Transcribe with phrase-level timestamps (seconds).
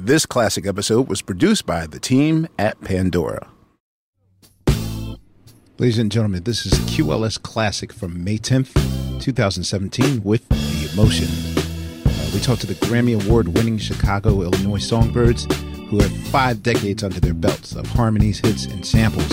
[0.00, 3.48] This classic episode was produced by the team at Pandora.
[5.76, 8.74] Ladies and gentlemen, this is QLS Classic from May 10th,
[9.20, 11.26] 2017, with The Emotion.
[12.06, 15.52] Uh, we talked to the Grammy Award winning Chicago, Illinois songbirds
[15.88, 19.28] who have five decades under their belts of harmonies, hits, and samples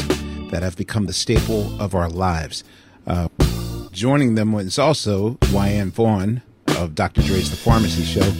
[0.50, 2.64] that have become the staple of our lives.
[3.06, 3.28] Uh,
[3.92, 6.42] joining them was also Wyann Vaughn
[6.78, 7.22] of Dr.
[7.22, 8.32] Dre's The Pharmacy Show,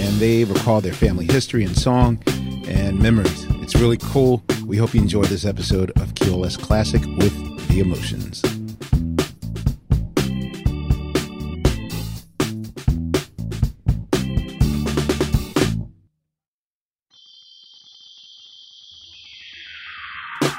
[0.00, 2.22] and they recall their family history and song
[2.66, 3.46] and memories.
[3.62, 4.42] It's really cool.
[4.64, 8.42] We hope you enjoy this episode of QLS Classic with The Emotions.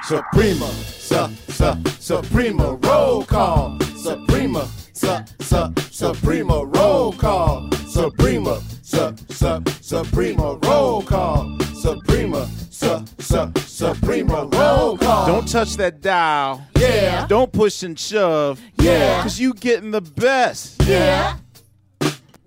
[0.07, 0.67] Suprema,
[0.99, 3.79] su, su, Suprema, roll call.
[3.97, 5.07] Suprema, su,
[5.39, 7.67] su, Suprema, roll call.
[7.87, 11.57] Suprema, su, su, Suprema, roll call.
[11.73, 15.25] Suprema, su, su, Suprema, roll call.
[15.25, 16.61] Don't touch that dial.
[16.77, 17.25] Yeah.
[17.25, 18.61] Don't push and shove.
[18.77, 19.23] Yeah.
[19.23, 20.83] Cause you getting the best.
[20.85, 21.37] Yeah.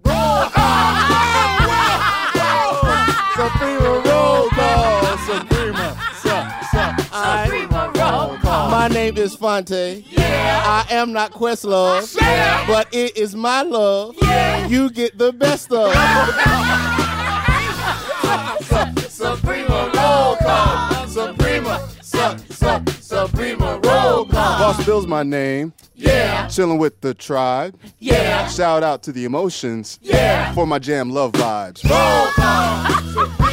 [0.04, 0.94] Roll call.
[3.34, 3.97] Suprema,
[7.28, 10.02] My name is Fonte.
[10.08, 10.62] Yeah.
[10.64, 12.16] I am not Questlove.
[12.18, 12.66] Yeah.
[12.66, 14.14] But it is my love.
[14.22, 14.66] Yeah.
[14.66, 15.92] You get the best of.
[19.10, 21.06] Suprema, roll call.
[21.08, 24.58] Suprema, su, su, Suprema, roll call.
[24.58, 25.72] Boss Bill's my name.
[25.94, 26.46] Yeah.
[26.48, 27.78] Chilling with the tribe.
[27.98, 28.48] Yeah.
[28.48, 29.98] Shout out to the emotions.
[30.00, 30.52] Yeah.
[30.54, 31.84] For my jam love vibes.
[31.88, 33.47] Roll call.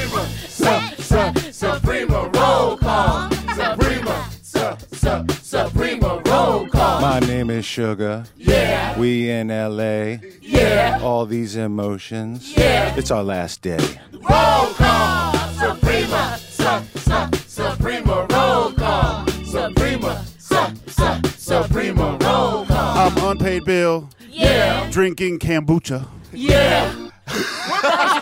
[1.15, 3.29] Suprema, su, su, Suprema, roll call.
[3.55, 4.59] Suprema, su,
[4.91, 6.99] su, Suprema, roll call.
[7.01, 8.25] My name is Sugar.
[8.35, 8.99] Yeah.
[8.99, 10.17] We in LA.
[10.41, 10.99] Yeah.
[11.01, 12.51] All these emotions.
[12.57, 12.93] Yeah.
[12.97, 13.79] It's our last day.
[14.11, 15.33] Roll call.
[15.57, 19.25] Suprema, su, su, Suprema, roll call.
[19.45, 22.97] Suprema, su, su, Suprema, roll call.
[22.97, 24.89] I'm unpaid bill, Yeah.
[24.91, 26.05] drinking kombucha.
[26.33, 26.91] Yeah.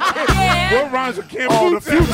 [0.74, 2.08] What rhymes with Kim Oh, the future.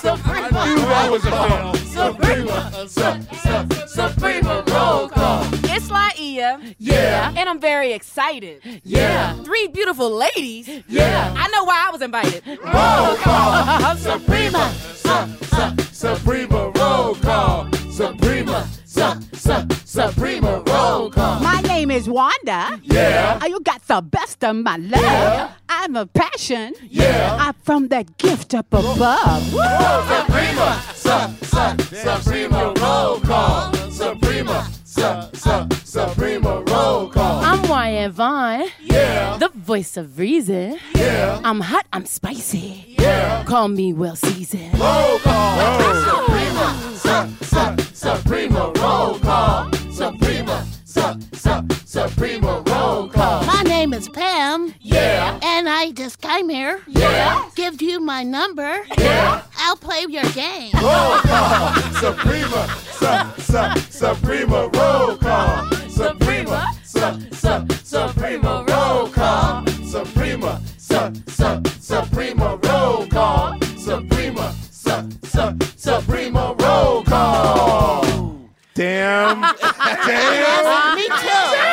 [0.00, 1.74] Suprema, that was a fail.
[1.74, 3.02] Suprema, su,
[3.36, 5.44] su, Suprema, roll call.
[5.64, 6.74] It's Laiya.
[6.78, 7.32] Yeah.
[7.36, 8.62] And I'm very excited.
[8.84, 9.34] Yeah.
[9.42, 10.68] Three beautiful ladies.
[10.88, 11.34] Yeah.
[11.36, 12.42] I know why I was invited.
[12.46, 13.96] Roll call.
[13.96, 17.68] Suprema, su, su, Suprema, roll call.
[17.90, 19.02] Suprema, su,
[19.34, 19.52] su,
[19.84, 21.40] Suprema, roll call.
[21.40, 22.80] My name is Wanda.
[22.82, 23.38] Yeah.
[23.42, 25.00] Oh, you got the best of my love.
[25.02, 25.52] Yeah.
[25.68, 26.74] I'm a passion.
[26.88, 27.36] Yeah.
[27.40, 29.52] I'm from that gift up above.
[29.52, 29.60] Woo!
[29.60, 33.72] Suprema, su, su, Suprema, roll call.
[33.90, 34.66] Suprema,
[35.00, 37.40] su, su, Suprema, roll call.
[37.42, 39.36] I'm Wyann Vaughn, Yeah.
[39.38, 40.78] the voice of reason.
[40.94, 41.40] Yeah.
[41.44, 42.94] I'm hot, I'm spicy.
[42.98, 43.44] Yeah.
[43.44, 44.78] Call me well seasoned.
[44.78, 45.56] Roll call.
[46.04, 49.72] Suprema, su, su, Suprema, roll call.
[49.90, 53.44] Suprema, su, su, Suprema, roll call.
[53.46, 54.74] My name is Pam.
[54.80, 55.38] Yeah.
[55.42, 56.80] And I just came here.
[56.86, 57.48] Yeah.
[57.56, 58.80] Give you my number.
[58.98, 59.42] Yeah.
[59.70, 60.72] I'll play your game.
[60.82, 61.72] Roll call.
[62.02, 65.70] Suprema, su, su, Suprema, roll call.
[65.88, 66.98] Suprema, su,
[67.32, 69.64] su, Suprema, roll call.
[69.88, 73.60] Suprema, su, su, Suprema roll call.
[73.78, 78.50] Suprema, su, su, Suprema roll call.
[78.74, 79.40] Damn.
[80.04, 80.96] Damn.
[80.96, 81.69] Me too.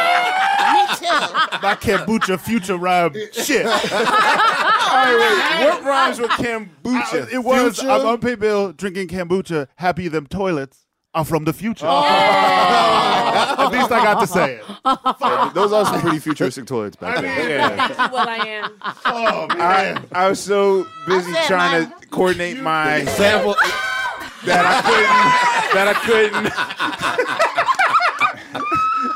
[1.21, 1.57] Me too.
[1.61, 3.65] My kombucha future rhyme shit.
[3.67, 5.65] All right, wait.
[5.69, 7.23] What rhymes with kombucha?
[7.23, 7.91] Uh, it was Future?
[7.91, 9.67] I'm unpaid bill drinking kombucha.
[9.75, 11.87] Happy them toilets are from the future.
[11.87, 12.03] Oh.
[13.57, 15.53] At least I got to say it.
[15.53, 17.49] Those are some pretty futuristic toilets back then.
[17.49, 18.11] Yeah.
[18.11, 18.71] well, I am.
[19.05, 20.05] Oh man.
[20.11, 21.99] I, I was so busy said trying mine.
[22.01, 23.53] to coordinate my sample
[24.45, 25.47] that I couldn't.
[25.73, 27.73] That I couldn't.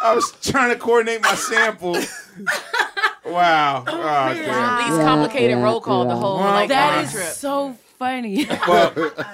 [0.03, 1.95] I was trying to coordinate my sample.
[3.25, 3.83] Wow.
[3.87, 4.91] Oh, damn.
[4.91, 7.25] Least complicated roll call the whole like That road is trip.
[7.27, 8.45] so funny.
[8.67, 8.93] Well,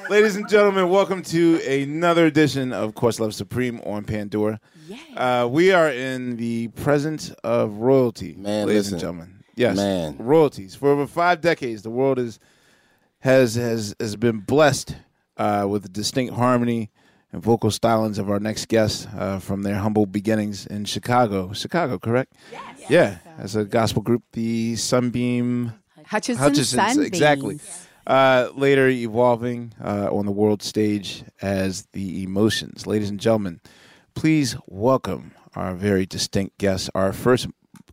[0.09, 4.59] ladies and gentlemen, welcome to another edition of Questlove Supreme on Pandora.
[5.15, 8.93] Uh, we are in the presence of royalty, Man, ladies listen.
[8.95, 9.43] and gentlemen.
[9.55, 10.15] Yes, Man.
[10.19, 10.75] royalties.
[10.75, 12.39] For over five decades, the world is
[13.19, 14.95] has has has been blessed
[15.37, 16.89] uh, with the distinct harmony
[17.33, 21.51] and vocal stylings of our next guest uh, from their humble beginnings in Chicago.
[21.53, 22.33] Chicago, correct?
[22.51, 22.89] Yes.
[22.89, 25.73] Yeah, as a gospel group, the Sunbeam
[26.05, 27.07] Hutchinson, Hutchinson's, Sunbeams.
[27.07, 27.59] exactly.
[28.05, 32.87] Uh, later evolving uh, on the world stage as the Emotions.
[32.87, 33.59] Ladies and gentlemen,
[34.15, 37.47] please welcome our very distinct guests, our first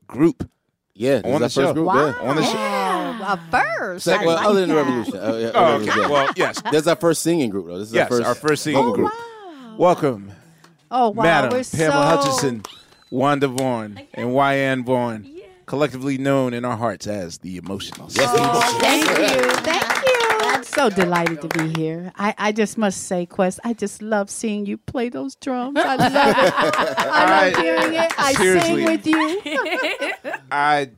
[0.06, 0.48] group
[0.94, 1.62] Yeah, on the is show.
[1.62, 1.86] first group.
[1.86, 2.06] Wow.
[2.22, 2.28] Yeah.
[2.30, 2.83] On the show.
[3.26, 4.04] A first.
[4.04, 4.82] Sec- I well, like other than the that.
[4.84, 5.16] Revolution.
[5.16, 5.84] Uh, yeah, Oh, okay.
[6.00, 6.08] yeah.
[6.08, 6.62] Well, yes.
[6.70, 7.78] That's our first singing group, though.
[7.78, 9.12] This is Yes, our first, our first singing vocal group.
[9.78, 10.32] Welcome,
[10.90, 12.28] Oh wow, Madam we're Pamela so...
[12.30, 12.62] Hutchinson,
[13.10, 15.26] Wanda Vaughn, and Wyann Vaughn,
[15.66, 18.16] collectively known in our hearts as the Emotions.
[18.16, 20.10] Yes, Oh, thank you, thank you.
[20.46, 22.12] I'm so delighted to be here.
[22.16, 25.76] I, I just must say, Quest, I just love seeing you play those drums.
[25.80, 26.16] I love it.
[26.98, 28.12] I love I- hearing it.
[28.18, 28.76] I seriously.
[28.76, 30.32] sing with you.
[30.52, 30.90] I,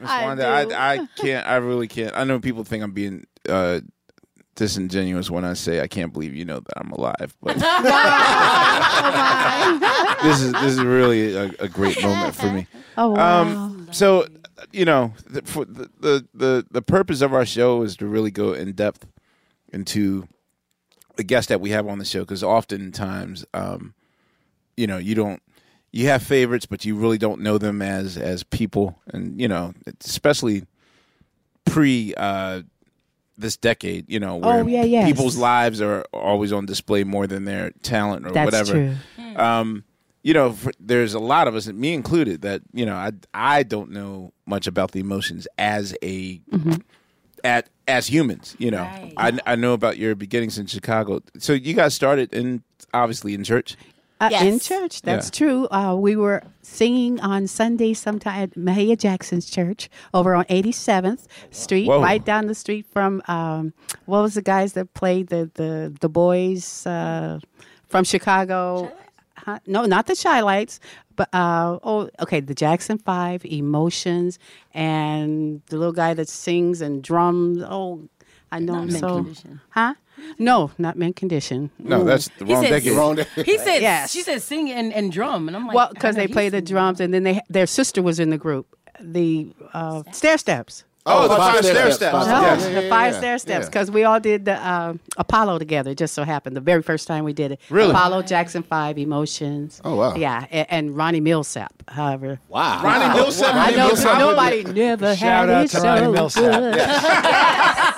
[0.00, 0.74] Miss I Wanda, do.
[0.74, 1.46] I, I can't.
[1.46, 2.16] I really can't.
[2.16, 3.80] I know people think I'm being uh,
[4.54, 7.56] disingenuous when I say I can't believe you know that I'm alive, but
[10.22, 12.66] this is this is really a, a great moment for me.
[12.98, 13.42] Oh wow.
[13.42, 14.26] Um, so
[14.72, 18.30] you know, the, for the, the the the purpose of our show is to really
[18.30, 19.06] go in depth
[19.70, 20.26] into
[21.16, 23.92] the guests that we have on the show because oftentimes, um,
[24.78, 25.42] you know, you don't
[25.96, 29.72] you have favorites, but you really don't know them as as people, and you know,
[30.04, 30.64] especially
[31.64, 32.62] pre uh,
[33.38, 35.06] this decade, you know, where Oh, yeah, yes.
[35.06, 38.72] people's lives are always on display more than their talent or That's whatever.
[38.72, 38.96] true.
[39.36, 39.84] Um,
[40.22, 43.62] you know, for, there's a lot of us, me included, that you know, I I
[43.62, 46.74] don't know much about the emotions as a Mm-hmm.
[47.44, 48.56] at as humans.
[48.58, 48.82] You know,
[49.16, 51.20] I I know about your beginnings in Chicago.
[51.38, 53.76] So you guys started in obviously in church.
[54.18, 55.38] Uh, In church, that's Yeah.
[55.46, 55.68] true.
[55.70, 61.86] Uh, we were singing on Sunday sometime at Mahalia Jackson's church over on 87th Street,
[61.88, 62.00] Whoa.
[62.00, 63.74] right down the street from um,
[64.06, 67.40] what was the guys that played the the the boys uh,
[67.88, 68.90] from Chicago?
[69.36, 69.58] Huh?
[69.66, 70.80] No, not the Chi-Lites,
[71.14, 74.38] but uh, oh, okay, the Jackson Five, Emotions,
[74.72, 77.62] and the little guy that sings and drums.
[77.62, 78.08] Oh,
[78.50, 79.16] I know him so.
[79.16, 79.60] Condition.
[79.70, 79.94] Huh?
[80.38, 81.70] No, not mint condition.
[81.78, 82.04] No, Ooh.
[82.04, 82.92] that's the wrong said- decade.
[82.96, 83.26] Wrong day.
[83.44, 84.10] He said, Yes.
[84.10, 85.48] she said sing and, and drum.
[85.48, 88.18] And I'm like, Well, because they play the drums, and then they their sister was
[88.18, 88.66] in the group,
[89.00, 90.84] the uh, Stair Steps.
[91.08, 92.24] Oh, the Five five Stair stair Steps.
[92.24, 92.26] steps.
[92.26, 92.68] No, Yes.
[92.68, 93.18] Yeah, the five yeah.
[93.18, 95.92] stair steps because we all did the uh, Apollo together.
[95.92, 97.60] It just so happened the very first time we did it.
[97.70, 97.90] Really?
[97.90, 99.80] Apollo, Jackson Five, Emotions.
[99.84, 100.16] Oh, wow.
[100.16, 101.68] Yeah, and, and Ronnie Milsap.
[101.88, 102.82] However, Wow.
[102.82, 103.52] Ronnie Milsap.
[103.54, 104.18] I know Milsap.
[104.18, 106.72] nobody never Shout had out it to so Ronnie Milsap.
[106.72, 106.76] good.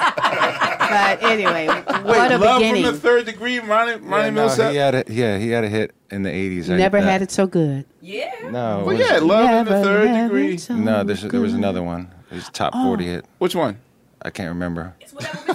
[0.91, 2.85] but anyway, Wait, what a love beginning!
[2.85, 4.71] from the third degree, Ronnie, Ronnie Yeah, no, Milsap.
[4.71, 6.69] he had a, yeah, he had a hit in the '80s.
[6.77, 7.85] Never uh, had it so good.
[8.01, 8.33] Yeah.
[8.51, 10.57] No, Well, it yeah, love in the third degree.
[10.59, 11.05] so no.
[11.05, 12.13] There was another one.
[12.31, 12.85] It was top Oh.
[12.85, 13.25] 40 hit.
[13.39, 13.79] Which one?
[14.21, 14.95] I can't remember.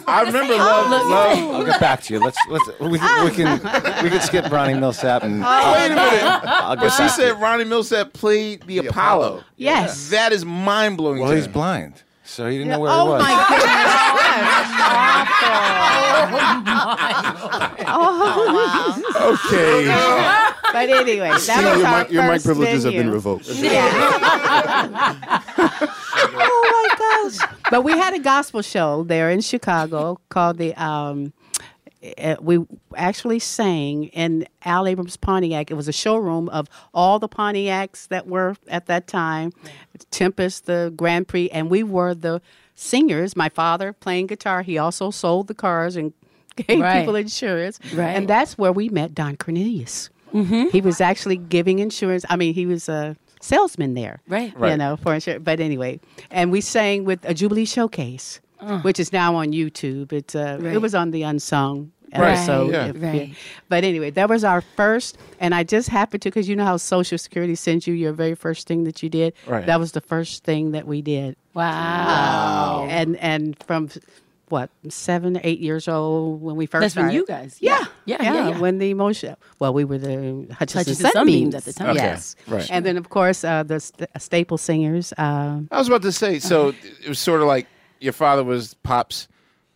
[0.08, 0.90] I remember love.
[0.90, 1.38] love.
[1.38, 2.20] I'll get back to you.
[2.22, 3.30] Let's let's we, can- we ah.
[3.30, 6.24] can we can skip Ronnie Milsap and oh, Wait a minute.
[6.24, 7.42] I'll But she said.
[7.42, 9.44] Ronnie Milsap played the, Apollo.
[9.58, 10.10] Yes.
[10.12, 11.22] That is mind blowing.
[11.22, 13.22] Well, he's blind, so he didn't know where oh he was.
[13.22, 13.94] Oh, my goodness!
[17.96, 19.86] Oh, okay.
[20.72, 23.48] but anyway, that Steve, was your our mic, your mic first privileges have been revoked.
[26.32, 27.50] oh my gosh!
[27.72, 30.74] But we had a gospel show there in Chicago called the.
[30.76, 31.34] Um,
[32.04, 32.60] eh, we
[32.96, 35.72] actually sang in Al Abrams Pontiac.
[35.72, 39.52] It was a showroom of all the Pontiacs that were at that time,
[40.12, 42.42] Tempest, the Grand Prix, and we were the
[42.76, 43.36] singers.
[43.36, 44.62] My father playing guitar.
[44.62, 46.14] He also sold the cars and
[46.56, 47.00] gave Right.
[47.00, 47.80] people insurance.
[47.96, 48.10] Right.
[48.16, 50.10] And that's where we met Don Cornelius.
[50.72, 52.26] He was actually giving insurance.
[52.28, 53.14] I mean, he was uh,
[53.44, 54.54] salesman there, Right.
[54.54, 54.78] You Right.
[54.78, 55.44] know, for insurance.
[55.44, 56.00] But anyway,
[56.32, 58.40] and we sang with a Jubilee Showcase,
[58.84, 60.14] which is now on YouTube.
[60.14, 60.74] It's uh, Right.
[60.76, 61.92] it was on the Unsung.
[62.16, 62.86] Right, episode, yeah.
[62.90, 63.34] if- Right.
[63.70, 66.78] But anyway, that was our first, and I just happened to because you know how
[66.78, 69.34] Social Security sends you your very first thing that you did.
[69.48, 69.66] Right.
[69.66, 71.36] That was the first thing that we did.
[71.56, 71.64] Wow.
[71.72, 72.88] Wow.
[72.88, 73.90] And and from
[74.54, 77.58] what seven, eight years old when we first That's when you guys.
[77.60, 78.22] Yeah, Yeah.
[78.24, 78.50] Yeah.
[78.50, 78.60] yeah.
[78.60, 81.90] When the emotion, well, we were the Hutchinson, Hutchinson Sunbeams Sunbeams at the time.
[81.90, 82.68] Okay, Yes, right.
[82.72, 86.40] And then of course uh, the st- Staple Singers uh, I was about to say.
[86.40, 86.70] So
[87.04, 87.68] it was sort of like
[88.00, 89.28] your father was pops.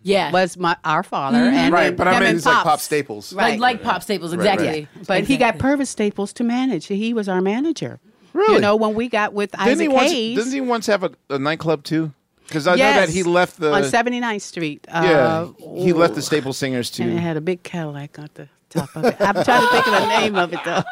[0.03, 0.31] yeah.
[0.31, 3.33] was my our father, and Right, then but I him mean, it's like Pop Staples.
[3.33, 4.87] like, like Pop Staples, exactly.
[5.07, 5.85] But he got Exactly.
[5.85, 6.85] Pervis Staples to manage.
[6.87, 7.99] He was our manager.
[8.33, 8.55] Really?
[8.55, 10.11] You know, when we got with Didn't Isaac he once?
[10.11, 10.37] Hayes.
[10.37, 12.13] Didn't he once have a, a nightclub too?
[12.47, 14.85] Because I know that he left the on 79th Street.
[14.89, 17.03] yeah Uh, he left the Staple Singers too.
[17.03, 19.15] and it had a big Cadillac on the top of it.
[19.19, 20.83] I'm trying to think of the name of it though.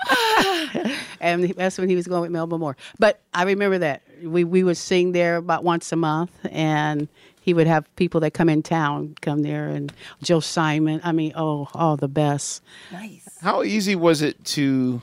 [1.21, 2.75] and that's when he was going with Melba Moore.
[2.99, 7.07] But I remember that we we would sing there about once a month, and
[7.41, 9.91] he would have people that come in town come there, and
[10.23, 10.99] Joe Simon.
[11.03, 12.61] I mean, oh, all the best.
[12.91, 13.27] Nice.
[13.41, 15.01] How easy was it to?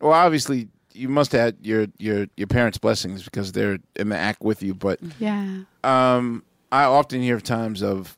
[0.00, 4.16] Well, obviously you must have had your your your parents' blessings because they're in the
[4.16, 4.74] act with you.
[4.74, 5.60] But Yeah.
[5.84, 8.16] um, I often hear of times of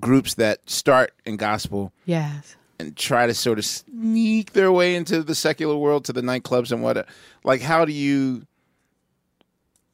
[0.00, 2.56] groups that start in gospel Yes.
[2.78, 6.72] and try to sort of sneak their way into the secular world to the nightclubs
[6.72, 7.06] and what
[7.44, 8.46] like how do you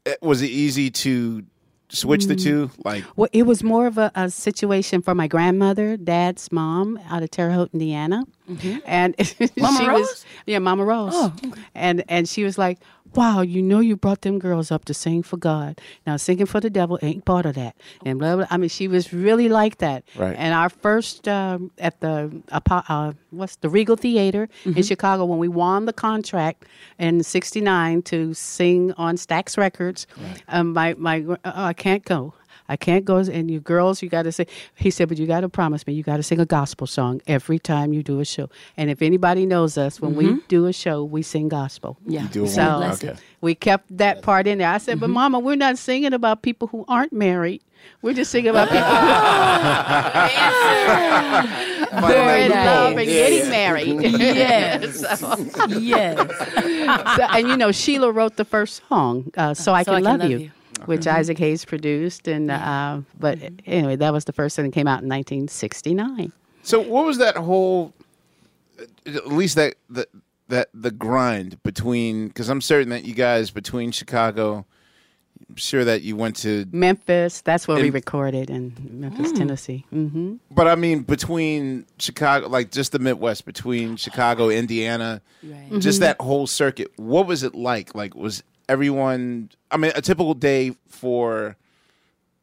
[0.07, 1.45] eh, was it easy to
[1.89, 2.43] switch the mm.
[2.43, 2.71] two?
[2.85, 7.23] Like Well, it was more of a, a situation for my grandmother, dad's mom, out
[7.23, 8.79] of Terre Haute, Indiana, mm-hmm.
[8.87, 9.15] and
[9.57, 10.01] Mama she Rose?
[10.01, 11.35] was yeah, Mama Rose, Oh,
[11.75, 12.79] and and she was like,
[13.15, 15.81] "Wow, you know, you brought them girls up to sing for God.
[16.07, 18.47] Now singing for the devil ain't part of that." And blah blah.
[18.51, 20.05] I mean, she was really like that.
[20.17, 20.37] Right.
[20.39, 25.49] And our first um, at the uh, what's the Regal Theater in Chicago when we
[25.49, 26.65] won the contract
[26.99, 30.07] in '69 to sing on Stax Records,
[30.49, 32.35] um, my my uh, I can't go.
[32.69, 33.17] I can't go.
[33.19, 34.47] And you girls, you got to say.
[34.75, 37.21] He said, but you got to promise me, you got to sing a gospel song
[37.27, 38.49] every time you do a show.
[38.77, 41.97] And if anybody knows us, when we do a show, we sing gospel.
[42.07, 42.27] Yeah.
[42.31, 43.15] do So okay.
[43.41, 44.69] we kept that part in there.
[44.69, 47.63] I said, but Mama, we're not singing about people who aren't married.
[48.03, 48.83] We're just singing about people
[52.01, 53.89] who are in love and getting married.
[54.19, 55.01] Yes.
[55.21, 55.37] So-
[55.69, 56.19] yes.
[57.17, 60.11] so- and you know, Sheila wrote the first song, uh, "So I So Can, I
[60.11, 60.51] Love, Can You," Love
[60.87, 62.29] Which Isaac Hayes produced.
[62.29, 66.33] And uh, but anyway, that was the first thing that came out in 1969.
[66.63, 67.93] so what was that whole
[69.07, 70.07] at least that the
[70.49, 74.65] that the grind between because i'm certain that you guys between chicago
[75.49, 79.85] i'm sure that you went to Memphis, that's where we recorded in Memphis, Tennessee.
[79.91, 85.81] hmm but i mean between chicago like just the midwest between chicago indiana Right.
[85.81, 90.35] just that whole circuit what was it like like was everyone i mean a typical
[90.35, 91.57] day for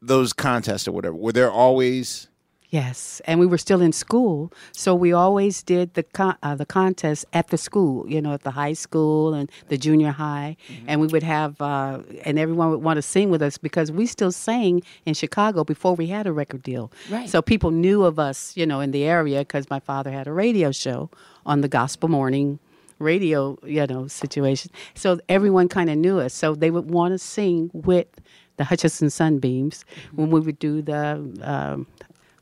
[0.02, 2.28] those contests or whatever were there always
[2.70, 6.66] Yes, and we were still in school, so we always did the con- uh, the
[6.66, 8.08] contest at the school.
[8.10, 10.56] You know, at the high school and the junior high,
[10.88, 14.04] and we would have, uh, and everyone would want to sing with us because we
[14.04, 16.90] still sang in Chicago before we had a record deal.
[17.08, 17.28] Right.
[17.28, 20.32] So people knew of us, you know, in the area because my father had a
[20.32, 21.08] radio show
[21.44, 22.58] on the gospel morning
[22.98, 24.70] radio, you know, situation.
[24.94, 26.34] So everyone kind of knew us.
[26.34, 28.08] So they would want to sing with
[28.56, 29.84] the Hutchinson Sunbeams
[30.14, 31.32] when we would do the.
[31.42, 31.86] Um,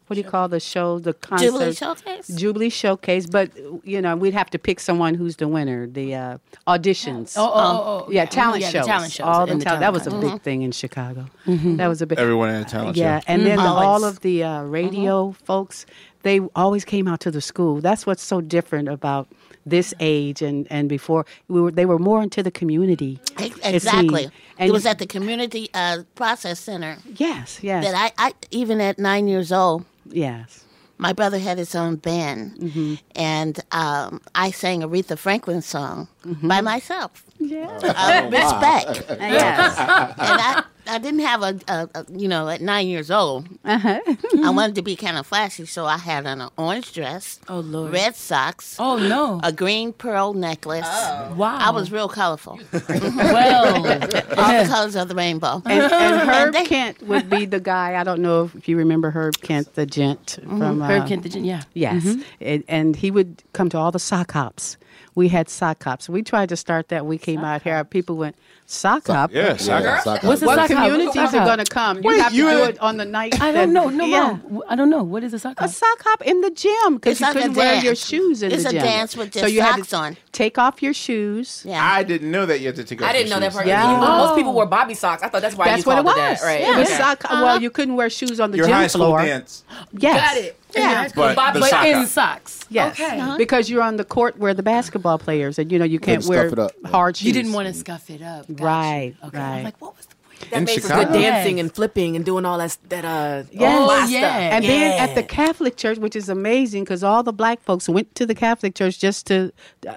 [0.07, 0.99] what do you call the show?
[0.99, 2.29] The concert, Jubilee Showcase?
[2.29, 3.27] Jubilee Showcase.
[3.27, 3.51] But
[3.85, 5.87] you know, we'd have to pick someone who's the winner.
[5.87, 7.35] The uh, auditions.
[7.39, 8.31] Oh, oh, oh, oh, yeah, okay.
[8.31, 8.87] talent Yeah, the shows.
[8.87, 9.81] talent shows All the the talent.
[9.81, 10.33] That was a shows.
[10.33, 11.27] big thing in Chicago.
[11.47, 12.19] That was a big.
[12.19, 13.03] everyone had a talent show.
[13.03, 15.87] Yeah, show and then the, all of the uh, radio folks,
[16.23, 17.81] they always came out to the school.
[17.81, 19.27] That's what's so different about
[19.67, 21.25] this age and, and before.
[21.49, 23.19] We were they were more into the community.
[23.39, 24.29] Ex- it Exactly.
[24.59, 28.81] And it was at the community uh, process center yes, yes, that I, I, even
[28.81, 30.65] at nine years old, yes.
[30.99, 32.95] my brother had his own band, Mm-hmm.
[33.17, 36.07] and um, I sang Aretha Franklin song
[36.43, 37.25] by myself.
[37.39, 37.67] Yeah.
[37.83, 39.05] Uh, Respect.
[39.21, 39.77] Yes.
[39.79, 44.01] and I, I didn't have a, a, a, you know, at nine years old, Uh-huh.
[44.45, 47.61] I wanted to be kind of flashy, so I had on an orange dress, Oh,
[47.61, 47.93] Lord.
[47.93, 49.41] red socks, Oh, no.
[49.43, 50.85] a green pearl necklace.
[50.85, 51.57] wow.
[51.61, 53.77] I was real colorful, well.
[53.77, 55.63] all the colors of the rainbow.
[55.65, 57.97] And, and Herb they- Kent would be the guy.
[57.99, 61.29] I don't know if you remember Herb Kent, the gent from uh, Herb Kent, the
[61.29, 61.63] gen- yeah.
[61.75, 64.77] Yes, and, and he would come to all the sock hops.
[65.15, 66.09] We had sock hops.
[66.09, 67.07] We tried to start that.
[67.07, 67.85] We came out here.
[67.85, 69.31] People went, Sock hop.
[69.31, 70.05] Yeah, sock Yeah, hop.
[70.05, 70.43] sock What's hop.
[70.43, 71.97] a What sock communities What's are going to come?
[71.99, 73.39] You Wait, have to you do had- it on the night.
[73.41, 73.91] I don't know.
[73.91, 74.39] No, yeah.
[74.49, 74.63] Mom.
[74.69, 75.03] I don't know.
[75.03, 75.71] What is a sock A hop?
[75.71, 78.71] sock hop in the gym because you like couldn't wear your shoes in It's the
[78.71, 80.17] a dance with so just you had socks to on.
[80.33, 81.63] take off your shoes.
[81.67, 81.85] Yeah.
[81.85, 83.67] I didn't know that you had to take off I didn't your know that part.
[83.67, 83.83] Yeah.
[83.85, 83.99] Yeah.
[84.03, 84.27] Oh.
[84.29, 85.23] Most people wore bobby socks.
[85.23, 86.15] I thought that's why That's you what it was.
[86.17, 86.41] that.
[86.43, 86.61] Right.
[86.63, 86.97] It was Okay.
[86.97, 87.23] sock.
[87.31, 89.23] Well, you couldn't wear shoes on the Your gym high school floor.
[89.23, 89.63] dance.
[89.99, 90.35] Yes.
[90.35, 90.59] Got it.
[90.75, 91.09] Yeah.
[91.15, 92.09] But Bob- the But sock in hop.
[92.09, 92.61] socks.
[92.69, 93.21] Yes, Okay.
[93.21, 93.37] Uh-huh.
[93.37, 96.47] because you're on the court where the basketball players, and you know you can't wear
[96.49, 96.73] it up.
[96.87, 97.27] hard shoes.
[97.29, 98.47] You didn't want to scuff it up.
[98.57, 98.65] Gotcha.
[98.67, 99.39] Right, Okay.
[99.39, 99.57] right.
[99.59, 100.51] I'm like, what was the point?
[100.51, 101.13] That In makes Chicago?
[101.13, 102.77] the dancing and flipping and doing all that.
[102.89, 103.45] That uh.
[103.53, 103.81] Yes.
[103.81, 104.21] all that Oh, yeah.
[104.21, 104.37] stuff.
[104.53, 108.15] And then at the Catholic church, which is amazing because all the black folks went
[108.17, 109.53] to the Catholic church just to,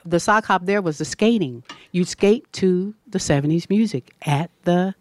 [0.06, 1.64] the sock hop there was the skating.
[1.92, 4.94] You'd skate to the 70s music at the,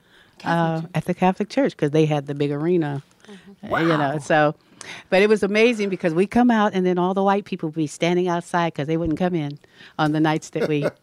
[0.45, 3.03] uh, at the Catholic church because they had the big arena.
[3.29, 4.55] uh, You know, so,
[5.11, 7.76] but it was amazing because we come out and then all the white people would
[7.76, 9.59] be standing outside because they wouldn't come in
[9.99, 10.81] on the nights that we,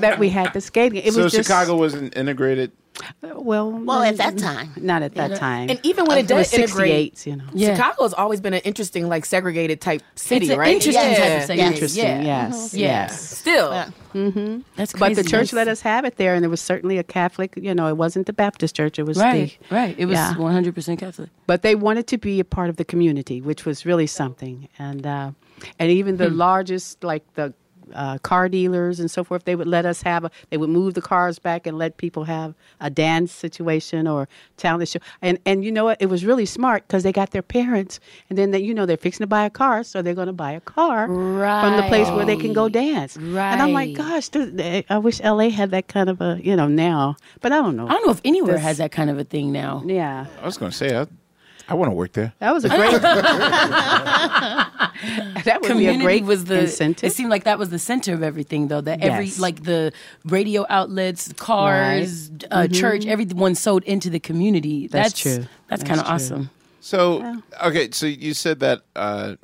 [0.00, 1.02] that we had the skating.
[1.02, 2.72] It so was just, Chicago wasn't integrated.
[3.22, 4.72] Well, Well, at that time.
[4.76, 5.70] not at that time.
[5.70, 7.44] And even when it does integrate, you know.
[7.52, 7.74] Yeah.
[7.74, 10.74] Chicago has always been an interesting, like segregated type city, It's right?
[10.74, 11.16] interesting yeah.
[11.16, 11.74] type of segment.
[11.74, 12.22] Interesting, Yeah.
[12.22, 12.78] yes, mm-hmm.
[12.78, 12.86] Yeah.
[12.86, 13.38] yes.
[13.38, 13.90] Still, Yeah.
[14.14, 14.60] Mm-hmm.
[14.76, 15.14] That's crazy.
[15.14, 17.54] But the church That's- let us have it there, and it was certainly a Catholic.
[17.56, 19.74] You know, it wasn't the Baptist church; it was Right, the.
[19.74, 19.94] right.
[19.98, 21.30] It was 100% Catholic.
[21.46, 24.68] But they wanted to be a part of the community, which was really something.
[24.78, 25.32] And uh,
[25.78, 26.36] and even the hmm.
[26.36, 27.54] largest, like the
[27.92, 30.24] uh, car dealers and so forth, they would let us have.
[30.24, 34.28] A, they would move the cars back and let people have a dance situation or
[34.56, 34.98] talent show.
[35.20, 36.00] And and you know what?
[36.00, 38.96] It was really smart because they got their parents, and then they, you know they're
[38.96, 42.08] fixing to buy a car, so they're going to buy a car from the place
[42.08, 43.16] where they can go dance.
[43.16, 43.52] Right.
[43.52, 46.68] And I'm like, gosh, th- I wish LA had that kind of a you know
[46.68, 47.86] now, but I don't know.
[47.86, 49.82] I don't know if anywhere This- has that kind of a thing now.
[49.84, 51.06] Yeah, I was going to say, I,
[51.68, 52.32] I want to work there.
[52.40, 53.00] that was a great.
[55.44, 57.08] that would be a Community great was the incentive.
[57.08, 58.80] It seemed like that was the center of everything, though.
[58.80, 59.38] That every Yes.
[59.38, 59.92] like the
[60.24, 64.84] radio outlets, cars, uh, church, everyone sold into the community.
[64.84, 64.92] Mm-hmm.
[64.92, 65.36] That's That's, true.
[65.68, 66.50] That's, That's kind of awesome.
[66.80, 69.36] So, okay, so you said that uh,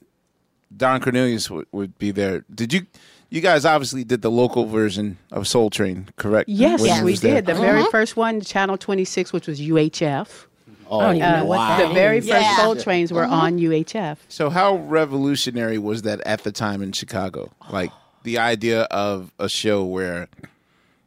[0.76, 2.44] Don Cornelius w- would be there.
[2.54, 2.86] Did you?
[3.32, 6.48] You guys obviously did the local version of Soul Train, correct?
[6.48, 7.36] Yes, When he we was there?
[7.36, 7.46] did.
[7.46, 10.46] The very first one, Channel 26, which was UHF.
[10.90, 11.78] Oh, I don't even know what wow.
[11.78, 12.56] that The very first Yeah.
[12.56, 14.18] Soul Trains were on UHF.
[14.28, 17.50] So, how revolutionary was that at the time in Chicago?
[17.70, 17.92] Like
[18.24, 20.28] the idea of a show where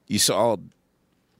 [0.08, 0.58] you saw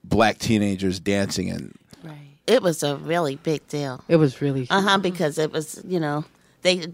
[0.04, 2.18] black teenagers dancing and Right.
[2.46, 4.04] It was a really big deal.
[4.08, 4.66] It was really.
[4.68, 4.98] Uh huh.
[4.98, 6.26] Because it was, you know,
[6.62, 6.86] they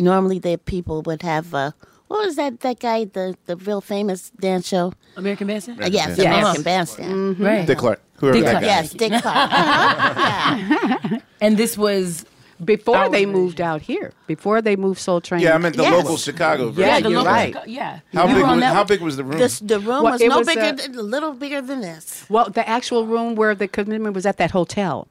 [0.00, 1.54] normally the people would have.
[1.54, 1.72] Uh,
[2.08, 2.60] what was that?
[2.60, 4.92] That guy, the the real famous dance show?
[5.16, 5.82] American Bandstand?
[5.82, 6.18] Uh, yes, Bandstand.
[6.28, 6.38] Yes.
[6.42, 7.40] American Bandstand.
[7.40, 7.66] Right.
[7.66, 8.62] Dick Clark, whoever Dick that Clark.
[8.64, 8.68] guy.
[8.68, 9.50] Yes, Dick Clark.
[9.50, 11.18] Yeah.
[11.40, 12.24] And this was
[12.64, 13.32] Before Our they version.
[13.38, 15.42] moved out here, before they moved Soul Train.
[15.42, 15.92] Yeah, I meant the Yes.
[16.02, 16.88] local Chicago version.
[16.88, 17.52] Yeah, the you're local right.
[17.54, 18.00] Chica- yeah.
[18.14, 18.42] How big?
[18.42, 19.36] Was, how big was the room?
[19.38, 22.24] This, the room Well, was no was, bigger, uh, than, a little bigger than this.
[22.30, 25.06] Well, the actual room where the commitment was at that hotel,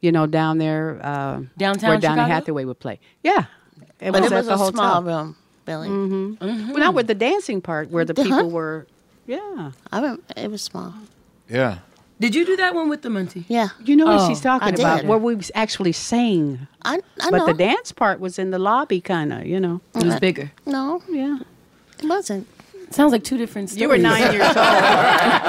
[0.00, 0.98] you know, down there.
[1.00, 2.34] Uh, Downtown Where Donny Chicago?
[2.34, 2.98] Hathaway would play.
[3.22, 3.44] Yeah.
[4.00, 4.72] It But was it at was the a hotel.
[4.72, 5.36] small room,
[5.68, 5.88] Billy.
[5.90, 8.24] Well, not with the dancing part where the Uh-huh.
[8.24, 8.86] people were.
[9.26, 9.72] Yeah.
[9.92, 10.94] I rem- it was small.
[11.48, 11.78] yeah.
[12.20, 13.44] Did you do that one with the Munty?
[13.48, 13.68] Yeah.
[13.84, 15.04] You know what Oh, she's talking I about?
[15.04, 16.66] Where we actually sang.
[16.82, 17.46] I, I But know.
[17.46, 19.80] the dance part was in the lobby, kind of, you know.
[19.94, 20.50] It was bigger.
[20.66, 21.38] no, Yeah.
[22.02, 22.48] it wasn't.
[22.90, 23.80] Sounds like two different stories.
[23.82, 24.56] You were nine years old.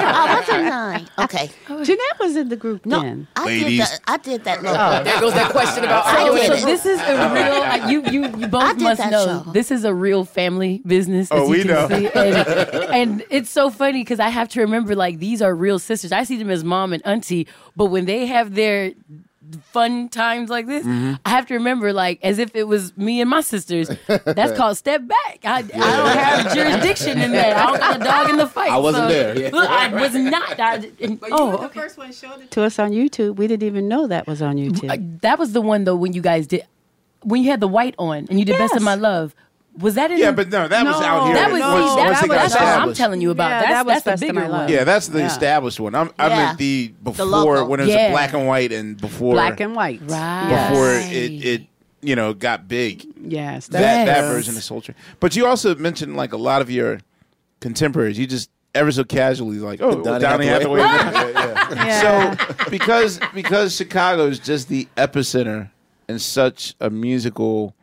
[0.02, 1.08] Oh, I wasn't nine.
[1.18, 1.50] Oh, okay.
[1.66, 3.26] Jeanette was in the group No, then.
[3.36, 3.78] I Ladies.
[3.78, 4.00] did that.
[4.06, 4.62] I did that.
[4.62, 5.02] Little, Oh.
[5.04, 6.50] there goes that question about I arguing.
[6.50, 7.90] did So this is a real.
[7.90, 9.52] You you you I both did must that know show.
[9.52, 11.28] this is a real family business.
[11.30, 11.88] Oh, as we you can know.
[11.88, 12.06] see.
[12.08, 12.36] And,
[13.00, 16.12] and it's so funny because I have to remember like these are real sisters.
[16.12, 18.92] I see them as mom and auntie, but when they have their
[19.62, 21.14] fun times like this, Mm-hmm.
[21.24, 23.90] I have to remember like as if it was me and my sisters.
[24.06, 25.40] That's called step back.
[25.44, 27.56] I, I don't have jurisdiction in that.
[27.56, 28.70] I don't got a dog in the fight.
[28.70, 29.48] I wasn't so- there, yeah.
[29.52, 30.60] Look, I was not.
[30.60, 31.80] I, and- oh, okay.
[31.80, 33.36] first one showed it to us on YouTube.
[33.36, 35.20] We didn't even know that was on YouTube.
[35.22, 36.64] That was the one though when you guys did
[37.22, 39.34] when you had the white on and you did best of my love.
[39.78, 40.18] Was that in?
[40.18, 41.34] Yeah, the- but no, that was out here.
[41.34, 43.48] that was No, once, see, once that, was got that's what I'm telling you about.
[43.50, 44.68] Yeah, that's that was that's the Best of bigger My one.
[44.68, 45.26] Yeah, that's the Yeah.
[45.26, 45.94] established one.
[45.94, 46.36] I'm, I Yeah.
[46.36, 47.66] meant the before local.
[47.68, 48.10] when it was Yeah.
[48.10, 50.00] black and white and before Black and white.
[50.04, 50.68] Right.
[50.68, 51.12] before Yes.
[51.12, 51.62] it it
[52.02, 53.06] you know got big.
[53.22, 53.68] Yes.
[53.68, 54.06] That Yes.
[54.06, 54.96] that version of Soul Train.
[55.20, 56.98] But you also mentioned like a lot of your
[57.60, 58.18] contemporaries.
[58.18, 60.80] You just ever so casually like oh Donny Donny Hathaway.
[60.80, 61.32] Hathaway.
[61.76, 62.34] Yeah.
[62.36, 65.70] So because because Chicago is just the epicenter
[66.08, 67.74] and such a musical,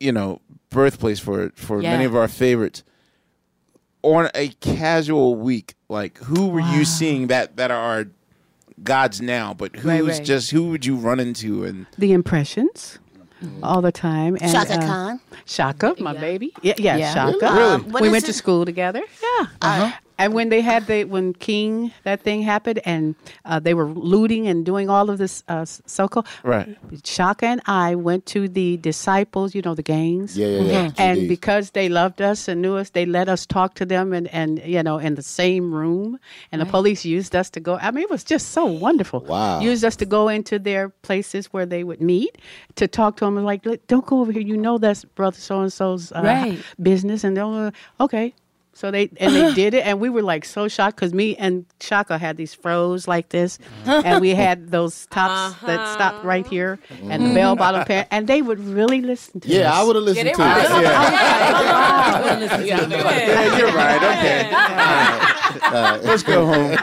[0.00, 0.40] you know,
[0.74, 1.92] birthplace for for Yeah.
[1.92, 2.82] many of our favorites.
[4.02, 8.06] On a casual week, like who were you seeing that that are
[8.82, 9.54] gods now?
[9.54, 10.24] But who's Right, right.
[10.24, 12.98] just who would you run into and the impressions
[13.62, 14.36] all the time.
[14.40, 15.20] And, Chaka uh, Khan.
[15.46, 16.52] Chaka, my baby.
[16.62, 17.14] Yeah, yeah, Yeah.
[17.14, 17.54] Chaka.
[17.54, 17.74] Really?
[17.74, 19.02] Um, we is went to school together.
[19.22, 19.46] Yeah.
[19.62, 23.86] Uh, And when they had the when King that thing happened and uh, they were
[23.88, 26.76] looting and doing all of this uh, so-called Right.
[27.02, 30.38] Chaka and I went to the disciples, you know, the gangs.
[30.38, 30.86] Yeah, yeah, yeah.
[30.90, 30.94] Mhm.
[30.98, 31.28] And GDs.
[31.28, 34.62] because they loved us and knew us, they let us talk to them and, and
[34.64, 36.18] you know, in the same room.
[36.52, 37.76] And the police used us to go.
[37.80, 39.20] I mean, it was just so wonderful.
[39.20, 39.60] Wow.
[39.60, 42.38] Used us to go into their places where they would meet
[42.76, 43.42] to talk to them.
[43.44, 44.42] Like, don't go over here.
[44.42, 46.62] You know that's brother so and so's uh, Right.
[46.80, 47.24] business.
[47.24, 48.32] And they'll, okay.
[48.74, 51.64] So they and they did it, and we were like so shocked because me and
[51.78, 54.02] Chaka had these froze like this, uh-huh.
[54.04, 55.94] and we had those tops that uh-huh.
[55.94, 57.88] stopped right here, and the bell bottom mm-hmm.
[57.88, 59.54] pants, and they would really listen to us.
[59.54, 60.70] Yeah, I would have listened to it.
[62.66, 62.88] Yeah.
[62.88, 64.02] Yeah, you're right.
[64.02, 65.40] Okay.
[65.62, 66.02] All right.
[66.02, 66.70] Let's go home.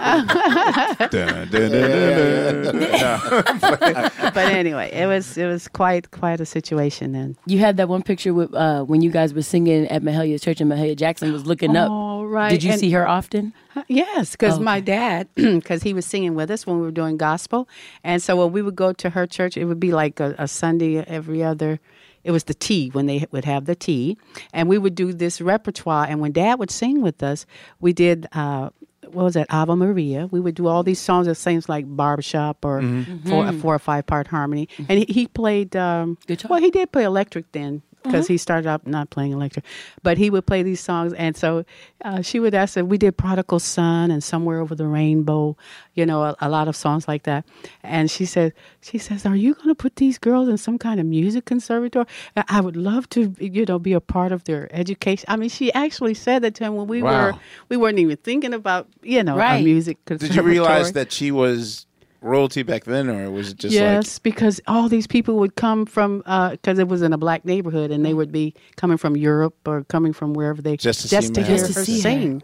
[1.11, 4.11] Dun, dun, dun, dun, dun.
[4.33, 7.35] but anyway, it was it was quite quite a situation then.
[7.45, 10.61] You had that one picture with uh, when you guys were singing at Mahalia Church
[10.61, 11.89] and Mahalia Jackson was looking up.
[11.91, 12.49] Oh, right.
[12.49, 13.53] Did you And- see her often?
[13.87, 14.63] Yes, because Okay.
[14.63, 17.69] my dad, because he was singing with us when we were doing gospel,
[18.03, 20.47] and so when we would go to her church, it would be like a, a
[20.47, 21.79] Sunday every other.
[22.23, 24.17] It was the tea when they would have the tea,
[24.53, 26.05] and we would do this repertoire.
[26.07, 27.45] And when Dad would sing with us,
[27.79, 28.27] we did.
[28.31, 28.69] Uh,
[29.11, 29.47] what was that?
[29.49, 30.27] Ave Maria.
[30.27, 32.81] We would do all these songs that seems like barbershop or
[33.25, 34.69] four, a four or five part harmony.
[34.77, 36.49] And he, he played um, Guitar?
[36.49, 39.65] Well, he did play electric then because he started out not playing electric,
[40.03, 41.13] but he would play these songs.
[41.13, 41.65] And so
[42.03, 45.55] uh, she would ask, if we did Prodigal Son and Somewhere Over the Rainbow,
[45.93, 47.45] you know, a, a lot of songs like that.
[47.83, 50.99] And she said, she says, are you going to put these girls in some kind
[50.99, 52.05] of music conservatory?
[52.35, 55.25] I- I would love to, you know, be a part of their education.
[55.27, 57.11] I mean, she actually said that to him when we Wow.
[57.11, 57.33] were,
[57.69, 59.63] we weren't even thinking about, you know, a Right.
[59.63, 60.37] music conservatory.
[60.43, 61.85] Did you realize that she was
[62.21, 66.19] royalty back then, or was it just yes, because all these people would come from
[66.51, 69.83] because it was in a black neighborhood, and they would be coming from Europe or
[69.85, 71.45] coming from wherever they Just to see hear Mahalia.
[71.45, 72.01] Just to her see her.
[72.01, 72.43] sing.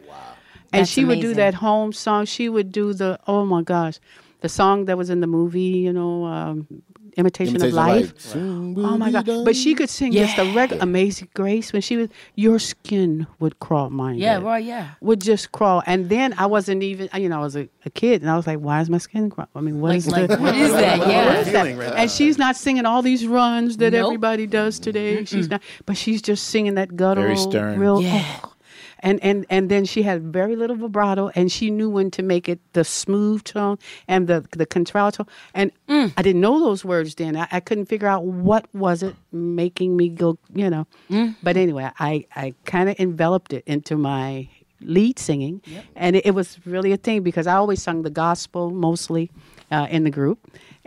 [0.74, 2.26] And That's she would do that home song.
[2.26, 4.00] She would do the oh my gosh,
[4.42, 6.68] the song that was in the movie, you know, um,
[7.18, 8.20] Imitation, Imitation of Life.
[8.20, 9.26] Soon will Oh my God!
[9.26, 9.44] done.
[9.44, 10.56] But she could sing just a Yeah.
[10.56, 12.10] regular Amazing Grace when she was.
[12.36, 14.18] Your skin would crawl, mine.
[14.20, 14.90] Yeah, did well, yeah.
[15.02, 15.82] would just crawl.
[15.88, 18.46] And then I wasn't even, you know, I was a, a kid, and I was
[18.48, 19.48] like, why is my skin crawl?
[19.56, 21.00] I mean, what Like- is like, the, what is that?
[21.00, 21.40] what Yeah.
[21.40, 21.68] is that?
[21.98, 24.06] And she's not singing all these runs that Nope.
[24.06, 25.26] everybody does today.
[25.26, 27.80] She's not, but she's just singing that guttural, Very stern.
[27.80, 28.02] real.
[28.02, 28.24] Yeah.
[28.44, 28.54] oh.
[29.02, 32.50] And, and and then she had very little vibrato, and she knew when to make
[32.50, 35.26] it the smooth tone and the the contralto.
[35.54, 36.12] And Mm.
[36.18, 37.38] I didn't know those words then.
[37.38, 40.86] I, I couldn't figure out what was it making me go, you know.
[41.10, 41.36] Mm.
[41.42, 44.50] But anyway, I I kind of enveloped it into my
[44.82, 45.62] lead singing,
[45.96, 49.32] and it, it was really a thing because I always sung the gospel mostly
[49.72, 50.40] uh, in the group,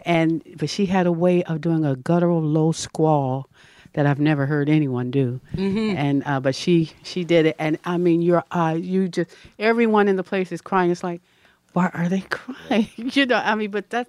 [0.05, 3.49] and but she had a way of doing a guttural low squall
[3.93, 7.99] that I've never heard anyone do, and uh, but she she did it, and I
[7.99, 10.91] mean your uh, you just everyone in the place is crying.
[10.91, 11.21] It's like,
[11.73, 12.89] why are they crying?
[12.97, 14.09] you know, I mean, but that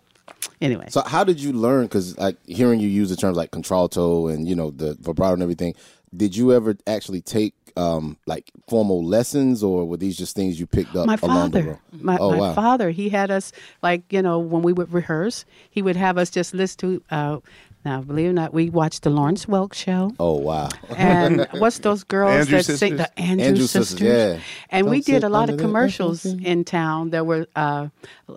[0.59, 0.87] anyway.
[0.89, 1.85] So how did you learn?
[1.85, 5.43] Because like hearing you use the terms like contralto and you know the vibrato and
[5.43, 5.75] everything,
[6.15, 10.67] did you ever actually take um like formal lessons, or were these just things you
[10.67, 11.79] picked up my along the father road?
[12.03, 12.53] my, oh my wow.
[12.53, 16.29] father he had us like you know when we would rehearse he would have us
[16.29, 17.39] just listen to uh
[17.83, 20.69] now believe it or not we watched the lawrence welk show Oh wow.
[20.95, 23.89] and what's those girls Andrew that sing the Andrew, Andrew sisters?
[23.89, 24.39] Sisters, yeah.
[24.69, 27.09] And we Don't did a lot of commercials apple in town.
[27.09, 27.87] There were uh,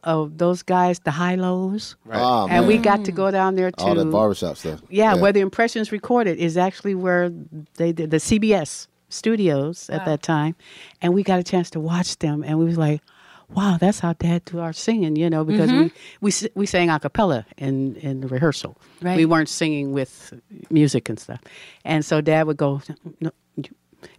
[0.04, 2.66] oh, those guys, the high lows, Oh, and man.
[2.66, 4.80] we got to go down there to all that barbershop stuff.
[4.90, 7.30] yeah, where the impressions recorded is actually where
[7.76, 10.56] they did the CBS studios at that time,
[11.00, 13.00] and we got a chance to watch them, and we was like,
[13.48, 15.96] "Wow, that's how Dad do our singing," you know, because we mm-hmm.
[16.20, 18.76] we we sang a cappella in in the rehearsal.
[19.02, 19.16] Right.
[19.16, 20.32] We weren't singing with
[20.70, 21.40] music and stuff,
[21.84, 22.80] and so Dad would go.
[23.20, 23.30] No,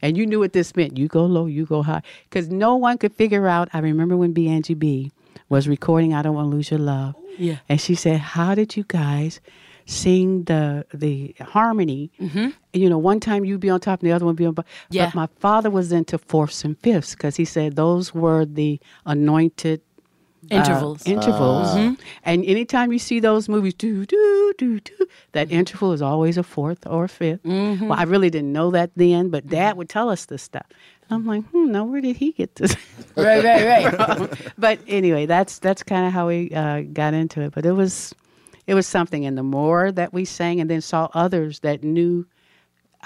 [0.01, 0.97] and you knew what this meant.
[0.97, 3.69] You go low, you go high, because no one could figure out.
[3.73, 5.11] I remember when B Angie B
[5.49, 7.57] was recording "I Don't Want to Lose Your Love," Yeah.
[7.69, 9.39] and she said, "How did you guys
[9.85, 12.11] sing the the harmony?
[12.73, 14.69] You know, one time you'd be on top and the other one be on bottom.
[14.89, 15.05] Yeah.
[15.07, 19.81] But my father was into fourths and fifths because he said those were the anointed."
[20.51, 21.07] uh, Intervals.
[21.07, 21.75] intervals,
[22.23, 26.43] and anytime you see those movies, do do do do, that interval is always a
[26.43, 27.39] fourth or a 5th
[27.81, 30.67] Well, I really didn't know that then, but Dad would tell us this stuff.
[31.09, 32.75] And I'm like, hmm, now where did he get this?
[33.15, 33.65] Right, right,
[33.97, 34.29] right.
[34.55, 37.51] but anyway, that's that's kind of how we uh, got into it.
[37.55, 38.13] But it was
[38.67, 42.25] it was something, and the more that we sang, and then saw others that knew.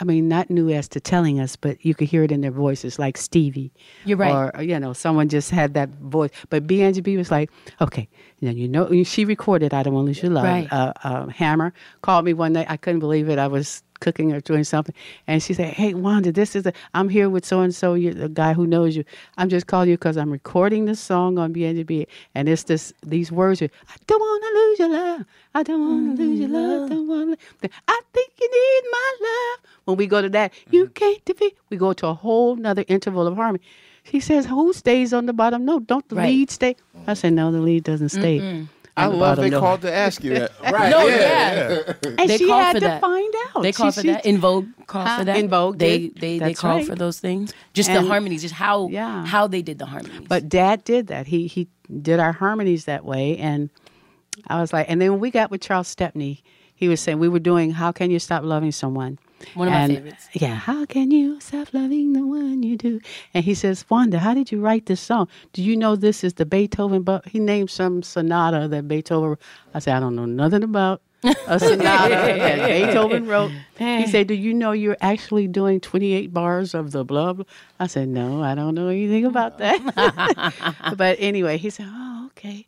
[0.02, 2.52] I mean, not knew as to telling us, but you could hear it in their
[2.52, 3.74] voices, like Stevie.
[4.06, 4.54] You're right.
[4.56, 6.30] Or you know, someone just had that voice.
[6.50, 8.08] But B Angie B was like, okay,
[8.40, 10.72] you know, you know, she recorded "I Don't Want to Lose Your Love." Right.
[10.72, 12.66] Uh, uh, Hammer called me one day.
[12.70, 13.40] I couldn't believe it.
[13.40, 14.96] I was cooking or doing something,
[15.28, 18.30] and she said, "Hey, Wanda, this is a, I'm here with so and so, the
[18.30, 19.04] guy who knows you.
[19.38, 23.32] I'm just calling you because I'm recording this song on BNB, and it's this these
[23.32, 23.62] words.
[23.62, 25.26] are, I don't want to lose your love.
[25.56, 26.30] I don't want to mm-hmm.
[26.30, 26.90] lose your love.
[26.90, 27.70] Don't want to.
[27.88, 29.72] I think you need my love.
[29.86, 30.76] When we go to that, mm-hmm.
[30.76, 31.58] you can't defeat.
[31.70, 33.64] We go to a whole nother interval of harmony.
[34.04, 35.66] She says, "Who stays on the bottom?
[35.66, 36.30] No, don't the Right.
[36.30, 36.76] lead stay."
[37.08, 38.68] I said, "No, the lead doesn't stay." Mm-mm.
[39.00, 40.52] I love they note." called to ask you that.
[40.62, 40.90] Right.
[40.90, 41.94] No, yeah.
[42.18, 43.02] And They she had to that.
[43.02, 43.62] find out.
[43.64, 44.24] They call She- for that.
[44.24, 45.20] she- En Vogue call Huh?
[45.20, 45.38] for that.
[45.38, 46.16] En Vogue they did.
[46.16, 46.86] they they That's call right.
[46.86, 47.54] for those things.
[47.74, 49.26] Just And- the harmonies, just how Yeah.
[49.26, 50.28] how they did the harmonies.
[50.28, 51.28] But Dad did that.
[51.28, 51.68] He he
[52.02, 53.70] did our harmonies that way, and
[54.48, 56.44] I was like, and then when we got with Charles Stepney,
[56.76, 59.18] he was saying we were doing "How Can You Stop Loving Someone."
[59.54, 60.28] One of my favorites.
[60.34, 63.00] Yeah, how can you stop loving the one you do?
[63.34, 65.28] And he says, Wanda, how did you write this song?
[65.54, 67.04] Do you know this is the Beethoven?
[67.04, 69.38] But he named some sonata that Beethoven.
[69.74, 73.52] I said, I don't know nothing about a sonata that Beethoven wrote.
[73.78, 77.46] He said, Do you know you're actually doing 28 bars of the blah blah?
[77.80, 80.74] I said, No, I don't know anything about that.
[80.98, 82.68] but anyway, he said, Oh, okay.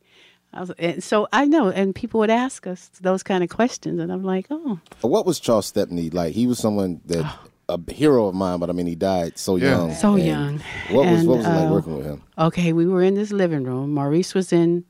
[0.54, 4.00] I was, and so I know, and people would ask us those kind of questions,
[4.00, 6.34] and I'm like, oh, What was Charles Stepney like?
[6.34, 7.26] He was someone that
[7.70, 9.70] a hero of mine, but I mean, he died so Yeah.
[9.70, 9.94] young.
[9.94, 10.60] So And young.
[10.90, 12.22] What was And, what was it like uh, working with him?
[12.38, 13.94] Okay, we were in this living room.
[13.94, 14.84] Maurice was in.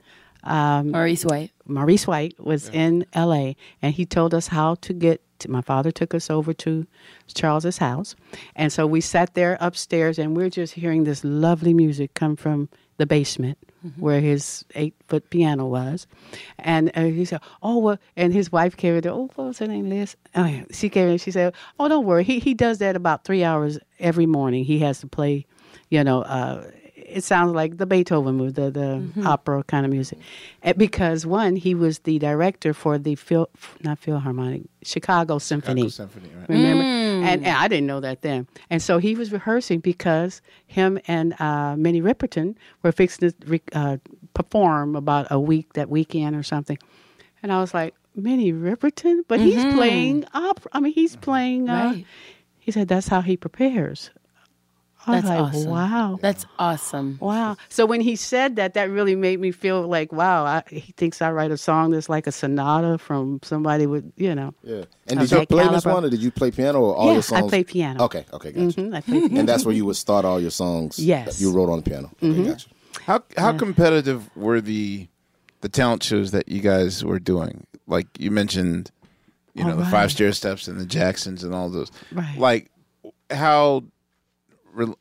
[0.43, 1.51] Um, Maurice White.
[1.67, 3.55] Maurice White was in L.A.
[3.83, 5.21] and he told us how to get.
[5.39, 6.85] To, my father took us over to
[7.33, 8.15] Charles's house,
[8.55, 12.69] and so we sat there upstairs, and we're just hearing this lovely music come from
[12.97, 13.57] the basement
[13.97, 16.07] where his eight foot piano was,
[16.59, 19.07] and uh, he said, "Oh, well," and his wife came in.
[19.07, 20.15] Oh, what was her name, Liz?
[20.35, 20.63] Oh, yeah.
[20.71, 21.17] She came in.
[21.17, 22.23] She said, "Oh, don't worry.
[22.23, 24.63] He he does that about three hours every morning.
[24.65, 25.45] He has to play,
[25.89, 30.19] you know." Uh, it sounds like the Beethoven movie, the the opera kind of music,
[30.63, 33.49] And because one, he was the director for the Phil,
[33.83, 35.89] not Philharmonic, Chicago Symphony.
[35.89, 36.47] Symphony, right.
[36.47, 36.83] Remember?
[36.83, 37.00] Mm.
[37.23, 38.47] And, and I didn't know that then.
[38.69, 43.61] And so he was rehearsing because him and uh, Minnie Riperton were fixing to re-
[43.73, 43.97] uh,
[44.33, 46.77] perform about a week that weekend or something.
[47.43, 49.73] And I was like, Minnie Riperton, but he's Mhm.
[49.73, 50.69] playing opera.
[50.73, 51.69] I mean, he's playing.
[51.69, 52.05] Uh, Right.
[52.59, 54.11] He said that's how he prepares.
[55.07, 55.69] I was That's like, awesome.
[55.71, 56.17] wow.
[56.21, 57.17] That's awesome.
[57.19, 57.57] Wow.
[57.69, 61.21] So when he said that, that really made me feel like, wow, I, he thinks
[61.21, 64.53] I write a song that's like a sonata from somebody with, you know.
[64.63, 64.83] Yeah.
[65.07, 67.21] And did you that play this one, or Did you play piano or all Yeah,
[67.27, 68.03] your I play piano.
[68.03, 68.79] Okay, okay, gotcha.
[68.81, 69.39] Mhm, I play piano.
[69.39, 70.99] And that's where you would start all your songs.
[70.99, 71.37] Yes.
[71.37, 72.11] that you wrote on the piano.
[72.21, 72.47] Okay, Mhm.
[72.47, 72.69] gotcha.
[73.05, 75.07] How how competitive were the
[75.61, 77.65] the talent shows that you guys were doing?
[77.87, 78.91] Like you mentioned,
[79.55, 81.91] you know, All the five stair steps and the Jacksons and all those.
[82.11, 82.37] Right.
[82.37, 82.69] Like
[83.31, 83.87] how re-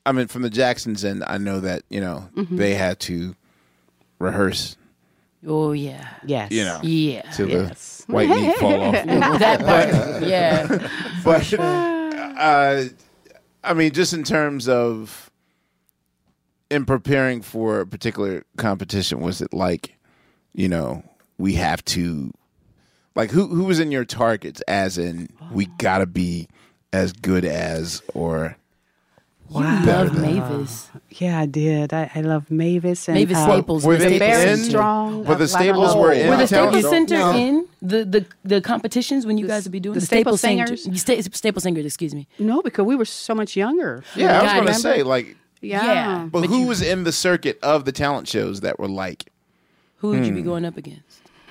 [0.07, 2.57] I mean from the Jacksons end I know that, you know, Mhm.
[2.57, 3.35] they had to
[4.19, 4.77] rehearse,
[5.47, 6.07] Oh yeah.
[6.27, 6.51] Yes.
[6.53, 7.23] you know, Yeah.
[7.33, 8.05] till Yes.
[8.07, 8.93] the white meat fall off.
[9.39, 10.89] That part, yeah.
[11.25, 12.85] But uh,
[13.63, 15.31] I mean, just in terms of
[16.71, 19.97] in preparing for a particular competition, was it like,
[20.55, 21.03] you know,
[21.37, 22.33] we have to,
[23.17, 24.61] like, who who was in your targets?
[24.69, 26.49] As in, we gotta be
[26.93, 28.57] as good as, or
[29.51, 29.85] Wow.
[29.85, 30.35] better love than.
[30.39, 30.89] Mavis.
[31.11, 31.93] Yeah, I did.
[31.93, 33.85] I, I love Mavis and Mavis uh, Staples.
[33.85, 35.25] were the they Staples in- strong.
[35.25, 36.89] But the I- I don't Staples were in Were the Staples?
[36.89, 37.35] Center No.
[37.35, 41.01] in the, the the competitions when you guys would be doing The Staples Center- Singers?
[41.01, 42.29] Sta- Staples Singers, excuse me.
[42.39, 44.05] No, because we were so much younger.
[44.15, 45.85] Yeah, I was God, gonna say like, Yeah.
[45.85, 46.29] Yeah.
[46.31, 49.33] but, But who you- was in the circuit of the talent shows that were like?
[49.97, 50.37] Who would you Hmm.
[50.37, 51.23] be going up against?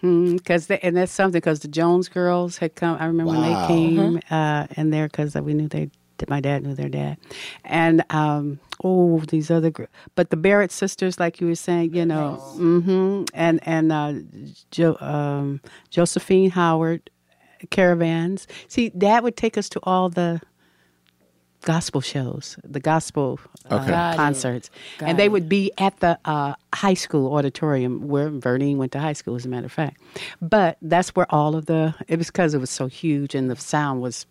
[0.00, 2.96] Because and that's something because the Jones girls had come.
[3.00, 5.90] I remember when they came uh, in there because we knew they.
[6.28, 7.18] My dad knew their dad,
[7.64, 12.06] and um, oh, these other, gr- but the Barrett sisters, like you were saying, you
[12.06, 14.14] know, hmm and and uh,
[14.70, 17.10] jo- um, Josephine Howard,
[17.70, 18.46] caravans.
[18.68, 20.40] See, Dad would take us to all the
[21.62, 24.16] gospel shows, the gospel uh, Okay.
[24.16, 25.32] Concerts, Got and they it.
[25.32, 29.46] would be at the uh, high school auditorium where Vernine went to high school, as
[29.46, 30.00] a matter of fact.
[30.42, 33.56] But that's where all of the it was because it was so huge and the
[33.56, 34.26] sound was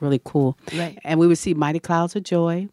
[0.00, 0.58] really cool.
[0.74, 0.98] Right.
[1.04, 2.68] And we would see Mighty Clouds of Joy,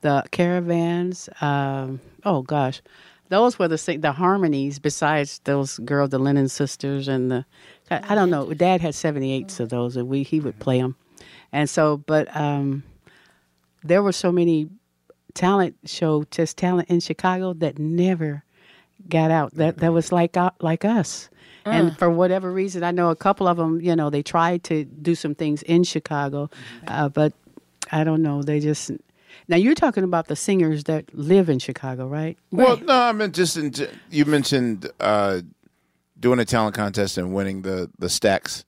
[0.00, 1.28] the caravans.
[1.40, 2.82] Um, oh gosh,
[3.28, 4.78] those were the the harmonies.
[4.78, 7.44] Besides those girls, the Lennon sisters, and the
[7.90, 8.52] I, I don't know.
[8.52, 10.96] Dad had seventy eights of those, and we he would play them.
[11.52, 12.82] And so, but um,
[13.82, 14.68] there were so many
[15.34, 18.44] talent show just talent in Chicago that never
[19.08, 19.54] got out.
[19.54, 21.28] That that was like uh, like us.
[21.64, 23.80] And for whatever reason, I know a couple of them.
[23.80, 26.50] You know, they tried to do some things in Chicago,
[26.86, 27.32] uh, but
[27.92, 28.42] I don't know.
[28.42, 28.90] They just
[29.48, 32.38] now you're talking about the singers that live in Chicago, right?
[32.50, 33.72] Well, no, I mean just in,
[34.10, 35.40] you mentioned uh,
[36.18, 38.64] doing a talent contest and winning the the Stax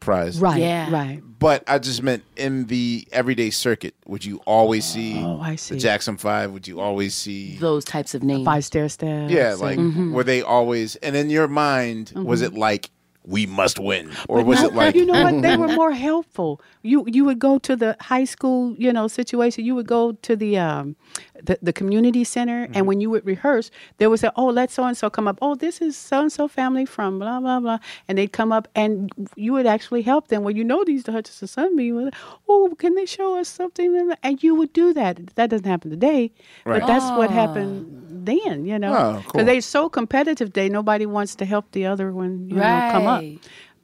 [0.00, 0.40] prize.
[0.40, 0.60] Right.
[0.60, 0.90] Yeah.
[0.90, 1.22] Right.
[1.38, 5.74] But I just meant in the everyday circuit, would you always see Oh, I see.
[5.74, 6.52] the Jackson Five?
[6.52, 8.44] Would you always see Those types of names.
[8.44, 9.30] Five stair steps.
[9.32, 12.90] Yeah, like and- were they always and in your mind, was it like
[13.28, 14.12] we must win?
[14.28, 15.42] Or But was no, it like you know what?
[15.42, 16.60] They were more helpful.
[16.82, 19.64] You you would go to the high school, you know, situation.
[19.64, 20.94] You would go to the um,
[21.42, 22.72] the, the community center, Mm-hmm.
[22.76, 25.38] and when you would rehearse, they would say, "Oh, let so and so come up.
[25.42, 28.68] Oh, this is so and so family from blah blah blah," and they'd come up,
[28.74, 30.42] and you would actually help them.
[30.44, 32.10] Well, you know these the Hutchinson Sunbeam.
[32.48, 34.12] Oh, can they show us something?
[34.22, 35.34] And you would do that.
[35.36, 36.32] That doesn't happen today,
[36.64, 36.80] Right.
[36.80, 38.64] but that's what happened then.
[38.64, 39.44] You know, Oh, because cool.
[39.44, 40.52] they're so competitive.
[40.52, 42.48] Day nobody wants to help the other one.
[42.48, 43.22] You know, come up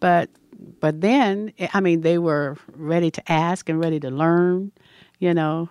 [0.00, 0.30] but
[0.80, 4.72] but then I mean they were ready to ask and ready to learn.
[5.22, 5.68] You know,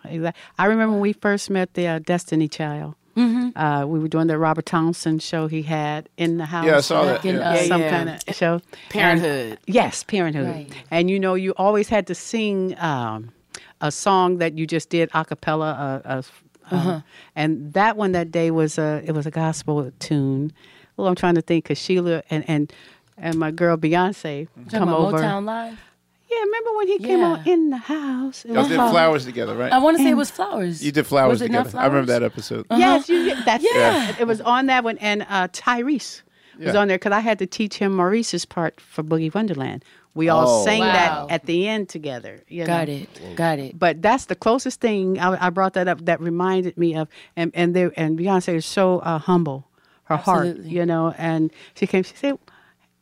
[0.57, 2.95] I remember when we first met the uh, Destiny Child.
[3.17, 3.51] Mhm.
[3.53, 6.65] Uh, we were doing the Robert Townsend show he had in the house.
[6.65, 7.51] Yeah, I saw that, Back in, yeah.
[7.51, 7.89] uh, some Yeah.
[7.89, 8.61] kind of show.
[8.89, 9.49] Parenthood.
[9.49, 10.47] And- yes, Parenthood.
[10.47, 10.71] Right.
[10.89, 13.31] And you know, you always had to sing um,
[13.81, 16.01] a song that you just did a cappella.
[16.05, 16.21] Uh, uh,
[16.73, 17.01] uh,
[17.35, 20.53] And that one that day was a it was a gospel tune.
[20.95, 22.71] Well, I'm trying to think because Sheila and and
[23.17, 25.17] and my girl Beyonce Talking come about over.
[25.17, 25.77] Motown Live.
[26.31, 27.25] Yeah, remember when he came Yeah.
[27.33, 28.45] on in the house?
[28.45, 29.71] It Y'all did flowers together, right?
[29.71, 30.83] I want to say it was flowers.
[30.83, 31.79] you did flowers Was it not together.
[31.79, 32.19] I remember Flowers?
[32.21, 32.65] that episode.
[32.71, 33.37] Yes, you did.
[33.45, 34.09] That's Yeah.
[34.11, 34.21] it.
[34.21, 36.21] It was on that one, and uh, Tyrese
[36.57, 36.77] was Yeah.
[36.79, 39.83] on there because I had to teach him Maurice's part for Boogie Wonderland.
[40.13, 40.65] We all Oh.
[40.65, 41.25] sang Wow.
[41.27, 42.41] that at the end together.
[42.47, 42.93] You Got know?
[42.95, 43.35] it.
[43.35, 43.77] Got it.
[43.79, 47.51] But that's the closest thing I, I brought that up that reminded me of, and
[47.53, 49.67] and they, and Beyonce is so uh, humble,
[50.05, 51.13] her heart, you know.
[51.17, 52.37] And she came, she said.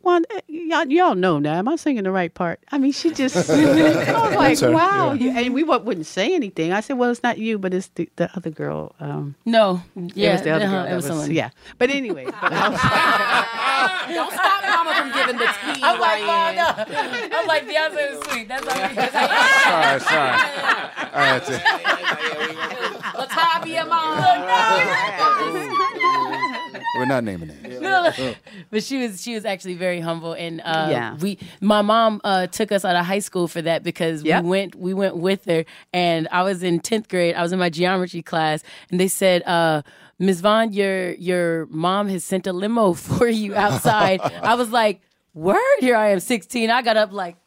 [0.02, 1.56] Well, eh, y'all, y'all know now.
[1.56, 2.60] Am I singing the right part?
[2.72, 3.36] I mean, she just.
[3.50, 5.12] I was like, That's wow.
[5.14, 5.38] yeah.
[5.40, 6.72] And we wa- wouldn't say anything.
[6.72, 8.96] I said, well, it's not you, but it's the, the other girl.
[9.00, 9.82] Um, No.
[9.96, 10.30] Yeah.
[10.30, 10.98] it was the other uh-huh, girl.
[10.98, 11.30] it that was.
[11.30, 11.50] Yeah.
[11.78, 15.82] But anyway, but I Don't stop Mama from giving the tea.
[15.84, 16.56] I'm like, Ryan.
[16.56, 17.38] Mom, no.
[17.38, 18.48] I'm like, Beyonce was sweet.
[18.48, 18.74] That's all.
[18.76, 19.28] That's all.
[19.68, 20.40] Sorry, sorry.
[21.12, 21.62] All right, that's it.
[23.20, 24.20] Latavia Mom.
[26.98, 27.80] We're not naming names.
[27.82, 28.34] No, no.
[28.72, 31.16] but she was she was actually very humble and uh Yeah.
[31.18, 34.44] we my mom uh took us out of high school for that because Yep.
[34.44, 37.60] we went we went with her and I was in 10th grade I was in
[37.60, 39.84] my geometry class and they said uh
[40.18, 40.42] Ms.
[40.42, 45.02] Vaughn your your mom has sent a limo for you outside I was like
[45.36, 47.38] word here I am 16 I got up like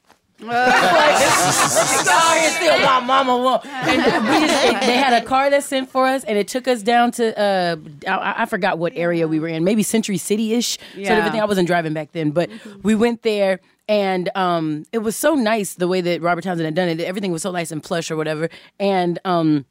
[0.50, 3.64] Here still my mama won't.
[3.66, 6.68] And we just, they, they had a car that sent for us, and it took
[6.68, 7.76] us down to uh,
[8.06, 10.78] I, I forgot what area we were in, maybe Century City ish.
[10.96, 11.12] Yeah.
[11.12, 12.50] everything I wasn't driving back then, but
[12.82, 13.60] we went there.
[13.88, 17.00] And um, it was so nice the way that Robert Townsend had done it.
[17.00, 18.48] Everything was so nice and plush or whatever.
[18.78, 19.66] And um,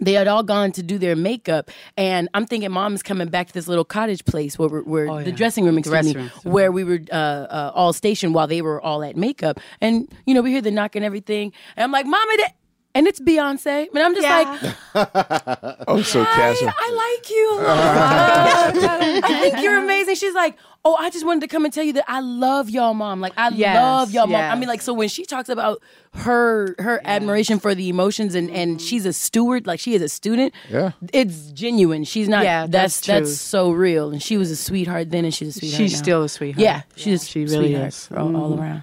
[0.00, 3.52] they had all gone to do their makeup, and I'm thinking mom's coming back to
[3.52, 6.30] this little cottage place where, we're- where Oh, the dressing room, excuse me, room.
[6.44, 9.60] where we were uh, uh, all stationed while they were all at makeup.
[9.80, 12.52] And you know, we hear the knock and everything, and I'm like, "Mama," that,
[12.94, 14.72] and it's Beyonce, and I'm just Yeah.
[14.94, 16.70] like, Oh, so casual.
[16.76, 17.50] I like you.
[17.52, 19.24] a lot.
[19.24, 20.14] I think you're amazing.
[20.16, 22.94] She's like, oh, I just wanted to come and tell you that I love y'all,
[22.94, 23.20] mom.
[23.20, 24.40] Like I Yes, love y'all, mom.
[24.40, 25.80] I mean, like, so when she talks about
[26.14, 30.08] her her admiration for the emotions and and she's a steward, like she is a
[30.08, 30.52] student.
[30.68, 30.92] Yeah.
[31.12, 32.04] it's genuine.
[32.04, 32.44] She's not.
[32.44, 34.10] Yeah, that's that's that's, so real.
[34.10, 35.78] And she was a sweetheart then, and she's a sweetheart.
[35.78, 35.98] she's now.
[35.98, 36.60] still a sweetheart.
[36.62, 38.08] Yeah, she's She she really really is.
[38.16, 38.60] all, all Mhm.
[38.60, 38.82] around.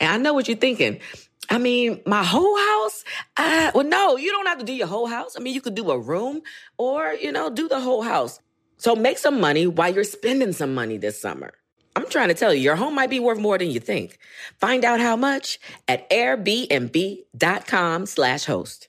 [0.00, 1.00] And I know what you're thinking.
[1.48, 3.04] I mean, my whole house?
[3.36, 5.36] Uh, well, no, you don't have to do your whole house.
[5.36, 6.42] I mean, you could do a room
[6.78, 8.40] or, you know, do the whole house.
[8.76, 11.52] So make some money while you're spending some money this summer.
[11.96, 14.18] I'm trying to tell you, your home might be worth more than you think.
[14.58, 15.58] Find out how much
[15.88, 18.88] at airbnb.com slash host.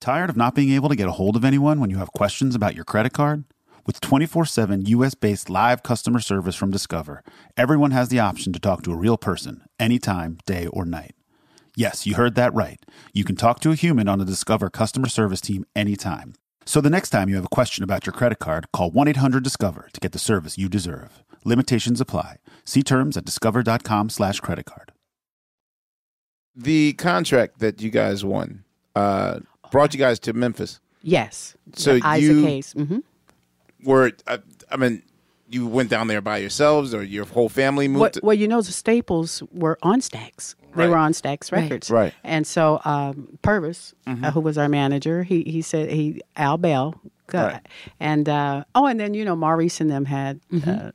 [0.00, 2.54] Tired of not being able to get a hold of anyone when you have questions
[2.54, 3.44] about your credit card?
[3.88, 7.24] With 24 7 US based live customer service from Discover,
[7.56, 11.14] everyone has the option to talk to a real person anytime, day or night.
[11.74, 12.84] Yes, you heard that right.
[13.14, 16.34] You can talk to a human on the Discover customer service team anytime.
[16.66, 19.42] So the next time you have a question about your credit card, call 1 800
[19.42, 21.24] Discover to get the service you deserve.
[21.46, 22.40] Limitations apply.
[22.66, 24.92] See terms at discover.com slash credit card.
[26.54, 28.64] The contract that you guys won
[28.94, 30.78] uh, brought you guys to Memphis.
[31.00, 31.56] Yes.
[31.74, 32.72] So The Isaac you Hayes.
[32.72, 32.98] hmm
[33.82, 34.38] were, I,
[34.70, 35.02] I mean,
[35.50, 38.00] you went down there by yourselves, or your whole family moved.
[38.00, 40.54] Well, to- well, you know, the Staples were on Stax.
[40.76, 40.90] They Right.
[40.90, 41.62] were on Stax Right.
[41.62, 41.90] Records.
[41.90, 42.12] Right.
[42.22, 44.32] And so um, Pervis, uh, Mhm.
[44.32, 47.00] who was our manager, he he said he Al Bell,
[47.32, 47.66] uh, Right.
[47.98, 50.40] and uh, oh, and then you know Maurice and them had.
[50.52, 50.90] Uh,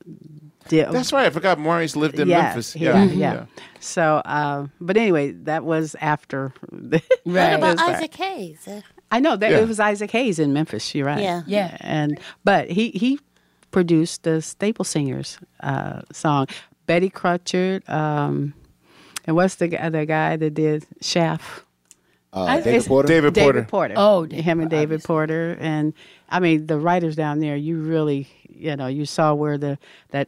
[0.69, 1.25] did, That's right.
[1.25, 2.75] I forgot Maurice lived in yeah, Memphis.
[2.75, 3.45] Yeah, Yeah, yeah.
[3.81, 6.53] So, uh, but anyway, that was after.
[6.71, 7.79] the- What about was.
[7.95, 8.69] Isaac Hayes?
[9.13, 9.59] I know that Yeah.
[9.59, 10.93] it was Isaac Hayes in Memphis.
[10.95, 11.21] You're right.
[11.21, 11.43] Yeah.
[11.45, 11.77] Yeah.
[11.81, 13.19] And but he he
[13.71, 16.47] produced the Staple Singers uh, song,
[16.87, 18.53] Bettye Crutcher, um,
[19.25, 21.63] and what's the guy the guy that did Shaft?
[22.33, 23.07] Uh, I- David it's- Porter?
[23.07, 23.53] David Porter.
[23.59, 23.93] David Porter.
[23.97, 25.93] Oh, him and David Porter, and
[26.29, 27.55] I mean the writers down there.
[27.55, 29.77] You really, you know, you saw where the
[30.09, 30.27] that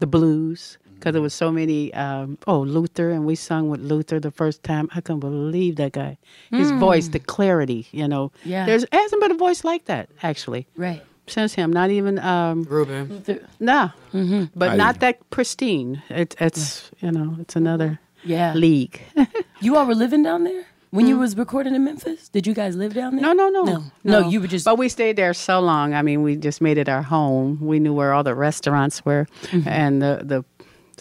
[0.00, 1.92] the blues because there was so many.
[1.92, 4.88] Um, oh, Luther, and we sung with Luther the first time.
[4.94, 6.16] I couldn't believe that guy.
[6.50, 6.78] His Mm.
[6.78, 7.86] voice, the clarity.
[7.92, 8.64] You know, Yeah.
[8.64, 10.66] There's hasn't been a voice like that actually.
[10.76, 11.02] Right.
[11.26, 13.22] Since him, not even um, Ruben.
[13.60, 14.44] Nah, Mm-hmm.
[14.56, 16.02] but I- not that pristine.
[16.08, 18.54] It, it's you know, it's another Yeah.
[18.54, 19.00] league.
[19.60, 22.28] You all were living down there when you was recording in Memphis.
[22.28, 23.22] Did you guys live down there?
[23.22, 23.84] No, no, no, no.
[24.04, 24.64] No, you were just.
[24.66, 25.94] But we stayed there so long.
[25.94, 27.58] I mean, we just made it our home.
[27.60, 29.68] We knew where all the restaurants were, Mm-hmm.
[29.68, 30.44] and the the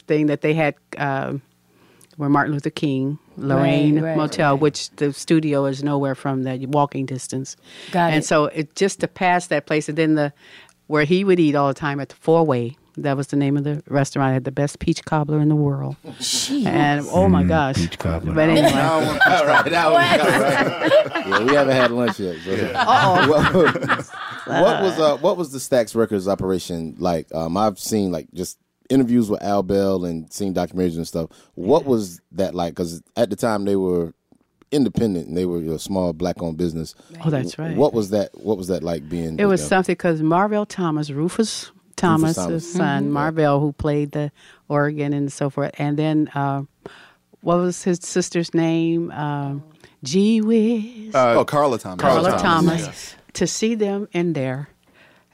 [0.07, 1.41] thing that they had um
[2.17, 6.59] where Martin Luther King, Lorraine Right, right, Motel, which the studio is nowhere from that
[6.61, 7.55] walking distance.
[7.91, 8.25] Got and it.
[8.25, 10.33] so it just to pass that place, and then the
[10.87, 12.77] where he would eat all the time at the Four Way.
[12.95, 14.29] That was the name of the restaurant.
[14.29, 15.95] It had the best peach cobbler in the world.
[16.19, 16.67] Jeez.
[16.67, 18.35] And oh my gosh, peach cobbler.
[18.35, 19.93] But anyway, Now I want to try it out.
[21.27, 22.37] yeah, we haven't had lunch yet.
[22.45, 22.51] So.
[23.33, 27.33] what, what was uh, what was the Stax Records operation like?
[27.33, 28.59] Um, I've seen like just
[28.93, 31.29] interviews with Al Bell and seeing documentaries and stuff.
[31.55, 32.73] What was that like?
[32.73, 34.13] Because at the time they were
[34.71, 36.95] independent and they were a small black-owned business.
[37.23, 37.75] Oh, that's right.
[37.77, 38.29] What was that?
[38.39, 39.39] What was that like being?
[39.39, 39.69] It was them?
[39.69, 42.71] something because Marvell Thomas, Rufus Thomas' Thomas.
[42.73, 43.11] son, Mhm.
[43.11, 44.31] Marvell, who played the
[44.69, 46.63] organ and so forth, and then uh,
[47.41, 49.11] what was his sister's name?
[49.11, 49.63] Um,
[50.03, 52.01] Gee whiz, Uh, oh, Carla Thomas.
[52.01, 53.15] Carla Thomas.
[53.33, 54.69] To see them in there.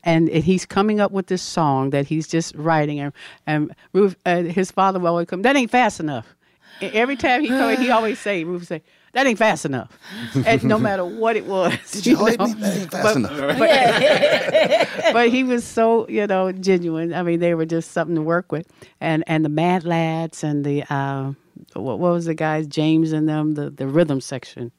[0.04, 3.14] And and he's coming up with this song that he's just writing, and
[3.46, 5.42] and Ruf, uh, his father will always come.
[5.42, 6.36] That ain't fast enough.
[6.82, 8.82] And every time he come, he always say, Ruf say,
[9.12, 9.98] that ain't fast enough.
[10.46, 12.46] and no matter what it was, Did you always know?
[12.48, 13.60] be- that ain't fast But- enough.
[13.60, 17.14] but- but he was so you know genuine.
[17.14, 18.68] I mean, they were just something to work with,
[19.02, 21.34] and and the Mad Lads and the uh,
[21.74, 24.72] what, what was the guys James and them the the rhythm section.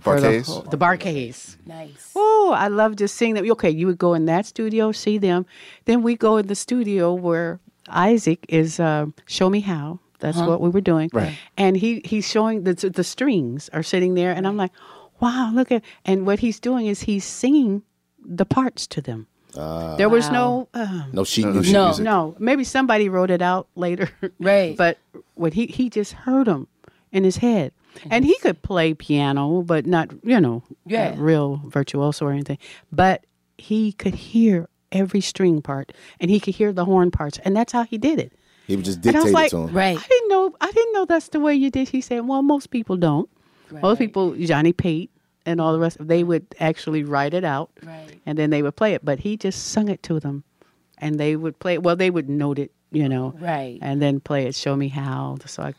[0.00, 0.46] The for Bar-Kays?
[0.46, 1.56] whole- The, Bar-Kays.
[1.66, 2.10] Nice.
[2.16, 3.44] Oh, I love just seeing them.
[3.52, 5.46] Okay, you would go in that studio, see them.
[5.84, 9.98] Then we go in the studio where Isaac is uh, show me how.
[10.20, 10.48] That's Uh-huh.
[10.50, 11.08] what we were doing.
[11.12, 11.34] Right.
[11.56, 14.72] And he he's showing the the strings are sitting there, and I'm like,
[15.20, 15.82] wow, look at.
[16.04, 17.82] And what he's doing is he's singing
[18.22, 19.26] the parts to them.
[19.56, 21.72] Uh, There was no um, no sheet no, music.
[21.74, 22.36] no, no.
[22.38, 24.76] Maybe somebody wrote it out later, right?
[24.84, 24.98] But
[25.34, 26.68] when he he just heard them
[27.12, 27.72] in his head,
[28.10, 31.14] and he could play piano, but not you know, Yeah.
[31.14, 32.58] a real virtuoso or anything.
[32.92, 33.24] But
[33.58, 37.72] he could hear every string part, and he could hear the horn parts, and that's
[37.72, 38.32] how he did it.
[38.66, 39.74] He would just And dictate like, it to him.
[39.74, 39.98] Right.
[39.98, 40.54] I didn't know.
[40.60, 41.88] I didn't know that's the way you did.
[41.88, 43.28] He said, "Well, most people don't.
[43.82, 45.10] Most people, Johnny Pate
[45.46, 48.20] and all the rest, they would actually write it out, Right.
[48.26, 49.04] and then they would play it.
[49.04, 50.42] But he just sung it to them,
[50.98, 51.74] and they would play.
[51.74, 51.82] it.
[51.82, 53.78] Well, they would note it, you know, Right.
[53.80, 54.54] and then play it.
[54.56, 55.38] Show me how.
[55.46, 55.74] So, I,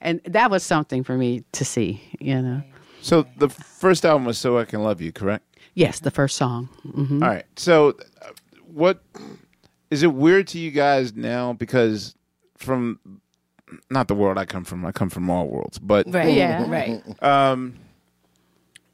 [0.00, 2.62] and that was something for me to see, you know.
[3.00, 5.44] So the first album was "So I Can Love You," correct?
[5.74, 6.66] Yes, the first song.
[6.94, 7.44] hmm All right.
[7.56, 7.90] So,
[8.22, 8.30] uh,
[8.66, 9.02] what
[9.90, 11.52] is it weird to you guys now?
[11.52, 12.14] Because
[12.56, 12.98] from
[13.90, 17.02] not the world I come from, I come from all worlds, but Right, yeah, right.
[17.22, 17.74] Um,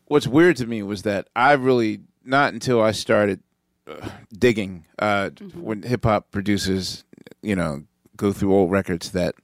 [0.07, 3.41] what's weird to me was that I really not until I started
[3.87, 7.05] uh, digging uh, when hip hop producers,
[7.43, 7.85] you know,
[8.17, 9.35] go through old records that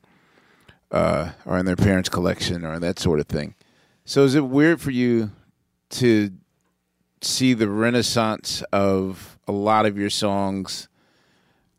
[0.90, 3.54] uh, are in their parents' collection or that sort of thing.
[4.04, 5.30] So, is it weird for you
[5.90, 6.30] to
[7.20, 10.88] see the renaissance of a lot of your songs,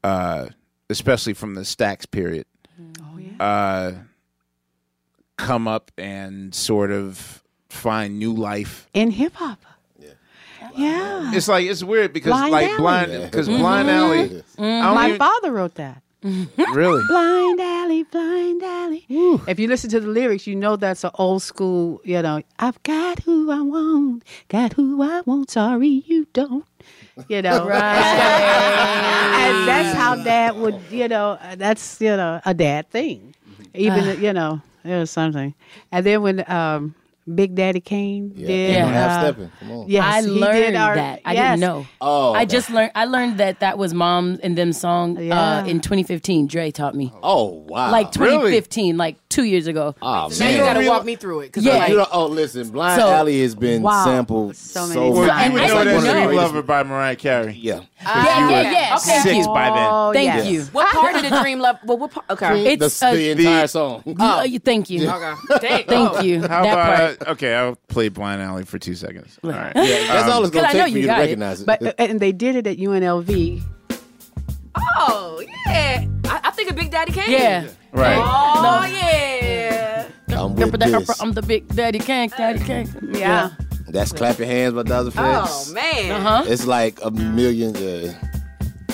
[0.03, 0.47] uh,
[0.89, 2.45] especially from the Stax period,
[3.39, 3.93] uh,
[5.37, 8.87] come up and sort of find new life?
[8.93, 9.59] In hip hop.
[10.75, 11.31] Yeah.
[11.33, 12.77] It's like it's weird because Blind like Alley.
[12.77, 13.57] blind because Mhm.
[13.59, 14.19] blind alley.
[14.59, 16.03] I don't My even- father wrote that.
[16.23, 17.03] really.
[17.07, 19.05] Blind alley, blind alley.
[19.09, 22.81] If you listen to the lyrics, you know that's an old school, you know, I've
[22.83, 26.65] got who I want, got who I want, sorry you don't.
[27.27, 27.81] You know, right.
[27.83, 33.35] and that's how dad would, you know, that's, you know, a dad thing.
[33.73, 35.53] Even, you know, it was something.
[35.91, 36.95] And then when um,
[37.35, 38.75] Big Daddy Kane Yeah, did.
[38.75, 39.89] Ain't No Half uh, Steppin', come on.
[39.89, 41.21] Yes, I learned did our, that.
[41.25, 41.43] I yes.
[41.51, 41.87] didn't know.
[42.01, 42.91] Oh, I just learned.
[42.95, 46.47] I learned that that was "Mom" and them song uh, in 2015.
[46.47, 47.13] Dre taught me.
[47.23, 47.91] Oh wow!
[47.91, 49.95] Like 2015, like two years ago.
[50.01, 51.53] Oh, So now you gotta walk me through it.
[51.53, 51.77] 'cause Yeah.
[51.87, 54.03] Like, oh, listen, Blind So- Alley has been Wow.
[54.05, 55.29] sampled So so, many much.
[55.29, 55.45] times.
[55.47, 56.23] You would I know didn't that know.
[56.23, 57.57] "Street Lover" by Mariah Carey.
[57.59, 57.81] Yeah.
[58.01, 58.95] Yeah, yeah, yeah.
[58.97, 59.19] Okay.
[59.19, 59.87] six by then.
[59.91, 60.47] Oh, Thank yes.
[60.47, 60.61] you.
[60.71, 61.79] what part of the dream love?
[61.83, 62.25] Well, what part?
[62.29, 62.73] Okay.
[62.73, 64.03] It's the, uh, the entire song.
[64.19, 65.09] Oh, you- thank you.
[65.09, 65.33] Okay.
[65.59, 65.83] Dang.
[65.85, 66.21] Thank Oh.
[66.21, 66.41] you.
[66.41, 67.27] How that about part.
[67.27, 67.53] uh, okay?
[67.55, 69.37] I'll play "Blind Alley" for two seconds.
[69.43, 69.73] All right.
[69.75, 71.21] Yeah, that's all it's gonna 'Cause I know take for you you to got it.
[71.23, 71.65] recognize it.
[71.65, 73.61] But uh, and they did it at UNLV.
[74.97, 76.05] Oh yeah.
[76.25, 77.31] I, I think of Big Daddy Kane.
[77.31, 77.67] Yeah.
[77.91, 78.17] Right.
[78.17, 80.07] Oh yeah.
[80.29, 81.05] I'm Remember with that?
[81.07, 81.21] this.
[81.21, 82.87] I'm the big daddy king, daddy king.
[83.13, 83.49] Yeah.
[83.91, 85.71] That's clap your hands by Dazza Oh Flex.
[85.71, 86.11] man.
[86.11, 86.43] Uh huh.
[86.47, 87.75] It's like a million.
[87.75, 88.13] Uh,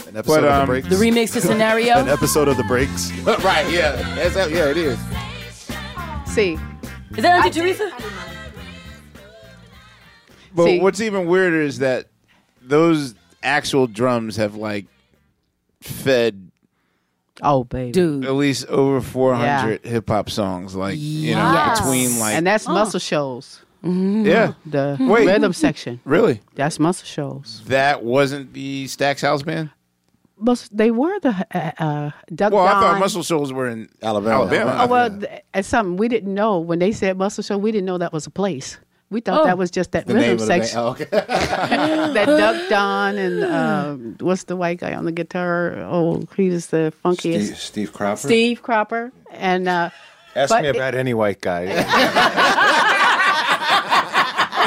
[0.08, 0.88] An episode But, of um, the breaks.
[0.88, 1.98] The remix to scenario.
[1.98, 3.12] An episode of the breaks.
[3.44, 3.70] right?
[3.70, 3.92] Yeah.
[4.16, 4.98] That's, yeah, it is.
[6.34, 6.58] See,
[7.12, 7.92] Is that Auntie Teresa?
[10.54, 12.08] But See- what's even weirder is that
[12.62, 14.86] those actual drums have like
[15.82, 16.50] fed
[17.42, 18.26] oh baby, Dude.
[18.26, 20.74] at least over 400 hip hop songs.
[20.76, 21.80] Like you know, Yes.
[21.82, 23.62] between like and that's Muscle Shoals.
[23.86, 24.54] Yeah.
[24.66, 25.28] The Wait.
[25.28, 26.00] rhythm section.
[26.06, 27.62] Really, That's Muscle Shoals.
[27.68, 29.70] that wasn't the Stax House Band.
[30.38, 33.00] But they were the uh, uh, Duck Well, I thought Dunn.
[33.00, 34.36] Muscle Shoals were in Alabama.
[34.44, 34.78] Alabama.
[34.84, 37.58] Oh well, th- it's something we didn't know when they said muscle show.
[37.58, 38.78] We didn't know that was a place.
[39.12, 39.46] We thought Oh.
[39.46, 40.66] that was just that The name rhythm of the band.
[40.66, 40.80] section.
[40.80, 41.06] Oh, okay.
[41.12, 45.76] that Duck Dunn and um, what's the white guy on the guitar?
[45.84, 47.44] Oh, he's the funkiest.
[47.46, 48.18] Steve, Steve Cropper.
[48.18, 49.90] Steve Cropper and uh,
[50.36, 51.66] Ask but me it- about any white guy.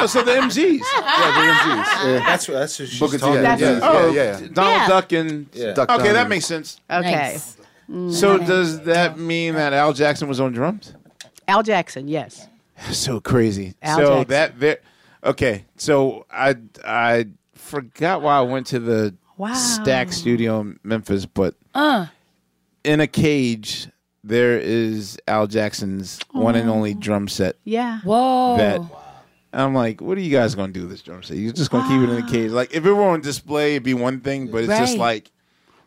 [0.02, 0.80] Oh, so the MGs.
[0.80, 3.18] yeah, the that's that's what she's Booker T.
[3.18, 3.94] talking That's- about.
[3.94, 4.10] Oh.
[4.10, 4.48] Yeah, yeah, yeah.
[4.52, 4.88] Donald Yeah.
[4.88, 5.72] Duck and Yeah.
[5.72, 6.80] Duck okay, that and- makes sense.
[6.90, 7.10] okay,
[7.90, 8.18] Nice.
[8.20, 10.94] So does that mean that Al Jackson was on drums?
[11.46, 12.46] Al Jackson, yes.
[12.92, 13.74] so crazy.
[13.82, 14.28] Al so Jackson.
[14.28, 14.78] that there.
[15.24, 19.52] Okay, so I I forgot why I went to the Wow.
[19.52, 22.06] Stax Studio in Memphis, but Uh.
[22.84, 23.88] in a cage
[24.24, 27.56] there is Al Jackson's one and only drum set.
[27.64, 28.00] Yeah.
[28.00, 28.56] Whoa.
[28.58, 28.80] That
[29.52, 31.36] I'm like, what are you guys gonna do with this drum set?
[31.36, 32.50] You're just gonna keep it in the cage.
[32.50, 34.98] Like if it were on display, it'd be one thing, but it's just Right.
[34.98, 35.30] like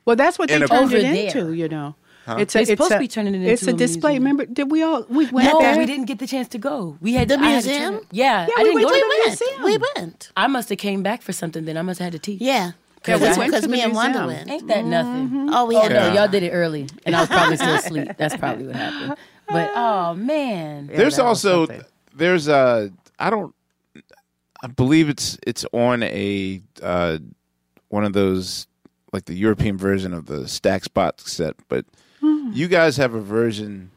[0.05, 1.25] Well, that's what they In a- turned Over it there.
[1.27, 1.53] into.
[1.53, 1.95] You know,
[2.27, 4.11] it's They're it's supposed a, to be turning it It's into a a display.
[4.13, 4.23] museum.
[4.23, 4.45] Remember?
[4.47, 5.77] Did we all we went No, there?
[5.77, 6.97] we didn't get the chance to go.
[7.01, 7.93] We had The I had to museum?
[7.95, 9.63] turn- yeah, Yeah, I we didn't went go to to the the museum.
[9.63, 10.31] We went.
[10.35, 11.65] I must have came back for something.
[11.65, 12.41] Then I must have had to teach.
[12.41, 12.71] Yeah.
[13.07, 14.37] Yeah, we Because went to the me and Wanda museum.
[14.47, 14.49] went.
[14.51, 15.27] Ain't that nothing?
[15.27, 15.49] Mm-hmm.
[15.53, 16.15] Oh, we Oh had no, to.
[16.15, 18.09] y'all did it early, and I was probably still asleep.
[18.17, 19.15] That's probably what happened.
[19.49, 21.83] But oh man, there's also something.
[22.15, 22.91] there's a
[23.21, 23.53] I don't
[24.63, 27.17] I believe it's it's on a uh,
[27.89, 28.67] one of those
[29.13, 31.85] like the European version of the Stack Spot set, but
[32.21, 32.51] Hmm.
[32.53, 33.89] you guys have a version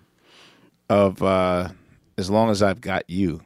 [0.88, 1.68] of uh,
[2.16, 3.42] as long as I've got you.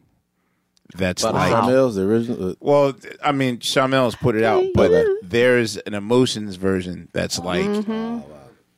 [0.97, 2.51] That's By the like Charmels, the original.
[2.51, 7.67] uh, well, I mean, Charmels put it out, but there's an emotions version that's like
[7.67, 8.21] Mm-hmm.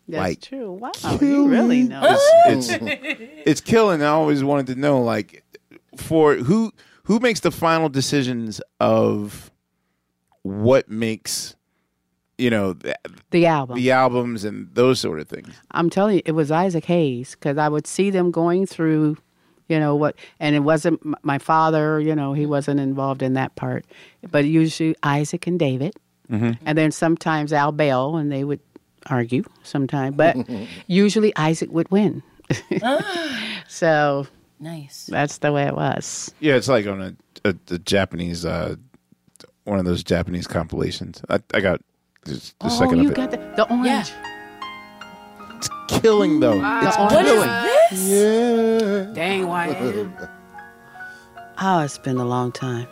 [0.08, 0.72] That's like, true.
[0.72, 0.90] Wow,
[1.20, 2.00] you really know.
[2.46, 2.82] it's it's,
[3.46, 4.02] it's killing.
[4.02, 5.44] I always wanted to know, like,
[5.96, 6.72] for who
[7.10, 9.50] who makes the final decisions of
[10.42, 11.56] what makes
[12.38, 12.94] you know the,
[13.32, 13.76] the album.
[13.76, 15.52] the albums and those sort of things.
[15.72, 19.16] I'm telling you, it was Isaac Hayes because I would see them going through,
[19.66, 21.98] you know what, and it wasn't my father.
[21.98, 23.84] You know, he wasn't involved in that part,
[24.30, 25.96] but usually Isaac and David,
[26.30, 26.64] mm-hmm.
[26.64, 28.60] and then sometimes Al Bell, and they would
[29.06, 30.36] argue sometimes, but
[30.86, 32.22] usually Isaac would win.
[32.84, 33.64] Ah.
[33.68, 34.28] so
[34.60, 35.06] Nice.
[35.06, 36.34] That's the way it was.
[36.40, 38.76] Yeah, it's like on a, a, a Japanese, uh,
[39.64, 41.22] one of those Japanese compilations.
[41.30, 41.80] I, I got
[42.24, 43.16] the a oh, second you of it.
[43.16, 44.12] got the, the orange.
[45.56, 46.60] It's killing though.
[46.82, 47.48] It's What is killing.
[47.48, 48.08] this?
[48.08, 49.14] Yeah.
[49.14, 50.28] Dang, why?
[51.62, 52.88] Oh, it's been a long time.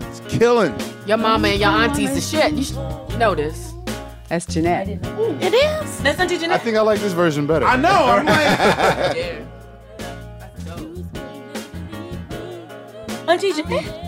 [0.00, 0.74] It's killing.
[1.06, 2.52] Your mama and your aunties the shit.
[2.52, 2.76] You, should,
[3.10, 3.72] you know this.
[4.28, 4.88] That's Jeanette.
[4.88, 6.02] It is.
[6.02, 6.60] That's Auntie Jeanette.
[6.60, 6.62] I Jeanette.
[6.62, 7.64] think I like this version better.
[7.66, 7.88] I know.
[7.90, 8.36] I'm like,
[9.16, 9.44] Yeah.
[13.28, 14.02] Auntie Jeanette.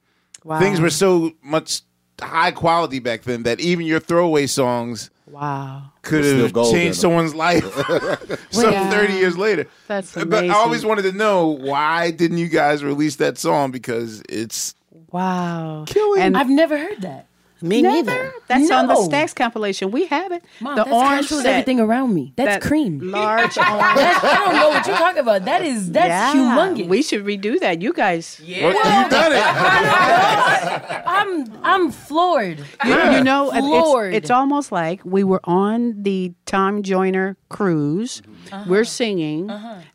[0.45, 0.59] wow.
[0.61, 1.83] Things were so much
[2.21, 5.93] high quality back then that even your throwaway songs Wow.
[6.03, 7.65] could Still have gold in changed someone's life
[8.51, 8.91] some Yeah.
[8.91, 9.67] 30 years later.
[9.89, 10.51] That's But amazing.
[10.51, 14.75] I always wanted to know why didn't you guys release that song because it's
[15.11, 15.85] Wow.
[15.87, 16.23] Killing.
[16.23, 17.27] And I've never heard that.
[17.63, 17.95] Me never.
[18.11, 18.33] neither.
[18.49, 19.91] That's on the Stax compilation.
[19.91, 20.43] We have it.
[20.61, 22.33] Mom, the that's orange casual with set, everything around me.
[22.37, 22.99] That's that cream.
[23.11, 23.59] Large orange.
[23.59, 25.45] I don't know what you're talking about.
[25.45, 26.35] That is that's yeah.
[26.35, 26.89] humongous.
[26.89, 27.81] We should redo that.
[27.83, 28.41] You guys.
[28.45, 28.67] Yeah.
[28.67, 31.03] What- you done it.
[31.07, 32.59] I'm I'm floored.
[32.85, 34.15] You, you know, it's- floored.
[34.15, 38.23] it's, it's almost like we were on the Tom Joyner cruise.
[38.67, 39.51] We're singing.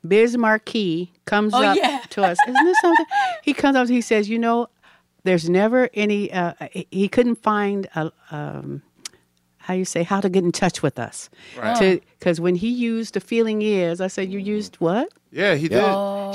[0.08, 1.64] Biz Markie comes Uh-huh.
[1.64, 2.02] Oh, up yeah.
[2.12, 2.38] to us.
[2.48, 3.06] Isn't this something?
[3.44, 3.88] He comes up.
[3.88, 4.68] He says, "You know,
[5.28, 6.32] there's never any.
[6.32, 8.82] Uh, he- he couldn't find a." Um,
[9.68, 12.02] how you say how to get in touch with us Right.
[12.18, 15.84] because when he used the feeling is i said you used what Yeah, he did.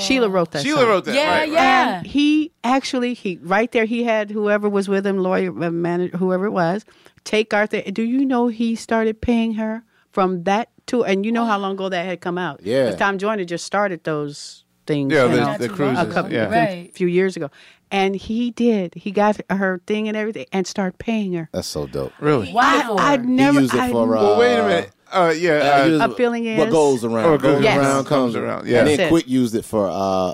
[0.05, 0.89] sheila wrote that Sheila song.
[0.91, 1.15] wrote that.
[1.15, 1.97] Yeah, right, yeah.
[1.99, 6.15] and he actually he right there he had whoever was with him lawyer uh, manager
[6.19, 6.85] whoever it was
[7.25, 11.47] take Arthur do you know he started paying her from that tour and you know
[11.47, 12.91] how long ago that had come out Yeah.
[12.91, 16.51] 'Cause Tom Joyner just started those things Yeah, you the- know, the a couple, yeah.
[16.53, 16.91] Right.
[16.95, 17.49] few years ago
[17.93, 21.87] and he did he got her thing and everything and started paying her That's so
[21.87, 22.13] dope.
[22.19, 22.53] Really?
[22.53, 22.97] Wow.
[22.99, 24.17] I'd He never used it I- for.
[24.17, 24.91] Uh, Well, wait a minute.
[25.13, 25.53] Uh, yeah.
[25.53, 28.09] uh, he Uh, A feeling What is- goes around, Oh, goes goes around, around, comes
[28.09, 28.45] comes around.
[28.45, 28.67] around.
[28.67, 28.79] Yeah.
[28.81, 29.09] And then.
[29.11, 29.87] Quick used it for.
[29.89, 30.33] uh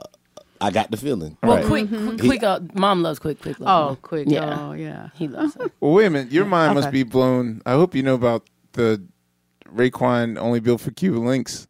[0.61, 1.37] I got the feeling.
[1.43, 1.67] Well, Right.
[1.67, 2.43] quick, quick, quick.
[2.43, 3.61] Uh, Mom loves quick, quick.
[3.61, 3.99] Loves oh me.
[4.03, 4.59] quick Yeah.
[4.61, 5.71] oh yeah He loves it.
[5.81, 6.33] well, wait a minute.
[6.33, 7.61] Your mind must be blown.
[7.67, 8.43] I hope you know about
[8.73, 9.03] the
[9.75, 11.67] Raekwon only built for Cuban Linx.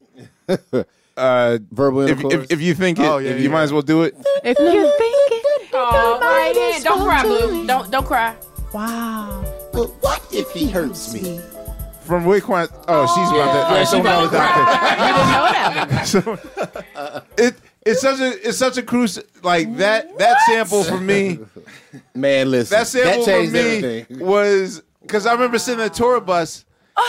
[1.17, 2.45] Uh, Verbal if, intercourse.
[2.45, 3.51] if, if you think it, Oh, yeah, if you yeah.
[3.53, 4.15] might as well do it.
[4.45, 4.65] if you
[4.99, 6.83] think it Oh, right in.
[6.83, 7.67] Don't cry, Blue.
[7.67, 8.35] Don't don't cry.
[8.73, 11.41] wow But what if he hurts me?
[12.03, 12.69] From Raekwon.
[12.89, 13.67] Oh, oh, she's about that.
[13.67, 14.33] All right, she someone about
[16.03, 16.43] else to out there.
[16.97, 17.55] So, it
[17.85, 21.39] it's such a it's such a cruise like that that sample for me
[22.15, 22.77] Man, listen.
[22.79, 24.19] that sample for changed me everything.
[24.27, 26.65] was because I remember sitting in the tour bus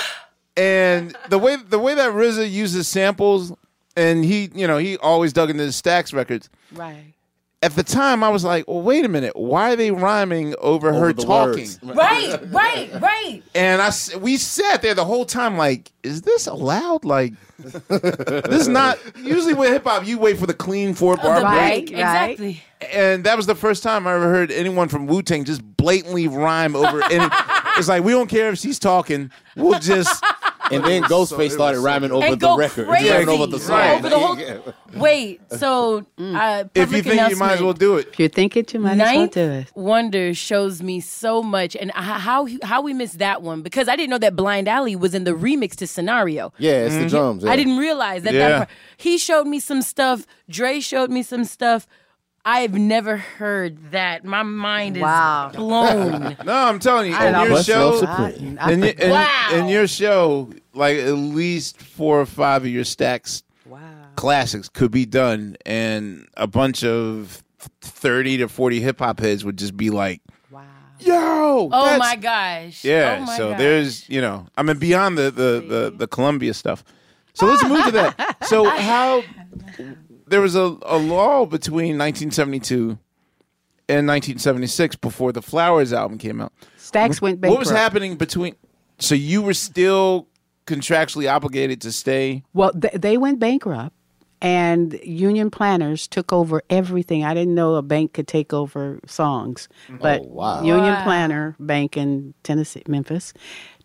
[0.57, 3.53] and the way the way that RZA uses samples
[3.97, 6.49] and he you know he always dug into the Stax records.
[6.73, 7.13] right
[7.61, 9.35] At the time, I was like, "Well, wait a minute.
[9.35, 11.79] Why are they rhyming over, her Over the talking?" words.
[11.83, 13.43] Right, right, right.
[13.53, 17.03] And I s- we sat there the whole time, like, "Is this allowed?
[17.03, 20.07] Like, this is not usually with hip hop.
[20.07, 21.85] You wait for the clean four bar Right.
[21.85, 22.63] break, Exactly.
[22.93, 26.29] and that was the first time I ever heard anyone from Wu Tang just blatantly
[26.29, 27.27] rhyme over any.
[27.77, 29.31] it's like we don't care if she's talking.
[29.57, 30.23] We'll just
[30.79, 32.87] And then Ghostface started rhyming over And the record.
[32.87, 33.09] crazy.
[33.09, 33.77] Rhyming over the song.
[33.77, 33.97] Right.
[33.97, 38.07] Over the whole- Wait, so uh, if you think you might as well do it.
[38.09, 41.75] if you think it you might as well do it Wonder shows me so much,
[41.75, 45.13] and how how we missed that one because I didn't know that Blind Alley was
[45.13, 46.53] in the remix to Scenario.
[46.57, 47.43] Yeah, it's the drums.
[47.43, 47.51] yeah.
[47.51, 48.33] I didn't realize that.
[48.33, 48.47] Yeah.
[48.49, 48.69] that part.
[48.97, 50.25] He showed me some stuff.
[50.49, 51.87] Dre showed me some stuff.
[52.45, 54.23] I've never heard that.
[54.25, 55.51] My mind is Wow.
[55.53, 56.37] blown.
[56.45, 57.41] No, I'm telling you, I in know.
[57.43, 58.57] your Bust Love show, Supreme.
[58.69, 59.49] in, your- in, Wow.
[59.53, 63.79] in your show, like at least four or five of your Stax wow
[64.15, 67.43] classics could be done, and a bunch of
[67.81, 70.21] thirty to forty hip hop heads would just be like,
[70.51, 70.63] wow
[70.99, 72.83] "Yo, Oh that's- my gosh.
[72.83, 73.57] Yeah, Oh my so gosh.
[73.59, 76.83] there's, you know, I mean, beyond the the the, the Columbia stuff.
[77.33, 78.37] So let's move to that.
[78.43, 79.21] So how
[80.29, 82.97] there was a, a law between 1972
[83.87, 86.53] and 1976 before the Flowers album came out.
[86.77, 88.55] Stax went bankrupt What was happening between?
[88.99, 90.27] So you were still
[90.65, 92.43] contractually obligated to stay.
[92.53, 93.95] well th- they went bankrupt
[94.41, 97.25] and Union Planters took over everything.
[97.25, 99.67] I didn't know a bank could take over songs,
[99.99, 100.61] but oh, wow.
[100.63, 101.03] Union Wow.
[101.03, 103.33] Planters Bank in Tennessee, Memphis,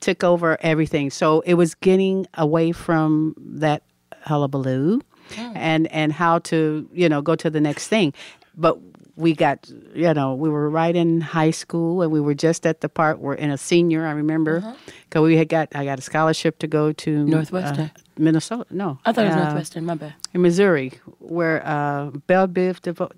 [0.00, 1.10] took over everything.
[1.10, 3.82] So it was getting away from that
[4.22, 5.00] hullabaloo,
[5.36, 8.12] and and how to you know go to the next thing,
[8.56, 8.78] but.
[9.16, 12.80] We got, you know, we were right in high school, and we were just at
[12.80, 14.04] the part where in a senior.
[14.04, 14.74] I remember,
[15.08, 17.84] because we had got, I got a scholarship to go to Northwestern.
[17.84, 18.66] uh, Minnesota.
[18.70, 19.84] No, I thought it was uh, Northwestern.
[19.86, 20.14] My bad.
[20.34, 23.08] in Missouri, where uh, Belle Biv DeVoe,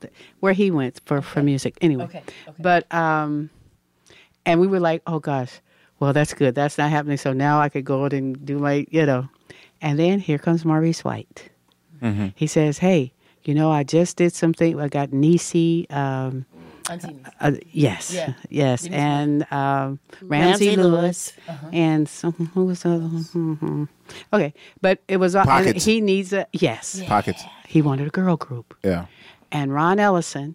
[0.41, 1.79] where he went for, for music.
[1.81, 2.63] Anyway, Okay, okay.
[2.63, 3.49] but um,
[4.45, 5.63] and we were like, oh gosh,
[5.99, 6.55] well that's good.
[6.55, 7.17] That's not happening.
[7.17, 9.31] So now I could go out and do my, you know,
[9.81, 11.49] and then here comes Maurice White.
[12.35, 13.13] He says, hey,
[13.45, 14.81] you know, I just did something.
[14.81, 15.87] I got Nisi.
[15.91, 16.47] Um,
[16.89, 18.35] Auntie uh, yes, Yeah.
[18.49, 21.59] yes, Denise and um, Ramsey, Ramsey Lewis, Lewis.
[21.73, 23.25] and some who was the other one?
[23.25, 23.89] Mhm.
[24.33, 27.03] Okay, but it was all- and he needs a yes.
[27.07, 27.43] Pockets.
[27.67, 29.07] He wanted a girl group, Yeah.
[29.51, 30.55] and Ron Ellison,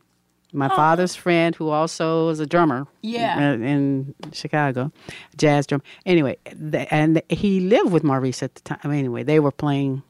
[0.54, 3.36] my father's friend, who also is a drummer, Yeah.
[3.38, 4.94] uh, in Chicago,
[5.38, 5.82] jazz drum.
[6.06, 8.80] Anyway, the, and he lived with Maurice at the time.
[8.94, 10.02] Anyway, they were playing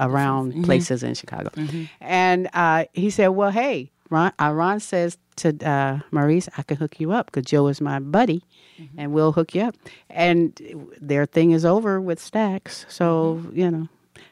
[0.00, 1.50] around places in Chicago,
[2.00, 6.76] and uh, he said, "Well, hey, Ron, uh, Ron says to uh, Maurice, I can
[6.76, 8.42] hook you up because Joe is my buddy,
[8.96, 9.74] and we'll hook you up."
[10.10, 10.58] And
[11.00, 12.84] their thing is over with Stax.
[12.88, 13.88] so you know.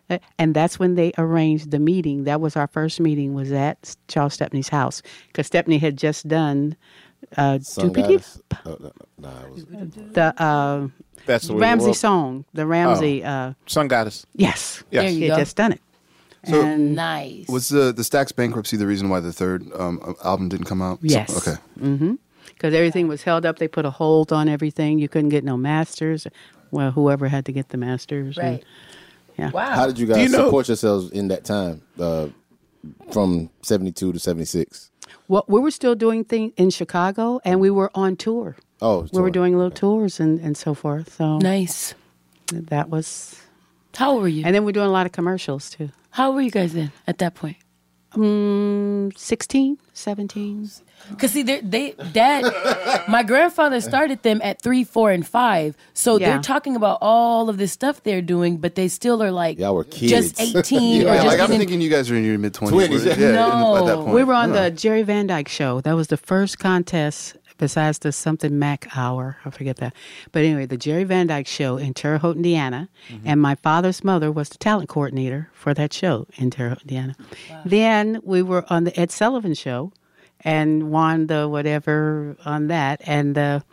[0.09, 2.25] Uh, And that's when they arranged the meeting.
[2.25, 3.35] That was our first meeting.
[3.35, 6.77] Was at Charles Stepney's house because Stepney had just done
[7.37, 10.89] uh, Sun Doopity- Oh, no, no, it was the uh,
[11.27, 12.45] That's the the Ramsey song.
[12.55, 13.25] The Ramsey.
[13.25, 14.27] Uh, Sun Goddess.
[14.35, 15.03] yes, Yes.
[15.05, 15.37] There you he go.
[15.37, 15.81] just done it.
[16.47, 17.49] So- and Nice.
[17.49, 21.01] Was the the Stax bankruptcy the reason why the third um, album didn't come out?
[21.01, 21.37] So- Yes.
[21.39, 22.17] okay.
[22.55, 23.59] because everything was held up.
[23.59, 24.99] They put a hold on everything.
[24.99, 26.27] You couldn't get no masters.
[26.71, 28.39] Well, whoever had to get the masters.
[28.39, 28.65] and- right.
[29.39, 29.51] yeah.
[29.51, 29.71] Wow.
[29.75, 32.29] How did you guys you know- support yourselves in that time, uh,
[33.11, 34.91] from seventy two to seventy six?
[35.29, 38.57] Well, we were still doing things in Chicago, and we were on tour.
[38.83, 41.15] Oh, We were doing little tours and, and so forth.
[41.17, 41.95] So Nice.
[42.53, 43.41] that was,
[43.97, 44.45] How old were you?
[44.45, 45.91] and then we're doing a lot of commercials too.
[46.11, 47.57] How old were you guys then at that point?
[48.17, 50.71] Mm, 16, 17.
[51.19, 52.43] Cause see, they, they dad,
[53.09, 55.77] my grandfather started them at three, four, and five.
[55.95, 56.31] So Yeah.
[56.31, 59.75] they're talking about all of this stuff they're doing, but they still are like Y'all
[59.75, 60.55] were just kids.
[60.57, 63.05] eighteen or Yeah, just like I'm thinking you guys are in your mid twenties.
[63.05, 63.77] 20s, Yeah, No.
[63.77, 64.15] at that point.
[64.15, 64.65] We were on Yeah.
[64.65, 65.81] the Jerry Van Dyke show.
[65.83, 69.39] That was the first contest besides the something Mac hour.
[69.45, 69.95] I forget that.
[70.33, 72.89] But anyway, the Jerry Van Dyke show in Terre Haute, Indiana.
[73.09, 73.29] Mm-hmm.
[73.29, 77.17] And my father's mother was the talent coordinator for that show in Terre Haute, Indiana.
[77.65, 79.93] Then we were on the Ed Sullivan show
[80.41, 83.01] and won the whatever on that.
[83.07, 83.65] And the,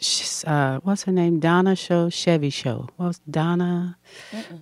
[0.00, 1.40] sh- uh, what's her name?
[1.40, 2.88] Donna Show, Chevy Show.
[2.96, 3.96] What was Donna?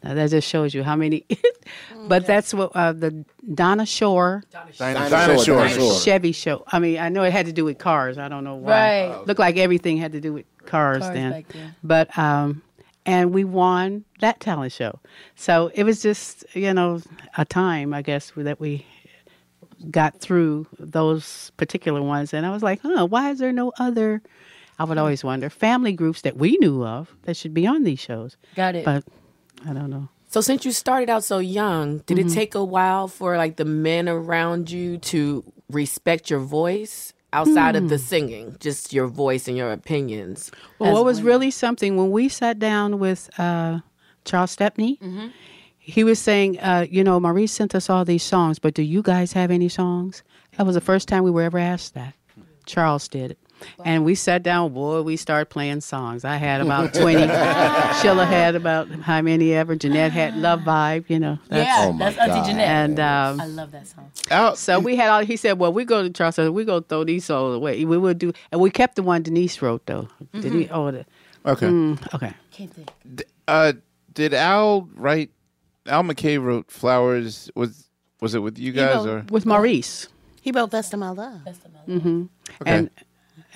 [0.03, 1.25] Now, that just shows you how many.
[2.09, 3.25] but that's what uh, the
[3.55, 4.45] Donna Shore.
[4.77, 5.09] Dinah Shore.
[5.09, 6.01] Dinah Shore.
[6.01, 6.65] Chevy show.
[6.69, 8.19] I mean, I know it had to do with cars.
[8.19, 9.09] I don't know why.
[9.09, 9.27] Right.
[9.27, 11.31] Looked like everything had to do with cars, Cars then.
[11.31, 11.75] back then.
[11.83, 12.63] But um,
[13.07, 14.99] and we won that talent show.
[15.35, 17.01] So it was just you know
[17.37, 18.85] a time I guess that we
[19.91, 24.23] got through those particular ones, and I was like, huh, why is there no other?
[24.79, 27.99] I would always wonder family groups that we knew of that should be on these
[27.99, 28.37] shows.
[28.55, 28.85] Got it.
[28.85, 29.05] But
[29.67, 30.09] I don't know.
[30.31, 33.65] So since you started out so young, did it take a while for like the
[33.65, 39.57] men around you to respect your voice outside of the singing, just your voice and
[39.57, 40.51] your opinions?
[40.79, 41.27] Well, what was women.
[41.27, 43.81] really something when we sat down with uh,
[44.27, 45.01] Charles Stepney,
[45.79, 49.01] he was saying, uh, you know, Maurice sent us all these songs, but do you
[49.03, 50.23] guys have any songs?
[50.59, 52.15] That was the first time we were ever asked that.
[52.67, 53.69] Charles did it.
[53.85, 56.25] And we sat down, boy, we started playing songs.
[56.25, 57.21] I had about 20.
[58.01, 59.77] Sheila had about how many ever.
[59.77, 61.39] Jeanette had Love Vibe, you know.
[61.49, 62.69] that's- yeah, Oh, my that's Auntie Jeanette.
[62.69, 64.11] And um, I love that song.
[64.31, 64.55] Oh.
[64.55, 65.25] so we had all.
[65.25, 66.35] He said, "Well, we go to Charles.
[66.35, 67.85] Said, we go throw these songs away.
[67.85, 70.09] We would do, and we kept the one Denise wrote though.
[70.33, 71.07] Denise, oh, the,
[71.47, 71.67] Okay.
[71.67, 72.35] mm, okay.
[72.51, 72.91] Can't think.
[73.47, 73.73] Uh,
[74.13, 75.31] did Al write?
[75.87, 77.89] Al McKay wrote "Flowers." Was
[78.21, 80.09] was it with you guys wrote- or with Maurice.
[80.43, 81.41] He wrote "Best of My Love."
[81.89, 82.25] Mm-hmm.
[82.61, 82.71] Okay.
[82.71, 83.07] And, and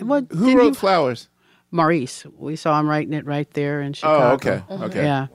[0.09, 1.29] what who wrote you- "Flowers"?
[1.71, 2.27] Maurice.
[2.39, 4.29] We saw him writing it right there in Chicago.
[4.31, 5.03] Oh, okay, okay.
[5.05, 5.29] Yeah.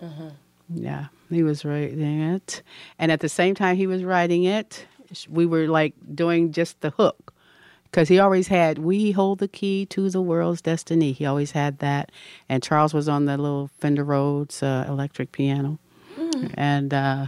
[0.00, 0.32] Wow.
[0.68, 2.00] Yeah, he was writing
[2.34, 2.62] it,
[2.98, 4.84] and at the same time he was writing it,
[5.28, 7.32] we were like doing just the hook,
[7.84, 11.78] because he always had "We hold the key to the world's destiny." He always had
[11.78, 12.10] that,
[12.48, 15.78] and Charles was on the little Fender Rhodes uh, electric piano,
[16.54, 17.26] and uh,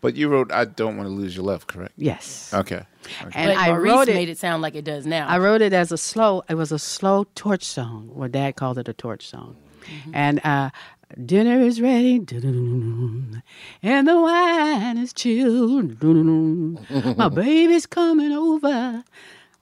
[0.00, 1.92] But you wrote "I Don't Want to Lose Your Love," correct?
[1.96, 2.82] yes, Okay.
[3.22, 3.30] okay.
[3.34, 4.14] and but I Maurice wrote it.
[4.14, 5.26] made it sound like it does now.
[5.28, 6.42] I wrote it as a slow.
[6.48, 8.10] It was a slow torch song.
[8.14, 9.56] Well, Dad called it a torch song,
[10.14, 10.70] And uh,
[11.26, 12.16] dinner is ready,
[13.82, 16.02] and the wine is chilled.
[17.18, 19.04] My baby's coming over.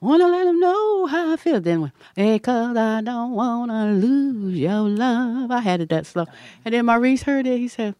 [0.01, 1.59] Wanna let him know how I feel.
[1.59, 5.51] Then, when, hey, cause I don't wanna lose your love.
[5.51, 6.25] I had it that slow.
[6.63, 7.57] And then Maurice heard it.
[7.57, 7.95] He said,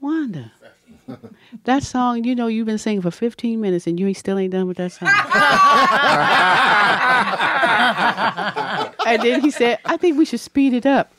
[0.00, 0.52] Wanda,
[1.64, 4.52] that song, you know, you've been singing for 15 minutes and you ain't still ain't
[4.52, 5.08] done with that song.
[9.06, 11.12] and then he said, I think we should speed it up.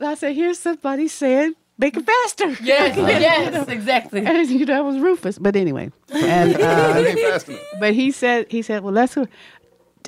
[0.00, 2.50] I said, here's somebody saying, make it faster.
[2.64, 3.72] Yes, You yes, know?
[3.72, 4.24] exactly.
[4.24, 5.38] And you know, that was Rufus.
[5.38, 5.90] But anyway.
[6.10, 7.38] And, uh,
[7.78, 9.26] but he said, he said, well, let's go.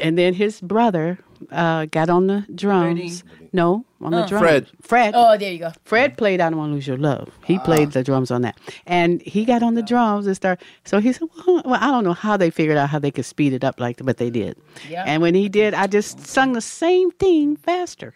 [0.00, 1.18] And then his brother
[1.50, 3.24] uh, got on the drums.
[3.52, 4.26] No, on the Uh.
[4.26, 4.42] drums.
[4.42, 4.66] Fred.
[4.80, 5.14] Fred.
[5.16, 5.72] Oh, there you go.
[5.84, 7.30] Fred played I Don't Want to Lose Your Love.
[7.44, 8.58] He played the drums on that.
[8.86, 10.64] And he got on the drums and started.
[10.84, 13.26] So he said, well, well, I don't know how they figured out how they could
[13.26, 14.56] speed it up like that, but they did.
[14.88, 15.04] Yeah.
[15.06, 18.14] And when he did, I just sung the same thing faster.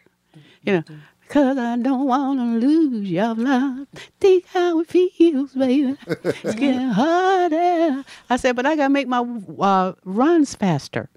[0.63, 0.83] You know,
[1.21, 3.87] because I don't want to lose your love.
[4.21, 5.97] Think how it feels, baby.
[6.07, 8.05] It's getting harder.
[8.31, 9.25] I said, but I got to make my
[9.61, 11.09] uh, runs faster.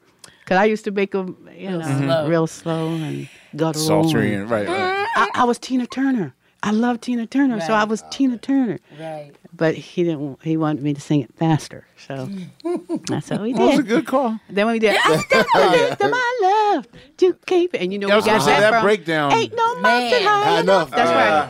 [0.49, 2.27] Because I used to make them, you know, slow.
[2.27, 3.85] real slow and guttural.
[3.85, 5.07] Sultry and- right, right.
[5.15, 6.33] I, I was Tina Turner.
[6.61, 8.79] I love Tina Turner, so I was Tina Turner.
[8.99, 9.31] Right.
[9.55, 10.39] But he didn't.
[10.43, 12.29] He wanted me to sing it faster, so
[13.07, 13.61] that's what we did.
[13.61, 14.39] That was a good call.
[14.49, 14.97] Then we did.
[15.01, 16.39] I still believe that my
[16.75, 16.87] love
[17.17, 18.71] to keep it, and you know Yeah, I we was got gonna say, that, that
[18.71, 20.87] from breakdown- Ain't no mountain high High enough.
[20.89, 20.91] enough.
[20.91, 21.47] That's right.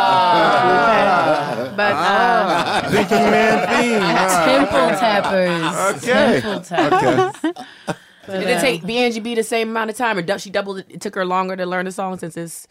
[0.00, 1.72] Ah.
[1.76, 4.00] But uh, Thinking man theme.
[4.46, 6.02] Temple tappers.
[6.04, 6.40] Okay.
[6.40, 7.54] Temple tappers.
[8.26, 10.86] Did it take Angie B the same amount of time, or does she doubled it?
[10.88, 12.68] It took her longer to learn the song since it's.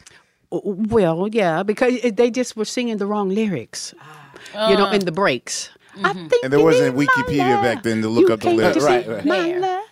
[0.51, 4.69] Well, yeah, because they just were singing the wrong lyrics, ah.
[4.69, 4.93] you know, ah.
[4.93, 5.69] in the breaks.
[5.95, 6.27] I mm-hmm.
[6.27, 8.81] think And there wasn't Wikipedia back then to look you up the came to lyrics.
[8.81, 9.25] see Right, right.
[9.25, 9.85] my love.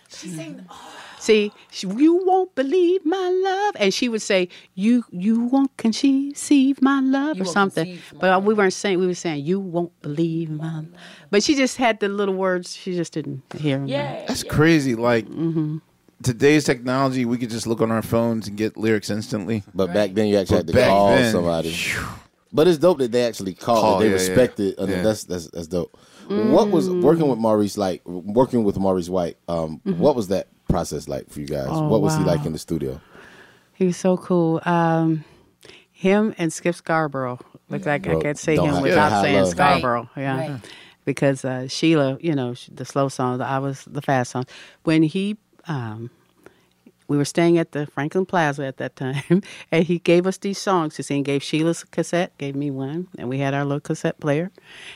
[0.69, 0.93] Oh.
[1.19, 6.81] See, sh- you won't believe my love, and she would say, "You you won't conceive
[6.81, 7.85] my love" You or won't something.
[7.85, 8.99] conceive my But we weren't saying.
[8.99, 10.87] We were saying, "You won't believe my." love."
[11.29, 12.75] But she just had the little words.
[12.75, 13.87] She just didn't hear them.
[13.87, 14.23] Yeah.
[14.27, 14.95] That's crazy.
[14.95, 15.77] Like Mm-hmm.
[16.23, 19.63] Today's technology, we could just look on our phones and get lyrics instantly.
[19.73, 21.75] But back then, you actually But had to back call then, somebody.
[22.53, 23.81] But it's dope that they actually called.
[23.81, 23.99] Call.
[23.99, 24.15] They yeah, yeah.
[24.17, 24.75] respected.
[24.79, 25.01] I mean, Yeah.
[25.03, 25.97] That's that's that's dope.
[26.27, 27.01] What was Mm.
[27.03, 28.01] working with Maurice like?
[28.05, 29.37] Working with Maurice White.
[29.47, 31.67] Um, What was that process like for you guys?
[31.67, 31.75] Mm-hmm.
[31.85, 32.35] Oh, what was he wow.
[32.35, 32.99] like in the studio?
[33.73, 34.59] He was so cool.
[34.65, 35.23] Um,
[35.91, 37.39] him and Skip Scarborough.
[37.69, 39.49] Look like I Bro, can't say don't him have- without high saying love.
[39.49, 40.09] Scarborough.
[40.15, 40.51] Right, Yeah.
[40.53, 40.61] right.
[41.05, 44.47] Because uh, Sheila, you know, sh- the slow songs, I was the fast songs.
[44.83, 45.37] When he,
[45.67, 46.09] um,
[47.07, 49.41] we were staying at the Franklin Plaza at that time,
[49.71, 51.23] and he gave us these songs to sing.
[51.23, 54.51] Gave Sheila's cassette, gave me one, and we had our little cassette player.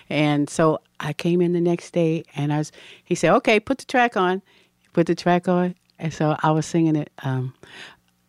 [0.10, 2.72] And so I came in the next day, and I was.
[3.04, 4.42] He said, "Okay, put the track on."
[4.94, 7.12] Put the track on, and so I was singing it.
[7.24, 7.54] Um,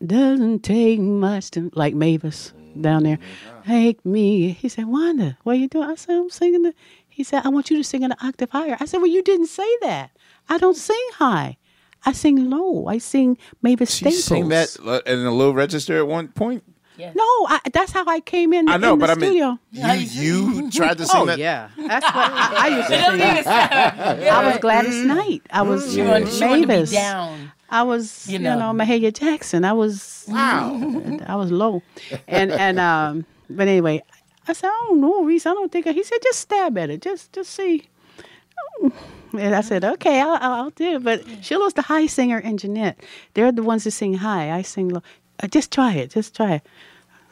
[0.04, 3.18] doesn't take much to like Mavis down there.
[3.66, 4.50] Take me.
[4.50, 5.88] He said, Wanda, what are you doing?
[5.88, 6.74] I said, I'm singing the.
[7.08, 8.76] He said, I want you to sing an octave higher.
[8.80, 10.10] I said, Well, you didn't say that.
[10.48, 11.56] I don't sing high.
[12.04, 12.86] I sing low.
[12.86, 14.24] I sing Mavis She Staples.
[14.24, 16.64] sang that uh, in a low register at one point.
[16.98, 17.14] Yes.
[17.16, 18.68] No, I, that's how I came in.
[18.68, 19.58] I know, in the but I mean, studio.
[19.72, 21.38] you you tried to sing oh that.
[21.38, 24.28] yeah, that's what I, I used to sing.
[24.28, 25.42] I was Gladys Knight.
[25.50, 26.92] I was She wanted, she wanted to be Mavis.
[26.92, 27.52] down.
[27.70, 28.58] I was, You you know.
[28.72, 29.64] know, Mahalia Jackson.
[29.64, 30.78] I was, wow,
[31.26, 31.82] I was low,
[32.28, 34.02] and and um, but anyway,
[34.46, 35.46] I said, I don't know, Reese.
[35.46, 35.86] I don't think.
[35.86, 37.88] I, he said, just stab at it, just just see.
[39.38, 41.04] And I said, okay, I'll, I'll do it.
[41.04, 43.00] But Sheila's the high singer and Jeanette.
[43.34, 44.50] They're the ones that sing high.
[44.50, 45.02] I sing low.
[45.42, 46.10] Uh, just try it.
[46.10, 46.66] Just try it.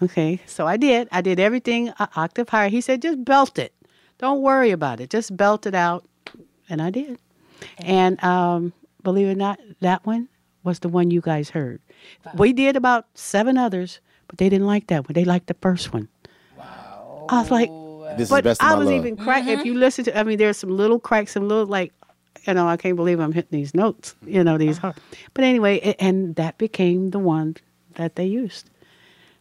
[0.03, 0.41] Okay.
[0.47, 1.09] So I did.
[1.13, 2.69] I did everything octave higher.
[2.69, 3.75] He said, just belt it.
[4.19, 5.11] Don't worry about it.
[5.11, 6.05] Just belt it out.
[6.69, 7.19] And I did.
[7.79, 8.73] And um,
[9.03, 10.29] believe it or not, that one
[10.63, 11.81] was the one you guys heard.
[12.35, 15.15] We did about seven others, but they didn't like that one.
[15.15, 16.09] They liked the first one.
[16.57, 17.27] Wow.
[17.29, 17.71] I was like,
[18.17, 18.97] This is but best of I my was love.
[18.97, 19.47] even crack.
[19.47, 21.93] If you listen to, I mean, there's some little cracks, some little like,
[22.47, 24.15] you know, I can't believe I'm hitting these notes.
[24.27, 24.79] You know, these.
[24.79, 24.97] hard.
[25.35, 27.57] But anyway, it, and that became the one
[27.95, 28.71] that they used.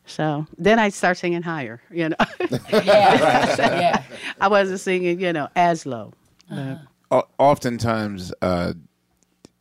[0.06, 1.82] So then I start singing higher.
[1.92, 2.16] You know,
[2.72, 3.56] Yeah.
[3.58, 4.04] yeah.
[4.42, 6.14] I wasn't singing, you know, as low.
[6.50, 6.80] But,
[7.12, 8.74] O- Oftentimes, uh,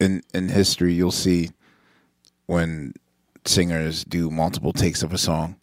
[0.00, 1.50] in in history, you'll see
[2.46, 2.94] when
[3.44, 5.56] singers do multiple takes of a song,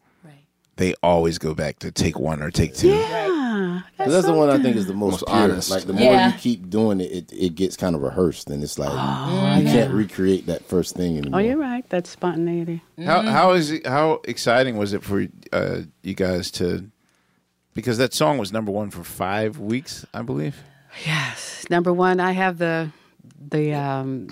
[0.77, 2.89] they always go back to take one or take two.
[2.89, 5.69] yeah, 'Cause that's the one I think is the most, Most honest.
[5.71, 6.17] Like the Yeah.
[6.27, 9.65] more you keep doing it, it, it gets kind of rehearsed, and it's like you
[9.71, 11.39] can't recreate that first thing anymore.
[11.39, 11.85] Oh, you're right.
[11.89, 12.81] That's spontaneity.
[13.03, 16.89] How how is it, how exciting was it for uh, you guys to?
[17.73, 20.55] Because that song was number one for five weeks, I believe.
[21.05, 21.65] Yes.
[21.69, 22.89] Number one, I have the
[23.49, 24.27] the um,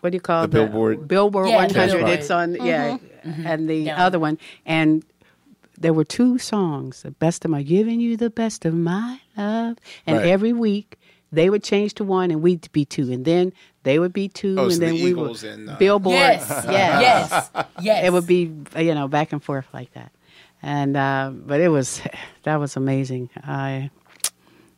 [0.00, 0.66] what do you call The it?
[0.66, 1.08] Billboard.
[1.08, 1.86] Billboard Yeah, 100.
[1.92, 2.10] Billboard.
[2.10, 3.46] It's on yeah, Mhm.
[3.46, 4.04] and the Yeah.
[4.06, 5.04] other one and.
[5.84, 9.76] There were two songs, the best of my giving you the best of my love,
[10.06, 10.28] and Right.
[10.28, 10.98] every week
[11.30, 14.56] they would change to one and we'd be two, and then they would be two,
[14.58, 17.50] Oh, and so then the we Eagles would and, uh, Billboard, Yes, yeah, yes,
[17.82, 18.04] yes.
[18.06, 20.10] It would be you know back and forth like that,
[20.62, 22.00] and uh, but it was
[22.44, 23.28] that was amazing.
[23.36, 23.90] I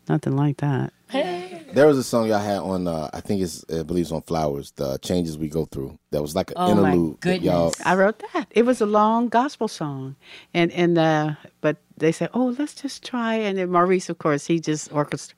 [0.09, 0.92] nothing like that.
[1.12, 2.88] There was a song y'all had on.
[2.88, 4.72] Uh, I think it's I believe it's on Flowers.
[4.72, 5.98] The changes we go through.
[6.11, 7.20] That was like an Oh, my interlude.
[7.20, 8.46] that Y'all, I wrote that.
[8.50, 10.16] It was a long gospel song,
[10.54, 13.34] and and uh, but they said, oh, let's just try.
[13.34, 15.36] And then Maurice, of course, he just orchestrated.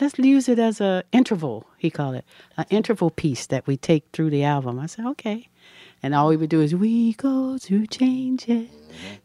[0.00, 1.66] Let's use it as a interval.
[1.78, 2.24] He called it
[2.56, 4.78] an interval piece that we take through the album.
[4.80, 5.48] I said, okay.
[6.04, 8.68] And all we would do is we go through changes,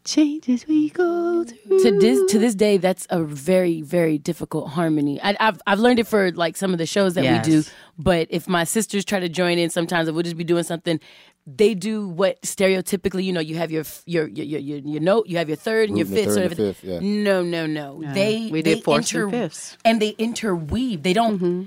[0.06, 1.80] changes we go through.
[1.84, 5.20] to this to this day, that's a very very difficult harmony.
[5.22, 7.64] I, I've I've learned it for like some of the shows that we do.
[7.98, 11.00] But if my sisters try to join in, sometimes we'll just be doing something.
[11.48, 15.28] They do what stereotypically, you know, you have your your your your, your, your note,
[15.28, 16.36] you have your third and your Root in fifth.
[16.36, 17.00] third so and fifth, yeah.
[17.02, 18.02] No, no, no.
[18.04, 18.14] Yeah.
[18.14, 19.78] They We they did fourths and inter- fifths.
[19.84, 21.02] and they interweave.
[21.02, 21.38] They don't.
[21.40, 21.64] Mm-hmm.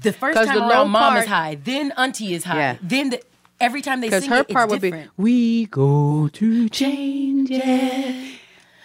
[0.00, 2.76] The first time the around, low mom is high, then auntie is high, Yeah.
[2.82, 3.20] then the,
[3.60, 5.10] every time they Because sing her it, part it's would be, different.
[5.16, 8.38] we go through changes,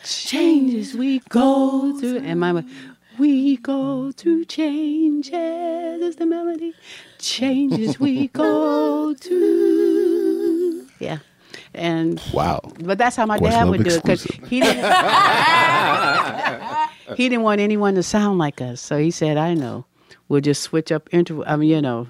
[0.03, 2.17] changes we go through.
[2.19, 2.65] And mine would,
[3.17, 6.73] we go through changes is the melody.
[7.19, 10.87] Changes we go through.
[10.99, 11.19] Yeah.
[11.73, 12.61] And wow.
[12.83, 14.83] but that's how my Questlove dad would do it because he didn't,
[17.17, 18.81] he didn't want anyone to sound like us.
[18.81, 19.85] So he said, I know.
[20.29, 21.43] We'll just switch up interval.
[21.47, 22.07] I mean, you know,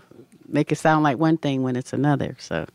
[0.51, 2.35] make it sound like one thing when it's another.
[2.39, 2.65] So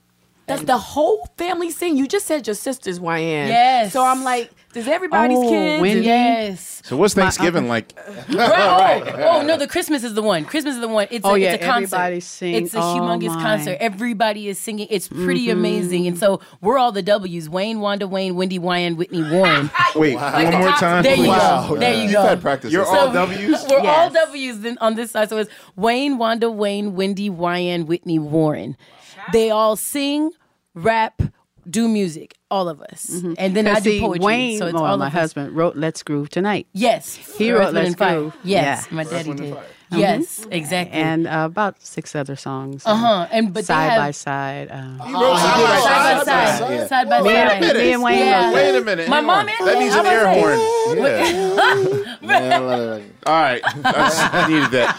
[0.46, 1.96] Does the whole family sing?
[1.96, 3.48] You just said your sisters, YN.
[3.48, 3.92] Yes.
[3.94, 5.80] So I'm like, does everybody's Oh, kids?
[5.80, 6.04] Wendy.
[6.04, 6.82] Yes.
[6.84, 7.94] So what's Thanksgiving like?
[8.28, 9.02] Right.
[9.06, 10.44] Oh, oh, no, the Christmas is the one.
[10.44, 11.06] Christmas is the one.
[11.10, 11.94] It's a, Oh, yeah, it's a concert.
[11.96, 12.54] everybody sing.
[12.54, 13.42] It's a Oh, humongous my.
[13.42, 13.78] concert.
[13.80, 14.86] Everybody is singing.
[14.90, 15.58] It's pretty Mm-hmm.
[15.58, 16.06] amazing.
[16.08, 19.70] And so we're all the W's: Wayne, Wanda, Wayne, Wendy, Wyann, Whitney, Warren.
[19.94, 21.02] Wait, one more time.
[21.04, 21.68] There you Wow.
[21.70, 21.76] go.
[21.76, 22.20] There you go.
[22.20, 22.72] You've had practice.
[22.72, 23.12] You're with all.
[23.12, 23.64] W's.
[23.70, 25.28] We're all W's then on this side.
[25.30, 28.76] So it's Wayne, Wanda, Wayne, Wendy, Wyann, Whitney, Warren.
[29.32, 30.30] They all sing,
[30.74, 31.20] rap,
[31.68, 32.34] do music.
[32.50, 33.08] All of us.
[33.38, 34.24] And then I Because do poetry.
[34.24, 35.18] Wayne, so it's well, all my of us.
[35.20, 37.16] husband, wrote "Let's Groove Tonight," Yes.
[37.16, 38.18] He wrote Wind, Let's and Fire.
[38.20, 38.36] Groove.
[38.44, 38.94] Yes, Yeah.
[38.96, 39.56] my daddy did.
[39.90, 40.98] Yes, exactly.
[41.00, 42.82] and uh, about six other songs.
[42.86, 43.26] uh huh.
[43.32, 44.68] And but side they by have side.
[44.70, 46.88] Uh, side by side, side.
[46.88, 47.76] side by Me and- side.
[47.76, 48.52] me and Wayne Yeah.
[48.54, 49.08] Wait a minute.
[49.08, 50.58] My mom and That needs an air horn.
[50.98, 52.16] Yeah.
[52.26, 54.94] Man, All right, I needed that.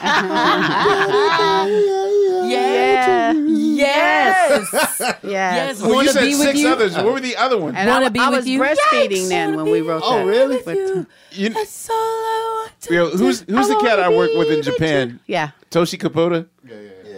[2.47, 3.33] Yeah.
[3.77, 4.67] Yes.
[5.01, 5.17] yeah.
[5.23, 5.81] Yes.
[5.81, 6.69] Well, you said be six you?
[6.69, 6.95] others.
[6.95, 7.75] What were the other ones?
[7.77, 8.59] And Wanna I, be I with was you?
[8.59, 10.25] breastfeeding Yes, then wanna when we be wrote Oh, that.
[10.25, 10.57] really?
[10.61, 14.37] With- You, That's all I want to you know, who's who's the cat I worked
[14.37, 15.19] with in Japan?
[15.27, 15.51] yeah.
[15.71, 16.47] Toshi Kubota.
[16.67, 16.73] yeah.
[16.75, 17.11] Yeah, yeah.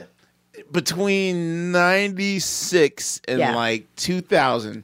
[0.56, 0.64] yeah.
[0.72, 3.56] Between '96 and Yeah.
[3.56, 4.84] like 2000,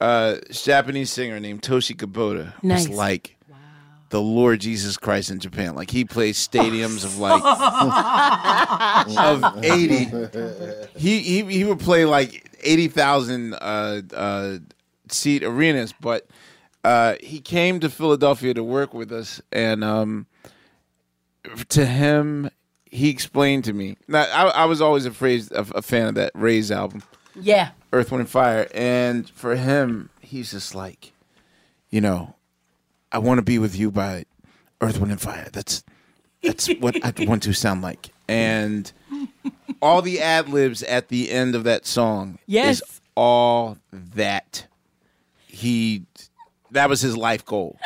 [0.00, 2.88] uh, Japanese singer named Toshi Kubota Nice.
[2.88, 3.36] was like
[4.10, 5.74] the Lord Jesus Christ in Japan.
[5.74, 7.42] Like he plays stadiums of like
[9.18, 10.88] of 80.
[10.96, 14.58] He he he would play like 80,000 uh, uh,
[15.10, 16.26] seat arenas, but
[16.84, 20.26] uh, he came to Philadelphia to work with us, and um,
[21.68, 22.50] to him,
[22.90, 23.96] he explained to me.
[24.08, 27.02] Now, I, I was always afraid of, a fan of that Ray's album,
[27.34, 27.70] Yeah.
[27.92, 31.12] Earth, Wind, and Fire, and for him, he's just like,
[31.90, 32.34] you know,
[33.12, 34.24] I want to be with you by
[34.80, 35.48] Earth, Wind, and Fire.
[35.52, 35.82] That's
[36.42, 38.90] that's what I want to sound like, and
[39.82, 42.80] all the ad libs at the end of that song Yes.
[42.82, 44.66] is all that
[45.46, 46.02] he
[46.70, 47.78] that was his life goal.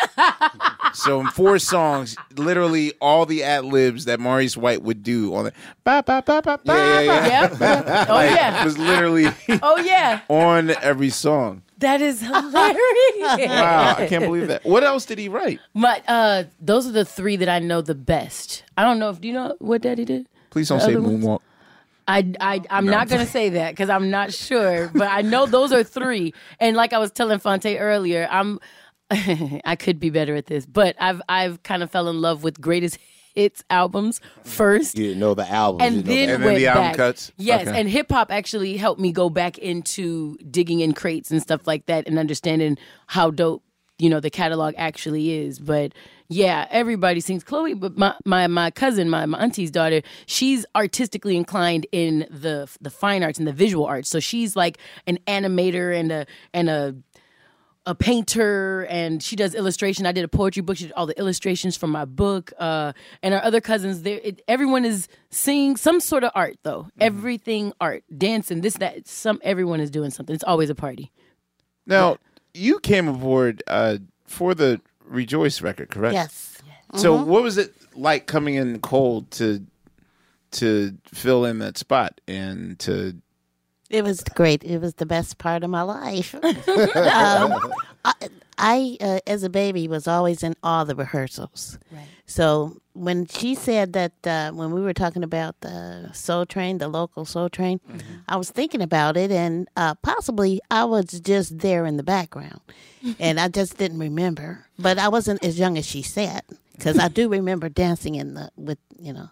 [0.93, 5.47] so in four songs, literally all the ad libs that Maurice White would do on
[5.47, 5.55] it,
[5.85, 7.57] ba ba ba ba ba, Yeah, yeah, Yeah.
[7.61, 8.07] yeah.
[8.09, 8.65] Oh yeah.
[8.65, 9.27] was literally
[9.63, 10.21] Oh yeah.
[10.29, 11.63] on every song.
[11.83, 13.49] That is hilarious.
[13.49, 14.65] Wow, I can't believe that.
[14.65, 15.61] What else did he write?
[15.75, 18.65] My uh, those are the three that I know the best.
[18.77, 20.29] I don't know if do you know what Daddy did.
[20.51, 21.25] Please don't The say other ones?
[21.25, 21.41] moonwalk.
[22.09, 25.73] I, I I'm not gonna say that because I'm not sure, but I know those
[25.73, 26.35] are three.
[26.59, 28.59] And like I was telling Fonte earlier, I'm
[29.11, 32.61] I could be better at this, but I've I've kind of fell in love with
[32.61, 32.99] greatest
[33.35, 34.97] hits albums first.
[34.99, 35.81] You didn't know the album.
[35.87, 36.97] And you didn't know then, the And then went the album back.
[36.97, 37.33] cuts?
[37.37, 37.79] Yes, Okay.
[37.81, 41.87] and hip hop actually helped me go back into digging in crates and stuff like
[41.87, 42.79] that, and understanding
[43.09, 43.63] how dope
[43.99, 45.59] you know the catalog actually is.
[45.61, 45.93] But
[46.29, 51.37] yeah, everybody sings Chloe, but my my, my cousin, my, my auntie's daughter, she's artistically
[51.37, 54.09] inclined in the the fine arts and the visual arts.
[54.09, 56.97] So she's like an animator and a and a
[57.85, 60.07] a painter and she does illustration.
[60.07, 60.77] I did a poetry book.
[60.77, 62.53] She did all the illustrations from my book.
[62.59, 66.89] Uh, and our other cousins, there, everyone is seeing some sort of art though.
[67.01, 69.09] Everything art, dancing, this, that.
[69.09, 70.33] Some everyone is doing something.
[70.35, 71.11] It's always a party.
[71.87, 72.19] Now,
[72.55, 76.15] you came aboard uh, for the Rejoice record, correct?
[76.15, 76.59] Yes.
[76.95, 77.27] So, Mhm.
[77.27, 79.67] what was it like coming in cold to
[80.53, 83.17] to fill in that spot and to?
[83.93, 84.65] It was great.
[84.65, 86.35] It was the best part of my life.
[86.43, 87.73] um,
[88.05, 88.15] I,
[88.59, 91.79] I uh, as a baby, was always in all the rehearsals.
[92.25, 96.89] So when she said that, uh, when we were talking about the Soul Train, the
[96.89, 97.81] local Soul Train,
[98.29, 102.61] I was thinking about it, and uh, possibly I was just there in the background,
[103.19, 104.65] and I just didn't remember.
[104.79, 106.41] But I wasn't as young as she said,
[106.79, 109.29] because I do remember dancing in the with you know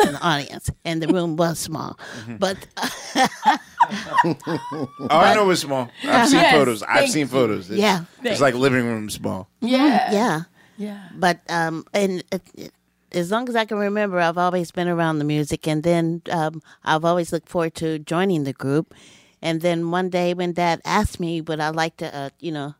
[0.00, 1.98] in the audience, and the room was small,
[2.38, 2.56] but.
[3.86, 5.90] Oh, I know it's small.
[6.04, 6.82] I've seen Yes, photos.
[6.82, 7.26] I've thank seen you.
[7.26, 7.70] photos.
[7.70, 8.04] It's, Yeah.
[8.22, 9.48] it's like living room small.
[9.60, 10.10] Yeah.
[10.10, 10.40] Yeah.
[10.78, 11.08] Yeah.
[11.14, 12.72] But um, and it, it,
[13.12, 16.62] as long as I can remember, I've always been around the music, and then um,
[16.82, 18.94] I've always looked forward to joining the group.
[19.42, 22.74] And then one day, when Dad asked me, would I like to, uh, you know,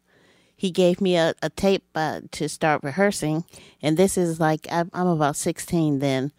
[0.57, 3.45] he gave me a, a tape uh, to start rehearsing,
[3.83, 6.33] and this is like I'm, I'm about 16 then,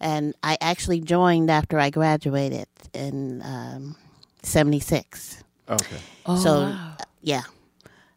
[0.00, 3.96] and I actually joined after I graduated in um,
[4.42, 5.42] '76.
[5.68, 5.96] Okay.
[6.26, 7.42] Oh, so, uh, yeah.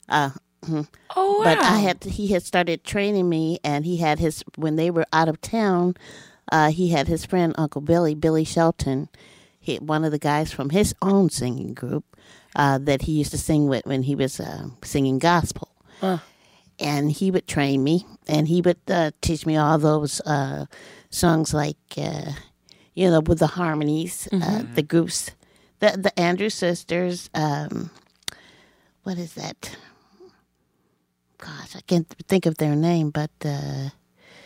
[0.10, 0.32] Uh,
[0.64, 0.88] mhm.
[1.16, 1.88] Oh, But I wow.
[1.88, 5.42] had he had started training me, and he had his when they were out of
[5.42, 5.96] town.
[6.52, 9.08] Uh, he had his friend Uncle Billy, Billy Shelton,
[9.60, 12.04] he, one of the guys from his own singing group
[12.56, 15.70] uh, that he used to sing with when he was uh, singing gospel.
[16.80, 20.66] And he would train me, and he would uh, teach me all those uh,
[21.12, 22.32] songs like, uh,
[22.96, 24.74] you know, with the harmonies, uh, Mhm.
[24.76, 25.32] the groups,
[25.80, 27.30] the the Andrews sisters.
[27.34, 27.90] Um,
[29.04, 29.78] what is that?
[31.38, 33.90] Gosh, I can't think of their name, but uh,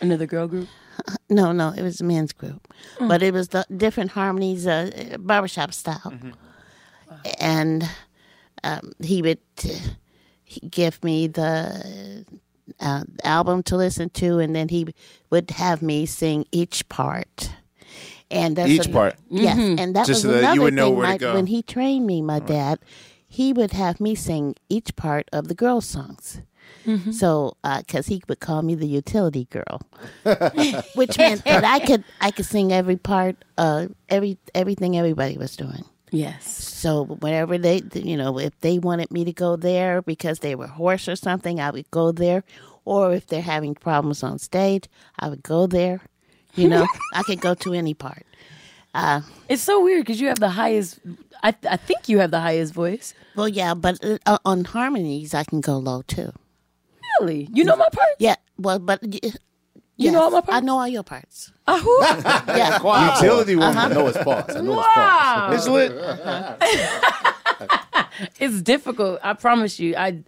[0.00, 0.68] another girl group.
[1.28, 3.08] No, no, it was a men's group, Mm.
[3.08, 6.12] but it was the different harmonies, uh, barbershop style,
[7.40, 7.82] and
[8.64, 9.70] um, he would uh,
[10.70, 12.24] give me the
[12.80, 14.86] uh, album to listen to, and then he
[15.30, 17.50] would have me sing each part.
[18.30, 19.14] And that's Each an- part?
[19.30, 19.78] yes, Mhm.
[19.80, 20.96] and that Just was so that you another would know thing.
[20.96, 21.34] where to my- go.
[21.34, 22.80] When he trained me, my dad,
[23.28, 26.40] he would have me sing each part of the girls' songs.
[27.12, 29.80] So, because he would call me the utility girl,
[30.94, 35.56] which meant that I could I could sing every part, uh, every everything everybody was
[35.56, 35.84] doing.
[36.10, 36.46] Yes.
[36.46, 40.66] So whenever they, you know, if they wanted me to go there because they were
[40.68, 42.44] hoarse or something, I would go there.
[42.84, 44.84] Or if they're having problems on stage,
[45.18, 46.00] I would go there.
[46.54, 48.24] You know, I could go to any part.
[48.94, 51.00] Uh, It's so weird because you have the highest.
[51.42, 53.12] I I think you have the highest voice.
[53.34, 56.30] well, yeah, but uh, on harmonies, I can go low too.
[57.20, 58.14] Really, you know my part.
[58.18, 59.02] Yeah, well, but
[59.98, 61.52] y- You know all my yes, I know all your parts.
[61.66, 61.98] Ahoo.
[62.02, 63.14] yeah, Wow.
[63.14, 63.76] Utility woman.
[63.76, 63.88] Uh-huh.
[63.88, 64.54] I know his parts.
[64.56, 64.92] I know his Wow.
[64.94, 65.56] parts.
[65.56, 65.92] It's lit.
[68.40, 69.20] it's difficult.
[69.22, 69.94] I promise you.
[69.96, 70.22] I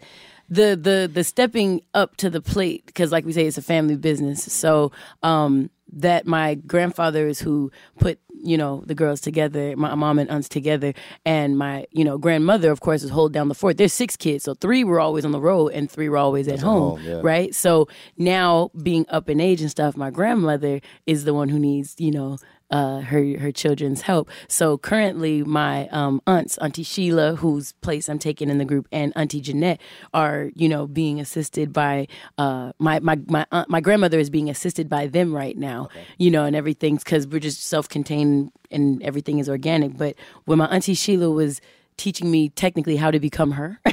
[0.51, 3.97] the the the stepping up to the plate because, like we say, it's a family
[3.97, 4.51] business.
[4.53, 4.93] So
[5.23, 8.19] um, that my grandfather is who put
[8.49, 10.93] you know the girls together, my mom and aunts together,
[11.25, 13.77] and my you know grandmother, of course, is hold down the fort.
[13.79, 16.59] There's six kids, so three were always on the road and three were always at
[16.59, 17.21] at home, home, yeah.
[17.23, 17.55] right?
[17.55, 21.95] So now being up in age and stuff, my grandmother is the one who needs
[21.99, 22.39] you know
[22.71, 24.29] uh, her her children's help.
[24.49, 29.13] So currently, my um, aunts, Auntie Sheila, whose place I'm taking in the group, and
[29.17, 29.81] Auntie Jeanette
[30.13, 34.51] are you know being assisted by uh, my my my aunt, my grandmother is being
[34.51, 35.89] assisted by them right now.
[36.19, 39.97] You know, and everything's because we're just self contained and everything is organic.
[39.97, 41.61] But when my Auntie Sheila was
[41.99, 43.81] teaching me technically how to become her.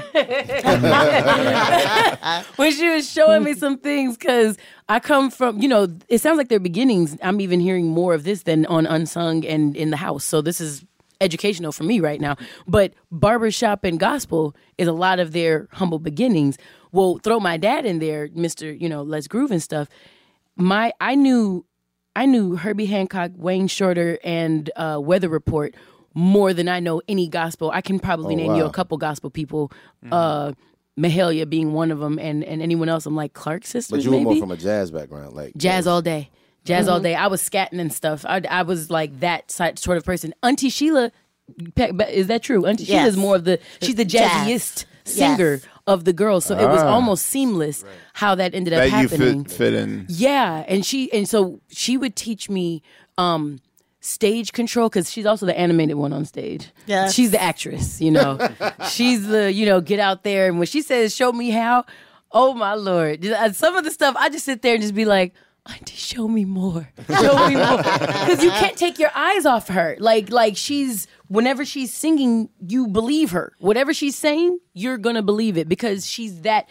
[2.55, 6.37] when she was showing me some things because I come from, you know, it sounds
[6.37, 7.17] like their beginnings.
[7.21, 10.23] I'm even hearing more of this than on Unsung and in the house.
[10.23, 10.85] So this is
[11.19, 12.37] educational for me right now.
[12.67, 16.57] But barbershop and gospel is a lot of their humble beginnings.
[16.91, 18.79] Well, throw my dad in there, Mr.
[18.79, 19.89] You know, Let's Groove and stuff.
[20.55, 21.65] My I knew
[22.15, 25.75] I knew Herbie Hancock, Wayne Shorter, and uh, Weather Report
[26.15, 27.69] more than I know any gospel.
[27.71, 29.71] I can probably Oh, name you a couple gospel people.
[30.11, 30.53] Uh,
[30.97, 33.05] Mahalia being one of them, and, and anyone else.
[33.05, 35.87] I'm like Clark sisters, But you were maybe more from a jazz background, like jazz
[35.87, 36.29] all day,
[36.63, 37.03] jazz all Mhm.
[37.03, 37.15] day.
[37.15, 38.25] I was scatting and stuff.
[38.27, 40.33] I, I was like that sort of person.
[40.41, 41.11] Auntie Sheila,
[42.09, 42.65] is that true?
[42.65, 43.01] Auntie Yes.
[43.01, 44.31] Sheila's more of the she's the Jazz.
[44.47, 46.45] jazziest singer of the girls.
[46.45, 46.87] So it was Ah.
[46.87, 47.83] almost seamless
[48.13, 49.43] how that ended up That you happening.
[49.43, 50.05] fit fit in.
[50.09, 52.81] Yeah, and she and so she would teach me
[53.17, 53.59] um
[54.05, 56.69] stage control because she's also the animated one on stage.
[56.85, 57.99] Yeah, she's the actress.
[57.99, 58.37] You know,
[58.89, 61.85] she's the you know get out there and when she says show me how,
[62.31, 65.05] oh my lord, uh, some of the stuff I just sit there and just be
[65.05, 65.33] like.
[65.67, 66.91] Auntie, show me more.
[67.09, 67.77] Show me more.
[67.83, 69.97] Because you can't take your eyes off her.
[69.99, 73.51] Like, like she's whenever she's singing, you believe her.
[73.57, 76.69] Whatever she's saying, you're gonna believe it because she's that.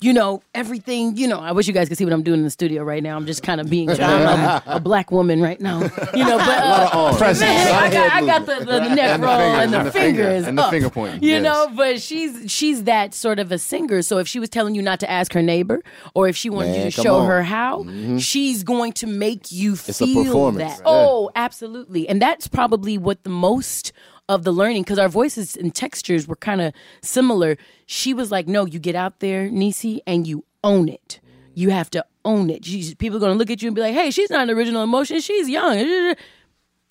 [0.00, 1.16] You know everything.
[1.16, 1.40] You know.
[1.40, 3.16] I wish you guys could see what I'm doing in the studio right now.
[3.16, 5.80] I'm just kind of being I'm a black woman right now.
[5.80, 7.16] You know, but uh, lot of arms.
[7.18, 7.40] Presence.
[7.48, 9.86] man, I got, I got the, the, neck And the roll fingers, and the, and
[9.86, 11.42] the finger, fingers and the finger pointing, You yes.
[11.42, 14.02] know, but she's she's that sort of a singer.
[14.02, 15.82] So if she was telling you not to ask her neighbor,
[16.14, 17.26] or if she wanted Man, you to show on.
[17.28, 18.20] her how, Mhm.
[18.20, 20.78] she's going to make you It's a feel that.
[20.78, 20.82] Yeah.
[20.84, 22.08] Oh, absolutely.
[22.08, 23.92] And that's probably what the most
[24.28, 26.72] of the learning, because our voices and textures were kind of
[27.02, 27.56] similar.
[27.86, 31.20] She was like, "No, you get out there, Nisi, and you own it.
[31.54, 32.62] You have to own it.
[32.98, 34.82] People are going to look at you and be like, "Hey, she's not an original
[34.82, 35.20] emotion.
[35.20, 36.14] She's young."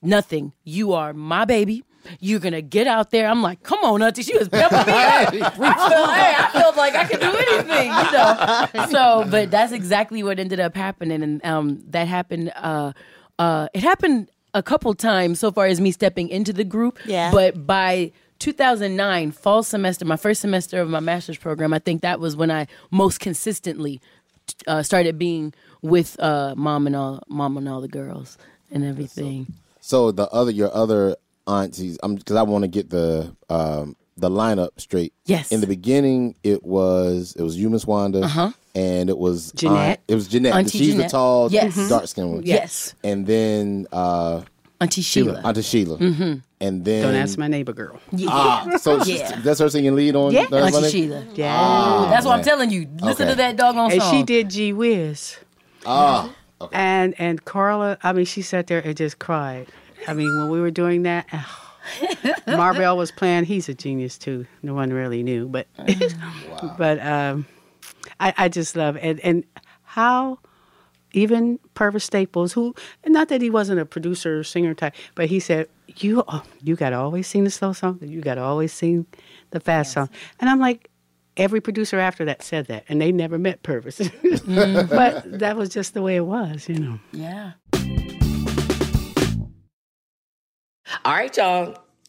[0.02, 0.54] Nothing.
[0.64, 1.84] You are my baby.
[2.20, 3.28] You're gonna get out there.
[3.28, 4.22] I'm like, come on, Auntie.
[4.22, 5.56] She was peppering me up.
[5.60, 8.88] I felt, hey, I felt like I could do anything, you know.
[8.92, 12.52] So, but that's exactly what ended up happening, and um, that happened.
[12.56, 12.94] Uh,
[13.40, 16.98] uh, it happened a couple times so far as me stepping into the group.
[17.06, 17.30] Yeah.
[17.32, 22.20] But by 2009, fall semester, my first semester of my master's program, I think that
[22.20, 24.02] was when I most consistently
[24.66, 28.38] uh, started being with uh, mom and all, mom and all the girls
[28.72, 29.54] and everything.
[29.82, 31.16] So the other, your other
[31.48, 35.14] aunties, I'm because I want to get the um the lineup straight.
[35.26, 35.52] Yes.
[35.52, 38.52] In the beginning, it was it was you, Miss Wanda, Uh-huh.
[38.76, 39.78] And it was Jeanette.
[39.90, 40.54] Aunt- it was Jeanette.
[40.54, 41.08] Auntie She's Jeanette.
[41.08, 41.90] the tall, Yes.
[41.90, 42.44] Dark skinned one.
[42.44, 42.94] Yes.
[43.04, 44.42] And then uh
[44.82, 45.42] Auntie Sheila.
[45.46, 45.98] Auntie Sheila.
[45.98, 46.42] Mhm.
[46.60, 48.00] And then Don't ask my neighbor girl.
[48.12, 48.28] Yeah.
[48.32, 49.40] Ah, so she's- Yeah.
[49.42, 50.34] that's her singing lead on.
[50.34, 50.42] Yeah.
[50.52, 50.90] Auntie Monday?
[50.90, 51.24] Sheila.
[51.36, 51.56] Yeah.
[51.58, 52.88] Ah, That's what I'm telling you.
[53.02, 53.32] Listen Okay.
[53.32, 54.10] to that doggone and song.
[54.16, 55.38] And she did Gee Whiz.
[55.86, 56.30] Ah.
[56.74, 59.68] And and Carla, I mean, she sat there and just cried.
[60.08, 61.26] I mean, when we were doing that,
[62.48, 63.46] Marvell was playing.
[63.46, 64.46] He's a genius too.
[64.64, 65.68] No one really knew, but
[66.78, 67.46] but um,
[68.20, 69.44] I, I just love and and
[69.84, 70.40] how
[71.14, 72.76] even Pervis Staples, who
[73.06, 75.68] not that he wasn't a producer or singer type, but he said
[75.98, 78.00] you oh, you got to always sing the slow song.
[78.02, 79.06] You got to always sing
[79.52, 80.10] the fast song.
[80.40, 80.90] And I'm like.
[81.38, 84.00] Every producer after that said that, and they never met Pervis.
[84.90, 87.00] but that was just the way it was, you know.
[87.12, 87.52] Yeah.
[91.04, 91.85] All right, y'all.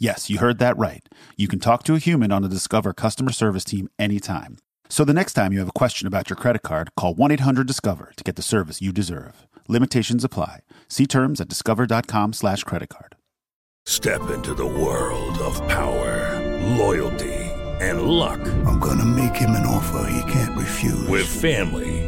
[0.00, 1.06] Yes, you heard that right.
[1.36, 4.58] You can talk to a human on the Discover customer service team anytime.
[4.88, 7.66] So the next time you have a question about your credit card, call 1 800
[7.66, 9.46] Discover to get the service you deserve.
[9.66, 10.60] Limitations apply.
[10.88, 13.16] See terms at discover.com slash credit card.
[13.86, 16.38] Step into the world of power,
[16.76, 17.34] loyalty,
[17.80, 18.40] and luck.
[18.66, 21.06] I'm gonna make him an offer he can't refuse.
[21.08, 22.07] With family,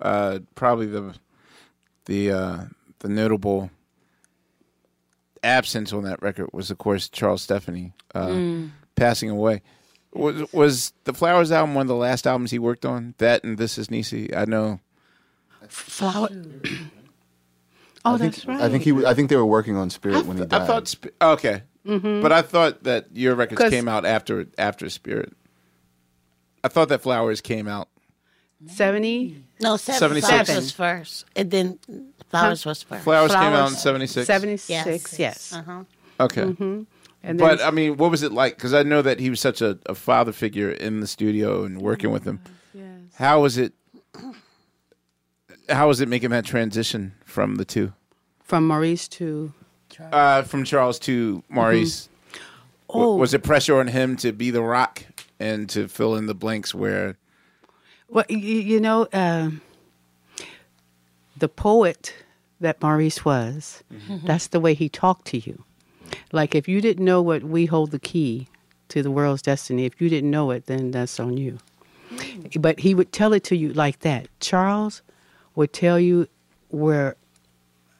[0.00, 1.14] Uh, probably the
[2.06, 2.58] the uh,
[3.00, 3.70] the notable
[5.42, 8.70] absence on that record was, of course, Charles Stepney uh, Mm.
[8.94, 9.62] passing away.
[10.12, 13.14] Was was the Flowers album one of the last albums he worked on?
[13.18, 14.34] That and This Is Niecy.
[14.36, 14.80] I know.
[15.68, 16.28] Flower.
[18.08, 18.60] Oh, I think, that's right.
[18.60, 18.92] I think he.
[18.92, 20.62] was- I think they were working on Spirit when he died.
[20.62, 20.86] I thought.
[20.86, 22.22] Sp- okay, Mhm.
[22.22, 25.32] but I thought that your records came out after after Spirit.
[26.62, 27.88] I thought that Flowers came out.
[28.68, 29.42] 70?
[29.60, 30.28] No, seven, 76.
[30.28, 31.24] Flowers was first.
[31.34, 31.78] And then
[32.30, 33.04] Flowers was first.
[33.04, 34.26] Flowers came out in 76.
[34.26, 35.52] 76, yes.
[35.52, 35.84] Uh-huh.
[36.20, 36.42] Okay.
[36.44, 36.82] hmm
[37.22, 38.56] And but I mean, what was it like?
[38.56, 41.80] Because I know that he was such a, a father figure in the studio and
[41.80, 42.40] working with him.
[42.74, 42.84] yes.
[43.14, 43.72] How was it?
[45.68, 47.92] How was it making that transition from the two,
[48.44, 49.52] from Maurice to
[50.12, 52.08] uh, from Charles to Maurice?
[52.08, 52.12] W-
[52.88, 53.16] Oh.
[53.16, 55.02] was it pressure on him to be the rock
[55.40, 57.18] and to fill in the blanks where?
[58.08, 59.60] Well, you, you know, um
[61.36, 62.14] the poet
[62.60, 64.26] that Maurice was, mm-hmm.
[64.26, 65.64] that's the way he talked to you.
[66.32, 68.48] Like if you didn't know what we hold the key
[68.88, 71.58] to the world's destiny, if you didn't know it, then that's on you.
[72.10, 72.62] Mm.
[72.62, 74.28] But he would tell it to you like that.
[74.40, 75.02] Charles
[75.54, 76.28] would tell you
[76.70, 77.16] where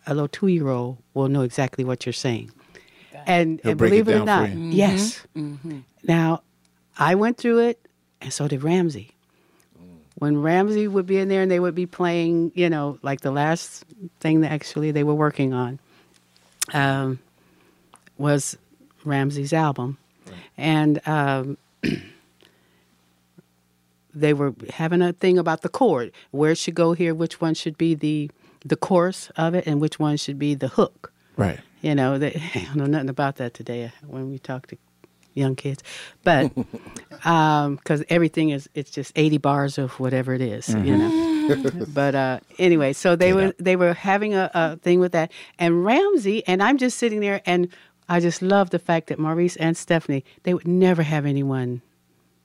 [0.07, 2.51] a little two year old will know exactly what you're saying.
[3.27, 4.70] And, He'll and break it believe it, or down for not, you.
[4.70, 5.27] yes.
[5.37, 5.69] Mm-hmm.
[5.69, 5.78] Mm-hmm.
[6.05, 6.43] Now,
[6.97, 7.81] I went through it,
[8.20, 9.15] and so did Ramsey.
[10.18, 13.30] When Ramsey would be in there and they would be playing, you know, like the
[13.30, 13.84] last
[14.20, 15.78] thing that actually they were working on
[16.72, 17.18] um,
[18.16, 18.56] was
[19.05, 19.98] Ramsey's album.
[20.56, 21.59] And um,
[24.14, 26.12] they were having a thing about the chord.
[26.30, 28.30] Where it should go here, which one should be the
[28.64, 31.12] the chorus of it, and which one should be the hook.
[31.36, 31.60] Right.
[31.82, 34.76] You know, they, I don't know nothing about that today when we talk to
[35.37, 35.83] young kids,
[36.25, 36.51] but
[37.11, 41.57] because everything is it's just eighty bars of whatever it is, you know.
[41.95, 45.85] but uh, anyway, so they were they were having a, a thing with that, and
[45.85, 47.69] Ramsey and I'm just sitting there, and
[48.09, 51.83] I just love the fact that Maurice and Stepney they would never have anyone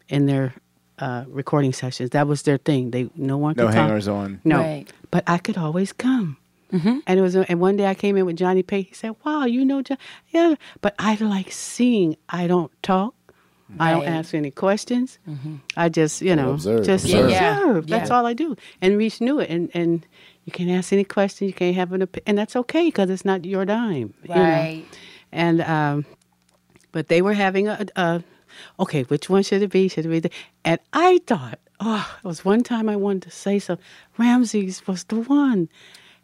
[0.09, 0.53] in their
[0.99, 2.11] uh, recording sessions.
[2.11, 2.91] That was their thing.
[2.91, 3.87] They no one No could talk.
[3.87, 4.39] hangers on.
[4.43, 4.85] No, Right.
[5.09, 6.37] but I could always come.
[6.71, 8.83] And it was, and one day I came in with Johnny Pay.
[8.83, 9.97] He said, "Wow, you know, John,
[10.29, 12.15] yeah." But I like seeing.
[12.29, 13.13] I don't talk.
[13.79, 14.09] I don't Right.
[14.09, 15.17] ask any questions.
[15.77, 17.29] I just, you know, observe, just observe.
[17.31, 17.57] Yeah.
[17.61, 17.87] observe.
[17.87, 18.17] That's Yeah.
[18.17, 18.55] all I do.
[18.81, 19.49] And Reese knew it.
[19.49, 20.05] And and
[20.45, 21.47] you can't ask any questions.
[21.47, 24.13] You can't have an opinion, and that's okay because it's not your dime.
[24.23, 24.41] you know.
[24.41, 24.83] Right.
[25.31, 26.05] And um,
[26.91, 28.23] but they were having a, a
[28.79, 29.87] okay, which one should it be?
[29.87, 30.19] Should it be?
[30.19, 30.31] The,
[30.65, 33.85] and I thought, oh, it was one time I wanted to say something.
[34.17, 35.69] Ramses was the one.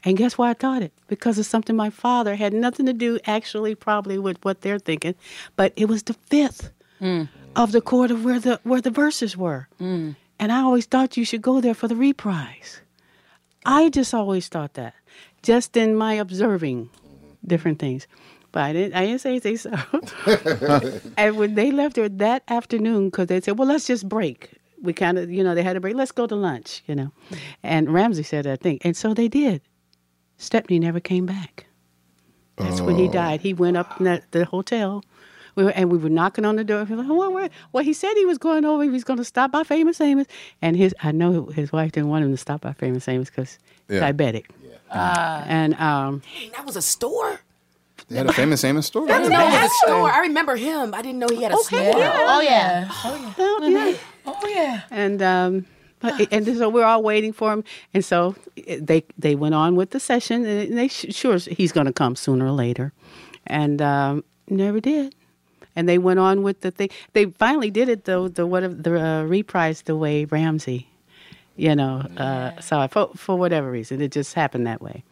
[0.04, 0.94] And guess why I thought it?
[1.08, 5.16] Because it's something my father had nothing to do, actually, probably with what they're thinking,
[5.56, 6.72] but it was the fifth
[7.02, 7.28] mm.
[7.56, 9.68] of the chord of where the where the verses were.
[9.82, 10.16] Mm.
[10.40, 12.82] And I always thought you should go there for the reprise.
[13.66, 14.94] I just always thought that,
[15.42, 16.90] just in my observing
[17.46, 18.08] different things.
[18.52, 18.94] But I didn't.
[18.96, 19.58] I didn't say anything.
[19.58, 19.72] So,
[21.18, 24.52] and when they left there that afternoon, because they said, "Well, let's just break."
[24.82, 25.96] We kind of, you know, they had a break.
[25.96, 27.12] Let's go to lunch, you know.
[27.64, 29.62] And Ramsey said that thing, and so they did.
[30.38, 31.66] Stepney never came back.
[32.58, 33.42] That's when he died.
[33.42, 35.04] He went up in the, the hotel.
[35.56, 36.84] We were, and we were knocking on the door.
[36.86, 37.50] We were like, oh, where?
[37.72, 38.84] Well, he said he was going over.
[38.84, 40.28] He was going to stop by Famous Amos.
[40.62, 43.58] And his, I know his wife didn't want him to stop by Famous Amos because
[43.90, 44.12] Yeah.
[44.12, 44.46] diabetic.
[44.92, 47.42] And um, Dang, that was a store.
[48.10, 49.04] They had a famous Amos store.
[49.12, 50.10] I didn't it a store.
[50.12, 50.94] I remember him.
[50.94, 51.80] I didn't know he had a store.
[51.82, 52.18] Oh yeah.
[52.24, 53.98] well, yeah.
[54.26, 54.82] Oh yeah.
[54.92, 55.66] and um,
[56.00, 57.64] but and so we're all waiting for him.
[57.94, 58.36] And so
[58.80, 62.16] they they went on with the session, and they sh- sure he's going to come
[62.16, 62.94] sooner or later,
[63.46, 65.16] and um, never did.
[65.76, 66.90] And they went on with the thing.
[67.14, 68.28] They finally did it though.
[68.28, 70.88] The what the uh, reprise the way Ramsey,
[71.56, 72.04] you know.
[72.18, 75.04] Uh, so for for whatever reason, it just happened that way.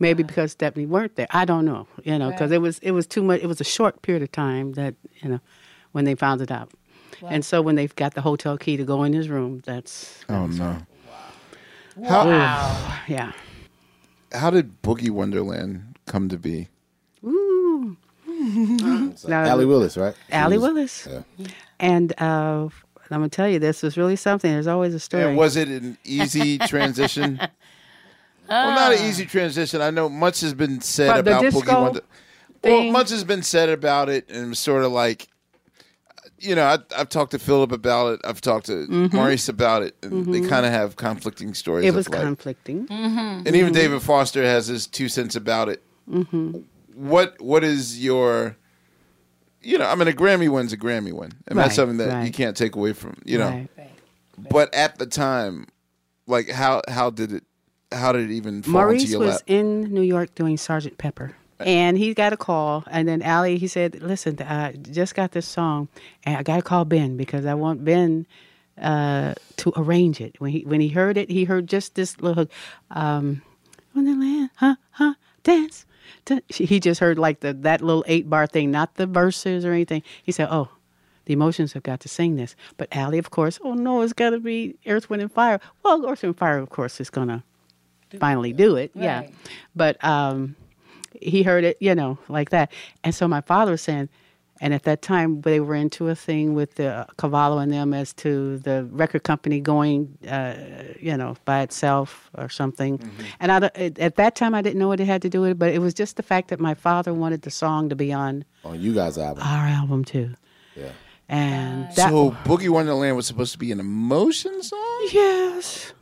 [0.00, 1.28] Maybe because Stepney weren't there.
[1.30, 1.86] I don't know.
[2.02, 3.40] You know, because it was it was too much.
[3.42, 5.40] It was a short period of time that you know
[5.92, 6.70] when they found it out.
[7.28, 10.46] And so when they've got the hotel key to go in his room, that's Oh
[10.46, 10.78] no.
[11.96, 12.98] wow.
[13.08, 13.32] yeah.
[14.32, 16.68] How did Boogie Wonderland come to be?
[17.24, 17.96] Ooh.
[19.26, 20.14] Now, Allee Willis, right?
[20.28, 21.08] She Allee was- Willis.
[21.38, 21.46] Yeah.
[21.80, 22.70] And uh, I'm
[23.10, 24.50] gonna tell you, this was really something.
[24.52, 25.22] There's always a story.
[25.24, 27.38] And was it an easy transition?
[28.48, 29.80] well, not an easy transition.
[29.80, 32.00] I know much has been said But about Boogie Wonder.
[32.62, 35.28] Well, much has been said about it, and sort of like,
[36.38, 38.20] you know, I, I've talked to Philip about it.
[38.24, 39.12] I've talked to Mhm.
[39.12, 40.48] Maurice about it, and they Mhm.
[40.48, 41.86] kind of have conflicting stories.
[41.86, 42.86] it of was like- conflicting.
[42.90, 45.82] and even David Foster has his two cents about it.
[46.08, 46.52] hmm
[46.94, 48.56] What What is your
[49.62, 52.26] you know, I mean, a Grammy win's a Grammy win, and Right, that's something that
[52.26, 53.48] you can't take away from you know.
[53.48, 53.68] Right.
[54.50, 55.66] But at the time,
[56.26, 57.44] like how how did it
[57.92, 61.34] how did it even fall into Maurice your was in New York doing Sergeant Pepper.
[61.60, 65.46] And he got a call, and then Allee, he said, "Listen, I just got this
[65.46, 65.88] song,
[66.24, 68.26] and I got to call Ben because I want Ben
[68.80, 72.46] uh, to arrange it." When he when he heard it, he heard just this little,
[72.90, 73.42] um,
[73.94, 75.14] Wonderland, huh, huh,
[75.44, 75.86] dance.
[76.48, 80.02] He just heard like the that little eight bar thing, not the verses or anything.
[80.22, 80.68] He said, "Oh,
[81.26, 84.30] the emotions have got to sing this." But Allee, of course, oh no, it's got
[84.30, 85.60] to be Earth, Wind, and Fire.
[85.84, 87.44] Well, Earth, Wind, and Fire, of course, is gonna
[88.18, 88.90] finally do it.
[88.94, 89.22] Yeah,
[89.76, 90.56] but um,
[91.20, 92.70] he heard it, you know, like that.
[93.02, 94.08] And so my father was saying,
[94.60, 98.12] and at that time they were into a thing with the Cavallo and them as
[98.14, 100.54] to the record company going, uh,
[101.00, 103.00] you know, by itself or something.
[103.40, 105.40] And I, don't- at at that time I didn't know what it had to do
[105.40, 107.96] with it, but it was just the fact that my father wanted the song to
[107.96, 109.42] be on On you guys' album.
[109.42, 110.30] our album too.
[110.76, 110.90] Yeah.
[111.26, 115.08] And that so Boogie Wonderland was supposed to be an emotion song.
[115.10, 115.93] Yes.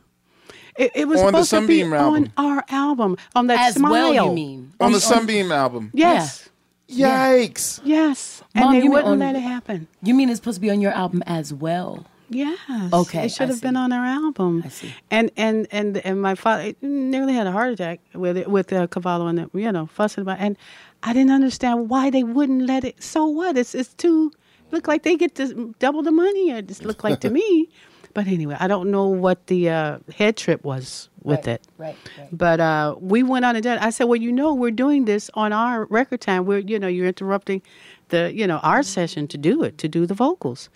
[0.77, 2.31] It, it was On the supposed to be album.
[2.37, 3.91] on our album, on that As smile.
[3.91, 4.73] well, you mean?
[4.79, 5.91] On the Sunbeam album.
[5.93, 6.49] Yes.
[6.89, 7.79] Yikes.
[7.83, 8.43] Yes.
[8.55, 9.87] And Mom, they you mean wouldn't on- let it happen.
[10.01, 12.05] You mean it's supposed to be on your album as well?
[12.29, 12.57] Yes.
[12.91, 14.63] Okay, It should I have been on our album.
[14.65, 14.93] I see.
[15.11, 18.87] And and and and my father nearly had a heart attack with it, with uh,
[18.87, 20.39] Cavallo and them, you know fussing about.
[20.39, 20.57] And
[21.03, 23.03] I didn't understand why they wouldn't let it.
[23.03, 23.55] So what?
[23.57, 24.31] It's it's too
[24.71, 26.51] look like they get to double the money.
[26.51, 27.69] Or just look like to me.
[28.13, 31.65] But anyway, I don't know what the uh, head trip was with it.
[31.77, 32.29] Right, right.
[32.31, 33.73] But uh, we went on and did.
[33.73, 33.81] it.
[33.81, 36.45] I said, "Well, you know, we're doing this on our record time.
[36.45, 37.61] We're, you know, you're interrupting
[38.09, 40.69] the, you know, our session to do it, to do the vocals.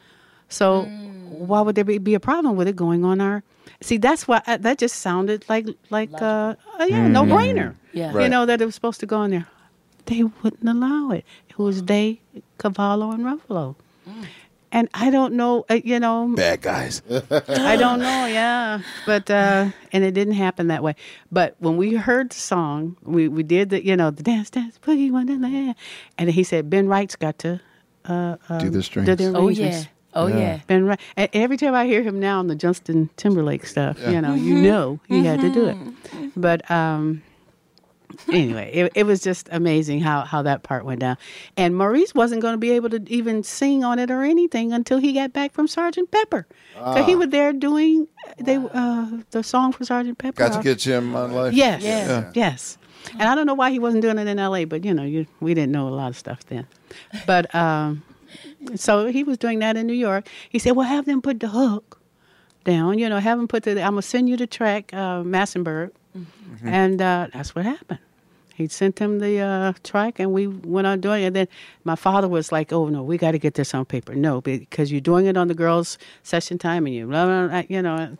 [0.50, 0.84] So
[1.30, 3.44] why would there be, be a problem with it going on our?
[3.82, 7.76] See, that's why uh, that just sounded like like uh, uh, yeah, no brainer.
[7.94, 8.18] Yeah.
[8.18, 9.48] you know that it was supposed to go in there.
[10.06, 11.26] They wouldn't allow it.
[11.50, 12.22] It was they,
[12.60, 13.76] Cavallo, and Ruffalo.
[14.72, 17.02] And I don't know, uh, you know, Bad guys.
[17.10, 18.82] I don't know, yeah.
[19.06, 20.96] But uh and it didn't happen that way.
[21.32, 24.78] But when we heard the song, we, we did the you know, the dance dance
[24.80, 25.76] boogie wonderland.
[26.18, 27.62] And he said Ben Wright's got to
[28.06, 29.08] uh, uh Do the strings.
[29.08, 29.84] do the Oh, yeah.
[30.14, 30.38] Oh, Yeah.
[30.38, 30.60] yeah.
[30.68, 31.00] Ben Wright.
[31.16, 34.56] And every time I hear him now on the Justin Timberlake stuff, you know, you
[34.56, 35.78] know he had to do it.
[36.36, 37.24] But um
[38.32, 41.18] anyway, it, it was just amazing how, how that part went down.
[41.56, 44.98] And Maurice wasn't going to be able to even sing on it or anything until
[44.98, 46.48] he got back from Sergeant Pepper.
[46.94, 47.18] So he Ah.
[47.18, 48.08] was there doing
[48.38, 50.38] they uh, the song for Sergeant Pepper.
[50.38, 51.54] Got to get Jim on life.
[51.54, 52.32] Yes, Yeah.
[52.34, 52.78] yes.
[53.14, 55.26] And I don't know why he wasn't doing it in L.A., but you know, you,
[55.40, 56.68] we didn't know a lot of stuff then.
[57.26, 58.04] But um,
[58.76, 60.28] so he was doing that in New York.
[60.50, 62.00] He said, "Well, have them put the hook
[62.66, 63.00] down.
[63.00, 63.72] You know, have them put the.
[63.82, 65.92] I'm gonna send you the track, uh, Massenburg."
[66.66, 68.00] And uh, that's what happened.
[68.58, 71.28] He sent him the uh, track, and we went on doing it.
[71.28, 71.48] And then
[71.84, 74.16] my father was like, "Oh no, we got to get this on paper.
[74.16, 77.64] No, because you're doing it on the girls' session time, and you, blah, blah, blah,
[77.70, 78.18] you know."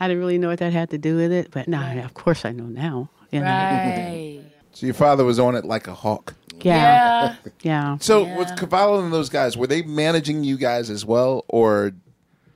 [0.00, 2.44] I didn't really know what that had to do with it, but now, of course,
[2.44, 3.08] I know now.
[3.32, 3.46] You know.
[3.46, 4.40] Right.
[4.76, 6.34] So your father was on it like a hawk.
[6.60, 7.36] Yeah.
[7.62, 7.96] Yeah.
[8.00, 11.92] So with Cavallo and those guys, were they managing you guys as well, or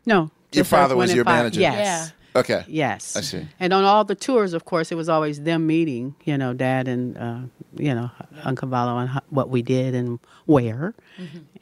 [0.05, 0.31] No.
[0.53, 1.37] your father was your five.
[1.37, 1.61] manager?
[1.61, 2.13] Yes.
[2.39, 2.65] Okay.
[2.69, 3.17] Yes.
[3.17, 3.47] I see.
[3.61, 6.89] And on all the tours, of course, it was always them meeting, you know, dad
[6.89, 7.39] and, uh,
[7.77, 8.11] you know,
[8.45, 10.95] Uncle Cavallo and ho- what we did and where.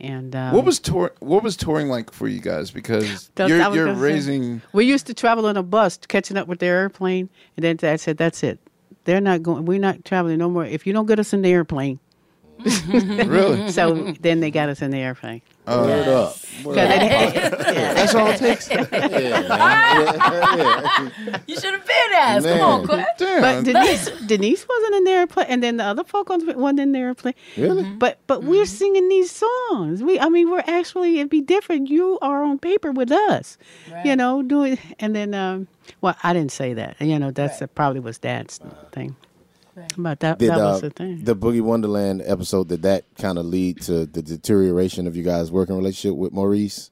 [0.01, 1.13] And um, what was tour?
[1.21, 2.71] What was touring like for you guys?
[2.71, 4.03] Because That's- you're, I you're gonna say.
[4.03, 4.63] raising.
[4.73, 8.01] We used to travel in a bus, catching up with their airplane, and then Dad
[8.01, 8.59] said, "That's it.
[9.05, 9.65] They're not going.
[9.65, 10.65] We're not traveling no more.
[10.65, 11.99] If you don't get us in the airplane."
[12.59, 13.71] Really?
[13.71, 15.43] So then they got us in the airplane.
[15.67, 16.37] Uh, Word up.
[16.65, 17.59] Word Because up.
[17.59, 18.69] they- That's all it takes.
[21.47, 22.47] You should have been asked.
[22.47, 23.07] Come on, Man.
[23.17, 23.41] Quinn.
[23.41, 26.93] But Denise, Denise wasn't in the airplane, and then the other folk on- wasn't in
[26.93, 27.35] the airplane.
[27.57, 27.85] Really?
[27.85, 30.03] But but we're singing these songs.
[30.03, 31.89] We, I mean, we're actually it'd be different.
[31.91, 33.59] You are on paper with us,
[34.05, 34.79] you know, doing.
[34.99, 35.69] And then, um,
[36.01, 36.97] well, I didn't say that.
[37.01, 38.61] You know, that's probably was Dad's
[38.93, 39.17] thing.
[39.99, 41.25] But that Did that uh, was the thing.
[41.25, 45.53] the Boogie Wonderland episode did that kind of lead to the deterioration of you guys'
[45.53, 46.91] working relationship with Maurice?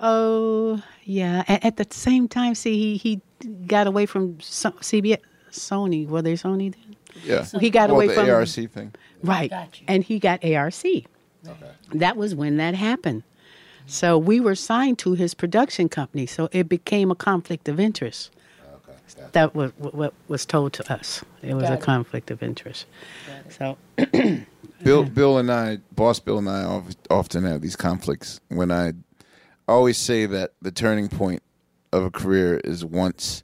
[0.00, 1.44] Oh yeah.
[1.46, 5.18] And at the same time, see, he he got away from so- CBS,
[5.52, 6.06] Sony.
[6.06, 6.96] Were they Sony then?
[7.24, 7.44] Yeah.
[7.60, 8.94] He got well, away the from ARC thing.
[9.22, 9.52] Right.
[9.88, 10.84] And he got ARC.
[10.84, 11.06] Okay.
[11.92, 13.22] That was when that happened.
[13.86, 18.32] So we were signed to his production company, so it became a conflict of interest.
[19.36, 21.22] That was what was told to us.
[21.42, 21.82] It was Got a it.
[21.82, 22.86] conflict of interest.
[23.50, 23.76] So
[24.82, 28.40] Bill, Bill, and I, Boss Bill, and I often have these conflicts.
[28.48, 28.94] When I
[29.68, 31.42] always say that the turning point
[31.92, 33.42] of a career is once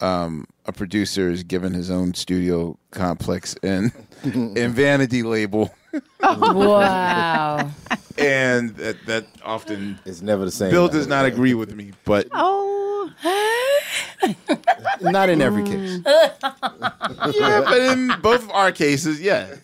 [0.00, 5.74] um, a producer is given his own studio complex and and vanity label,
[6.22, 7.70] Wow.
[8.16, 10.70] and that that often is never the same.
[10.70, 12.93] Bill does not agree with me, but oh,
[15.00, 16.00] Not in every case.
[16.04, 17.30] Hmm.
[17.34, 19.54] yeah, but in both of our cases, yeah.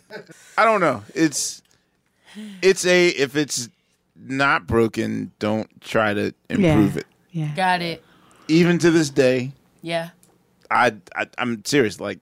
[0.59, 1.03] I don't know.
[1.15, 1.63] It's
[2.63, 3.69] it's a if it's
[4.17, 7.01] not broken, don't try to improve Yeah.
[7.01, 7.07] it.
[7.33, 7.55] yeah.
[7.55, 8.05] Got it.
[8.49, 9.53] Even to this day,
[9.83, 10.11] Yeah.
[10.71, 12.01] I, I I'm serious.
[12.01, 12.21] Like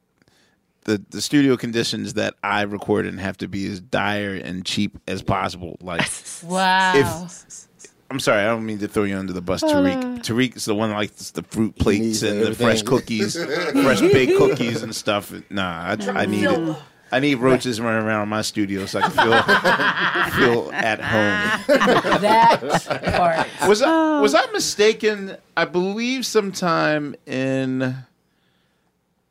[0.85, 4.99] the the studio conditions that I record in have to be as dire and cheap
[5.09, 5.77] as possible.
[5.81, 6.09] Like
[6.45, 6.93] Wow.
[7.27, 7.68] if
[8.11, 10.21] I'm sorry, I don't mean to throw you under the bus, Tariq.
[10.21, 13.37] Tariq is the one that likes the fruit plates needs and the fresh cookies,
[13.73, 15.33] fresh baked cookies and stuff.
[15.51, 16.77] Nah, I, I need it.
[17.11, 19.33] I need roaches running around my studio so I can feel
[20.63, 22.21] feel at home.
[22.23, 23.69] that part.
[23.69, 25.37] Was I was I mistaken?
[25.57, 27.81] I believe sometime in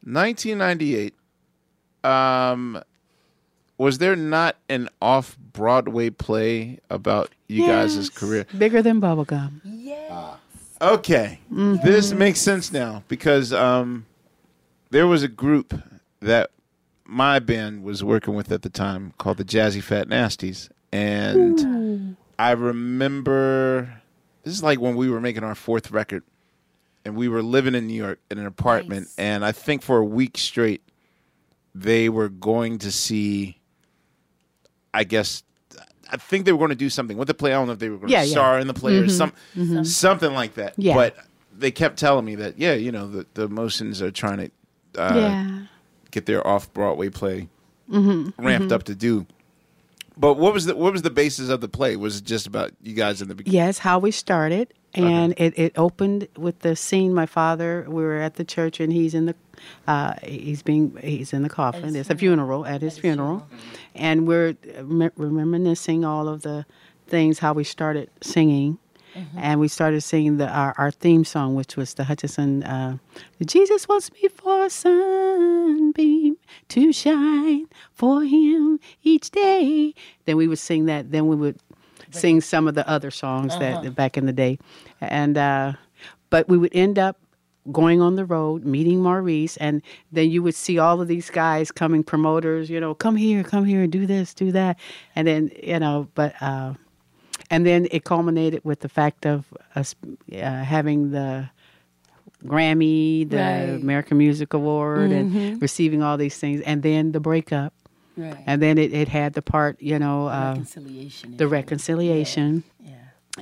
[0.04, 1.14] 1998.
[2.04, 2.82] Um,
[3.78, 8.46] was there not an off Broadway play about you guys' career?
[8.58, 9.62] Bigger than bubblegum.
[10.80, 11.82] Okay, Mhm.
[11.82, 14.06] this makes sense now because um,
[14.92, 15.74] there was a group
[16.20, 16.52] that
[17.04, 22.52] my band was working with at the time called the Jazzy Fat Nasties, and I
[22.52, 24.02] remember
[24.44, 26.22] this is like when we were making our fourth record,
[27.04, 30.06] and we were living in New York in an apartment, and I think for a
[30.06, 30.82] week straight
[31.74, 33.57] they were going to see.
[34.98, 35.44] I guess
[36.10, 37.52] I think they were going to do something with the play.
[37.52, 38.32] I don't know if they were going to Yeah, yeah.
[38.32, 39.86] star in the play or Mhm, some mhm.
[39.86, 40.74] something like that.
[40.78, 40.96] Yeah.
[40.96, 41.18] But
[41.58, 45.16] they kept telling me that yeah, you know, the the emotions are trying to uh,
[45.16, 45.60] Yeah.
[46.12, 47.50] get their off Broadway play
[47.92, 48.76] Mhm, ramped mhm.
[48.76, 49.26] up to do.
[50.18, 51.96] But what was the what was the basis of the play?
[51.96, 53.58] Was it just about you guys in the beginning?
[53.60, 54.74] Yes, how we started,
[55.06, 57.14] and it, it opened with the scene.
[57.14, 59.36] My father, we were at the church, and he's in the,
[59.88, 61.96] uh, he's being he's in the coffin.
[61.96, 63.48] It's a funeral at his funeral,
[63.96, 66.66] and we're rem- reminiscing all of the
[67.08, 68.78] things how we started singing.
[69.36, 72.62] And we started singing the our, our theme song, which was the Hutchinson.
[72.62, 72.98] Uh,
[73.44, 76.38] Jesus wants me for a sunbeam
[76.70, 79.96] to shine for Him each day.
[80.26, 81.12] Then we would sing that.
[81.12, 81.58] Then we would
[82.20, 83.82] sing some of the other songs Uh-huh.
[83.82, 84.58] that back in the day,
[85.02, 85.74] and uh,
[86.30, 87.18] but we would end up
[87.72, 89.82] going on the road, meeting Maurice, and
[90.12, 93.66] then you would see all of these guys coming, promoters, you know, come here, come
[93.66, 94.78] here, do this, do that,
[95.16, 96.74] and then you know, but uh,
[97.50, 99.46] and then it culminated with the fact of
[99.76, 99.96] us
[100.34, 101.50] uh, having the
[102.46, 103.82] Grammy, the Right.
[103.82, 105.20] American Music Award, Mhm.
[105.20, 107.74] and receiving all these things, and then the breakup.
[108.18, 108.36] Right.
[108.46, 111.38] And then it, it had the part, you know, uh, Reconciliation.
[111.38, 112.64] the reconciliation.
[112.80, 112.96] Yeah.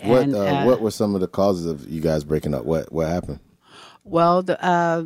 [0.04, 2.66] What And, uh, uh, what were some of the causes of you guys breaking up?
[2.66, 3.40] What what happened?
[4.04, 5.04] Well, the uh,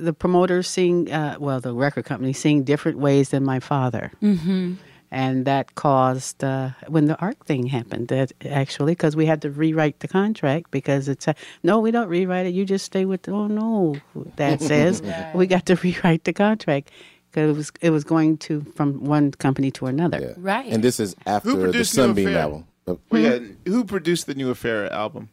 [0.00, 4.12] the promoters seeing, uh, well, the record company seeing different ways than my father.
[4.22, 4.74] Mm-hmm.
[5.10, 8.08] And that caused uh, when the ARC thing happened.
[8.08, 12.08] That actually, because we had to rewrite the contract because it's a, no, we don't
[12.08, 12.50] rewrite it.
[12.54, 13.26] You just stay with.
[13.26, 13.96] Oh no,
[14.36, 15.02] that says
[15.34, 16.90] we got to rewrite the contract
[17.30, 20.34] because it was it was going to from one company to another.
[20.36, 20.66] Right.
[20.72, 22.66] And this is after the Sunbeam album.
[22.86, 25.28] Well, yeah, who produced the New Affair album?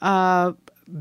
[0.00, 0.52] Uh,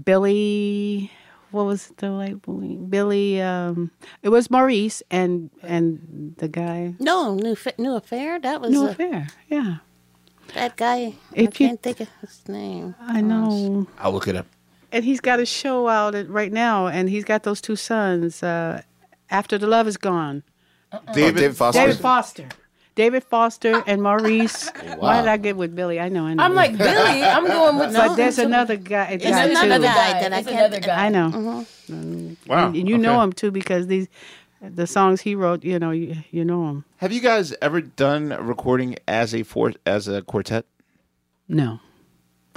[0.03, 1.11] Billy,
[1.51, 2.55] what was the label?
[2.59, 3.41] Billy.
[3.41, 3.91] Um,
[4.21, 6.95] it was Maurice and and the guy.
[6.99, 8.39] No, new Fa- new affair.
[8.39, 9.27] That was New uh, Affair.
[9.47, 9.77] Yeah,
[10.55, 10.95] that guy.
[10.97, 12.95] I If you- can't think of his name.
[12.99, 13.87] I know.
[13.99, 14.47] I'll look it up.
[14.91, 18.43] And he's got a show out right now, and he's got those two sons.
[18.43, 18.81] Uh,
[19.33, 20.43] After the love is gone.
[21.13, 21.79] David- David Foster?
[21.81, 22.47] David Foster.
[22.95, 24.69] David Foster and Maurice.
[24.99, 25.99] Why did I get with Billy?
[25.99, 26.25] I know.
[26.27, 26.43] I know.
[26.43, 29.05] I'm like, Billy, I'm going with But no, there's some- another guy.
[29.13, 29.93] It's guy another too.
[29.93, 31.05] guy that I can't- another guy.
[31.05, 31.65] I know.
[31.89, 32.37] Mhm.
[32.47, 34.07] Wow, And you know him too because these,
[34.61, 35.63] the songs he wrote.
[35.63, 36.85] You know, you, you know him.
[36.97, 40.65] Have you guys ever done a recording as a four as a quartet?
[41.49, 41.79] No.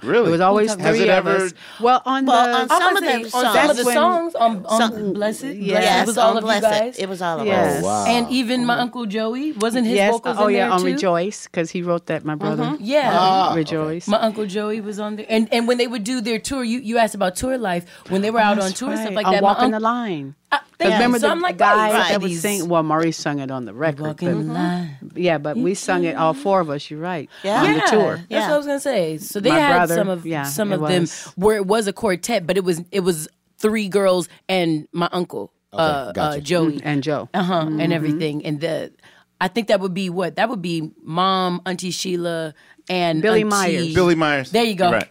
[0.03, 0.29] Really?
[0.29, 1.45] It was always Has three it of ever?
[1.47, 1.55] us.
[1.81, 3.55] Well, on Well, the on some of them on songs.
[3.55, 6.45] some of the when- songs on, on Some- Blessed, Yes, Blessed it was all of
[6.45, 6.63] Blessed.
[6.65, 6.99] you guys.
[6.99, 7.77] It was all of Yes.
[7.79, 7.83] us.
[7.83, 8.05] Oh, wow.
[8.07, 10.13] And even my uncle Joey wasn't his yes.
[10.13, 10.87] vocals oh in yeah, there on too.
[10.87, 12.25] Rejoice because he wrote that.
[12.27, 12.77] My brother.
[12.79, 13.11] Yeah.
[13.19, 14.07] Ah, Rejoice.
[14.07, 16.81] My uncle Joey was on there, and and when they would do their tour, you,
[16.81, 17.87] you asked about tour life.
[18.11, 19.17] When they were out on That's tour and stuff right.
[19.17, 20.35] like on that, my Walking uncle, the Line.
[20.53, 20.95] Uh, Because thank you.
[20.97, 22.69] remember so the I'm like, guy right, that was these- singing?
[22.69, 24.03] Well, Maurice sung it on the record.
[24.03, 26.91] Walking the but- yeah, but we sung it all four of us.
[26.91, 27.29] You're right.
[27.43, 27.63] Yeah.
[27.63, 28.17] On the Yeah, tour.
[28.17, 28.49] That's Yeah.
[28.49, 29.19] what I was gonna say.
[29.19, 31.07] So they My had brother, some of yeah, some it of them
[31.37, 33.29] where it was a quartet, but it was it was
[33.59, 36.41] three girls and my uncle uh, uh, gotcha.
[36.43, 37.29] Joey And Joe.
[37.35, 38.45] uh huh, and everything.
[38.47, 38.93] And the,
[39.41, 40.91] I think that would be what that would be.
[41.03, 42.55] Mom, Auntie Sheila,
[42.89, 43.95] and Billy Auntie- Myers.
[43.95, 44.51] Billy Myers.
[44.51, 44.93] There you go.
[44.93, 45.09] Right.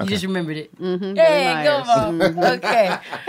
[0.00, 0.76] You just remembered it.
[0.80, 2.20] Mm-hmm, Hey, go mom.
[2.20, 2.98] okay,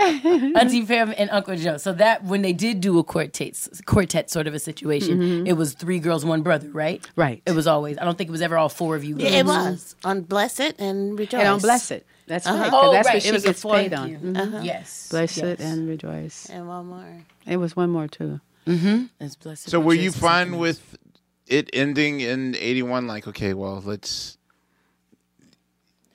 [0.56, 1.76] Auntie Pam and Uncle Joe.
[1.76, 5.74] So that when they did do a quartet, quartet sort of a situation, it was
[5.74, 7.00] three girls, one brother, right?
[7.02, 7.20] Mm-hmm.
[7.20, 7.42] Right.
[7.46, 7.98] It was always.
[7.98, 9.16] I don't think it was ever all four of you.
[9.16, 11.40] Yeah, it was on Blessed and Rejoice.
[11.40, 12.00] And on Blessed.
[12.26, 12.58] That's Uh-huh.
[12.58, 12.70] right.
[12.70, 13.14] 'cause Oh, that's right.
[13.14, 14.10] what she it was gets paid on.
[14.10, 14.18] you.
[14.18, 14.64] Mhm.
[14.64, 15.08] Yes.
[15.10, 15.60] Blessed yes.
[15.60, 16.46] and Rejoice.
[16.50, 17.22] and one more.
[17.46, 18.40] It was one more too.
[18.66, 19.04] Mm-hmm.
[19.20, 19.70] It's blessed.
[19.70, 20.98] So were you fine with
[21.46, 23.06] it ending in '81?
[23.06, 24.35] Like, okay, well, let's,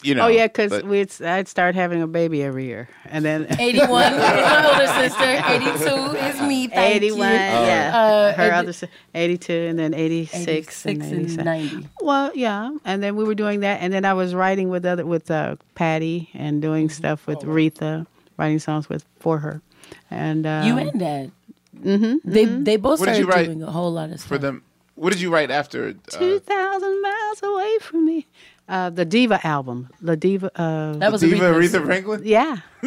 [0.03, 0.25] you know.
[0.25, 4.19] oh yeah, because we'd I'd start having a baby every year, and then 81 is
[4.19, 5.43] my older sister.
[5.45, 6.67] 82 is me.
[6.67, 7.23] Thank 81, you.
[7.35, 7.91] yeah.
[7.93, 11.87] Uh, Her and- other si- 82, and then 86, 86 and and 90.
[12.01, 15.05] Well, yeah, and then we were doing that, and then I was writing with other
[15.05, 16.93] with uh, Patty and doing Mm-hmm.
[16.93, 18.05] stuff Oh, with Retha,
[18.37, 19.61] writing songs with for her,
[20.09, 21.31] and um, You and Dad.
[21.77, 22.29] Mm-hmm.
[22.29, 24.63] They they both What started write doing a whole lot of stuff for them?
[24.95, 25.89] What did you write after?
[25.89, 28.27] Uh, Two thousand miles away from me.
[28.71, 30.49] Uh, the Diva album, the Diva.
[30.59, 32.21] Uh, That was Diva Aretha's- Aretha Franklin?
[32.23, 32.57] Yeah.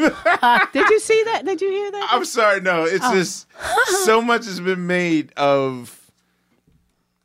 [0.73, 1.45] Did you see that?
[1.45, 2.09] Did you hear that?
[2.11, 2.85] I'm sorry, no.
[2.85, 3.13] It's Oh.
[3.15, 3.47] just
[4.07, 6.01] so much has been made of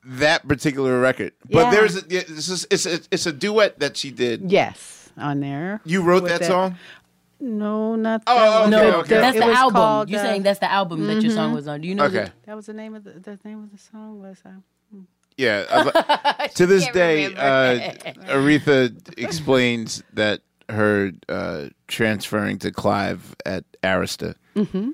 [0.04, 1.32] that particular record.
[1.50, 1.72] But Yeah.
[1.72, 4.52] there's a, it's, just, it's a it's a duet that she did.
[4.52, 5.80] Yes, on there.
[5.86, 6.76] You wrote With that, song?
[7.40, 9.16] No, not Oh, that oh, okay, The- okay.
[9.22, 9.76] That's it the album.
[9.76, 11.56] called, You're uh, saying that's the album that your song mhm.
[11.56, 11.80] was on.
[11.80, 12.06] Do you know?
[12.06, 12.26] Okay.
[12.26, 14.38] the- That was the name of the, the name of the song was.
[14.46, 14.50] Uh,
[15.40, 15.66] Yeah.
[15.72, 17.94] I- to this day, uh,
[18.28, 24.94] Aretha explains that her uh, transferring to Clive at Arista Mhm.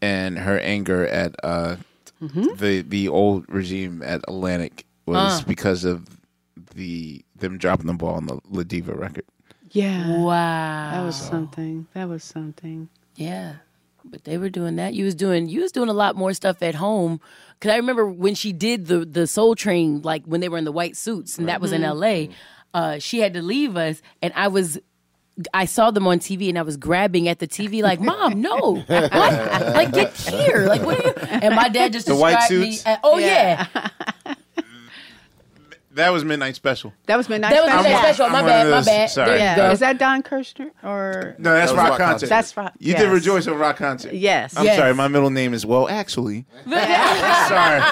[0.00, 1.76] and her anger at uh,
[2.22, 2.58] Mhm.
[2.58, 5.44] the the old regime at Atlantic was Uh.
[5.46, 6.18] because of
[6.74, 9.24] the them dropping the ball on the La Diva record.
[9.70, 10.16] yeah.
[10.18, 10.90] Wow.
[10.92, 11.86] That was something.
[11.94, 12.88] That was something.
[13.16, 13.56] Yeah.
[14.10, 14.94] But they were doing that.
[14.94, 17.20] You was doing you was doing a lot more stuff at home.
[17.60, 20.64] Cause I remember when she did the the Soul Train, like when they were in
[20.64, 21.86] the white suits, and that was in Mhm.
[21.86, 22.30] L.A.
[22.74, 24.78] Uh, she had to leave us, and I was.
[25.54, 28.74] I saw them on TV and I was grabbing at the TV like, "Mom, no!
[28.88, 29.12] What?
[29.74, 30.66] like, get here!
[30.66, 32.72] Like, what are you?" And my dad just The white described me.
[32.72, 32.86] suits?
[32.86, 33.66] as- oh yeah,
[35.98, 36.92] That was Midnight Special.
[37.06, 37.82] That was Midnight That was Special.
[37.90, 38.28] Midnight Special.
[38.30, 39.10] My I'm bad, one of my those- bad.
[39.10, 39.28] sorry.
[39.30, 39.72] There you Yeah.
[39.72, 42.10] Is that Don Kirshner or No, that's That was Rock, Rock Concert.
[42.10, 42.28] Concert.
[42.28, 43.00] That's Rock- You yes.
[43.02, 44.12] did Rejoice over Rock Concert.
[44.14, 44.56] Yes.
[44.56, 44.76] I'm Yes.
[44.78, 46.46] sorry, my middle name is well, actually.
[46.68, 47.82] sorry.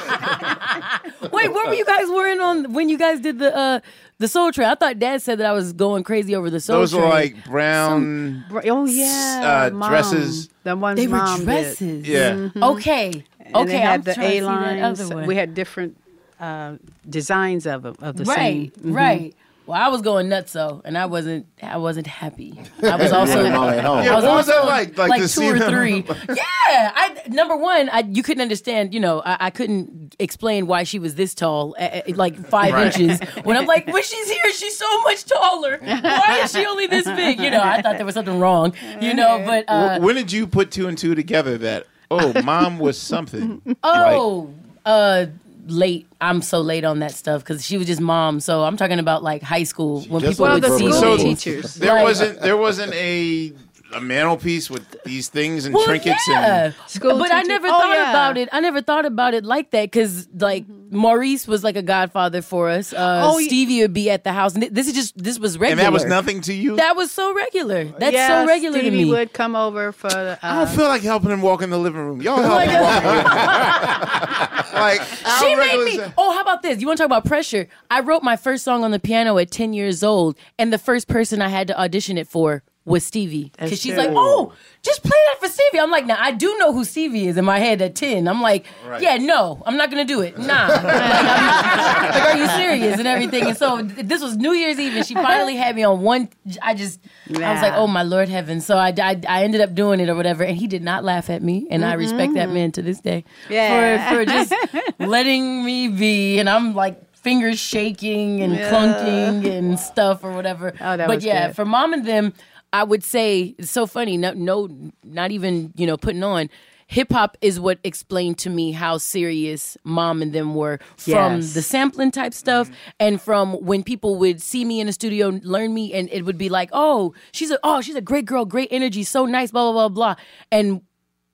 [1.33, 3.81] Wait, what were you guys wearing on when you guys did the uh
[4.19, 4.69] the Soul Train?
[4.69, 7.03] I thought Dad said that I was going crazy over the Soul Those Train.
[7.03, 8.45] were like brown.
[8.49, 9.91] Br- Oh yeah, uh, Mom.
[9.91, 10.49] dresses.
[10.65, 11.45] The ones they were Mom did.
[11.45, 12.09] dresses.
[12.09, 12.31] Yeah.
[12.33, 12.63] Mhm.
[12.77, 13.25] Okay.
[13.41, 13.67] And okay.
[13.73, 15.01] they had I'm the trying to see A that lines.
[15.01, 15.27] other one.
[15.27, 15.97] We had different
[16.41, 16.77] uh,
[17.09, 18.37] designs of of the right.
[18.37, 18.71] same.
[18.83, 18.95] Mhm.
[18.95, 19.35] Right.
[19.67, 21.47] Well, I was going nuts though, and I wasn't.
[21.61, 22.55] I wasn't happy.
[22.85, 23.45] I was also.
[23.45, 23.99] and Mom at home.
[23.99, 24.97] I was what was that like?
[24.97, 26.05] Like to two see or them- three.
[26.29, 26.93] yeah.
[26.95, 28.95] I number one, I you couldn't understand.
[28.95, 32.97] You know, I, I couldn't explain why she was this tall, uh, like five Right.
[32.97, 33.19] inches.
[33.43, 35.79] When I'm like, when she's here, she's so much taller.
[35.83, 37.41] Why is she only this big?
[37.41, 38.73] You know, I thought there was something wrong.
[39.01, 42.41] You know, but uh, Wh- when did you put two and two together that, oh,
[42.45, 43.61] mom was something?
[43.83, 44.55] Oh,
[44.85, 45.27] uh,
[45.67, 46.07] late.
[46.21, 48.41] I'm so late on that stuff because she was just mom.
[48.41, 51.35] So I'm talking about like high school when people Well, would the see school me.
[51.35, 51.75] teachers.
[51.75, 53.53] There Like- wasn't there wasn't a
[53.95, 56.65] a mantelpiece with these things and Well, trinkets yeah.
[56.67, 58.11] and School but I never Oh, thought yeah.
[58.11, 58.49] about it.
[58.53, 62.69] I never thought about it like that because like Maurice was like a godfather for
[62.69, 62.93] us.
[62.93, 65.57] Uh, Oh, y- Stevie would be at the house, and this is just this was
[65.57, 65.81] regular.
[65.83, 66.77] and that was nothing to you.
[66.77, 67.85] That was so regular.
[67.85, 69.11] That's yeah, so regular Stevie to me.
[69.11, 70.09] would come over for.
[70.09, 72.21] Uh, I don't feel like helping him walk in the living room.
[72.23, 74.73] Y'all help Like- him walk in the living room.
[74.75, 75.01] like
[75.41, 75.91] She made me.
[76.03, 76.13] is?
[76.19, 76.81] Oh, how about this?
[76.81, 77.69] You want to talk about pressure?
[77.91, 81.09] I wrote my first song on the piano at 10 years old, and the first
[81.09, 83.51] person I had to audition it for was Stevie.
[83.59, 85.81] Because she's like, oh, just play that for Stevie.
[85.81, 88.29] I'm like, now I do know who Stevie is in my head at 10.
[88.29, 89.03] I'm like, Right.
[89.03, 90.39] yeah, no, I'm not going to do it.
[90.39, 90.69] Nah.
[90.69, 93.45] like, I'm- like, are you serious and everything?
[93.45, 96.29] And so th- this was New Year's Eve, and she finally had me on one.
[96.63, 97.77] I just, I was like, Yeah.
[97.77, 98.61] oh my Lord heaven.
[98.61, 101.29] So I, I, I ended up doing it or whatever, and he did not laugh
[101.29, 102.55] at me, and I respect that mm-hmm.
[102.55, 103.25] man to this day.
[103.51, 104.09] Yeah.
[104.11, 104.55] For, for just
[105.01, 108.71] letting me be, and I'm like fingers shaking and Yeah.
[108.71, 110.73] clunking and stuff or whatever.
[110.81, 111.57] Oh, that but was yeah, good.
[111.57, 112.33] for mom and them,
[112.77, 114.19] I would say it's so funny.
[114.19, 114.69] No, no,
[115.03, 116.51] not even you know putting on.
[116.89, 121.55] Hip hop is what explained to me how serious mom and them were from Yes.
[121.55, 122.91] the sampling type stuff mm-hmm.
[123.01, 126.39] and from when people would see me in the studio, learn me, and it would
[126.39, 129.73] be like, oh, she's a oh, she's a great girl, great energy, so nice, blah
[129.73, 130.15] blah blah blah.
[130.53, 130.83] And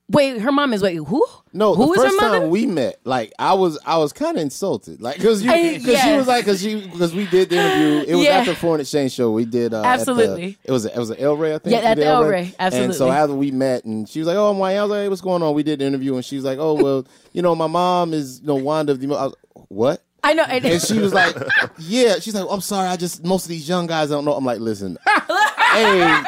[0.09, 1.25] wait, her mom is wait, who?
[1.55, 4.43] No, who the is first time we met, like I was, I was kind of
[4.43, 8.05] insulted, like because you, because she was like, because she, because we did the interview.
[8.13, 8.37] It was Yeah.
[8.39, 9.31] after Foreign Exchange show.
[9.31, 10.59] We did uh, at the- Absolutely.
[10.65, 11.73] it was, a, it was an El Rey, I think.
[11.75, 12.29] Yeah, at the El Rey.
[12.31, 13.17] Rey, And so absolutely.
[13.17, 15.21] after we met, and she was like, "Oh, I'm white." I was like, "Hey, what's
[15.21, 17.67] going on?" We did the interview, and she was like, "Oh, well, you know, my
[17.67, 19.35] mom is, you know, Wanda." The, I was,
[19.69, 20.03] what?
[20.25, 21.37] I know, and, And she was like,
[21.79, 24.45] "Yeah." She's like, "I'm sorry, I just most of these young guys don't know." I'm
[24.45, 26.23] like, "Listen, hey,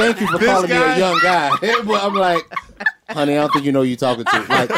[0.00, 1.50] thank you for This calling me a young guy."
[1.84, 2.44] but I'm like,
[3.10, 4.46] "Honey, I don't think you know who you're talking to.
[4.48, 4.70] Like,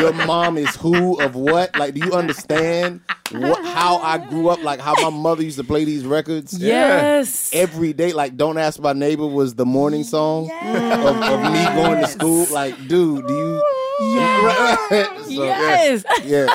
[0.00, 1.76] your mom is who of what?
[1.76, 3.00] Like, do you understand
[3.32, 4.62] what, how I grew up?
[4.62, 6.58] Like, how my mother used to play these records?
[6.58, 7.50] Yes.
[7.54, 12.00] Every day, like, "Don't Ask My Neighbor" was the morning song of, of me going
[12.00, 12.46] to school.
[12.50, 13.62] Like, dude, do you?
[14.00, 15.16] Yes.
[15.30, 16.04] So, yes.
[16.24, 16.46] Yeah.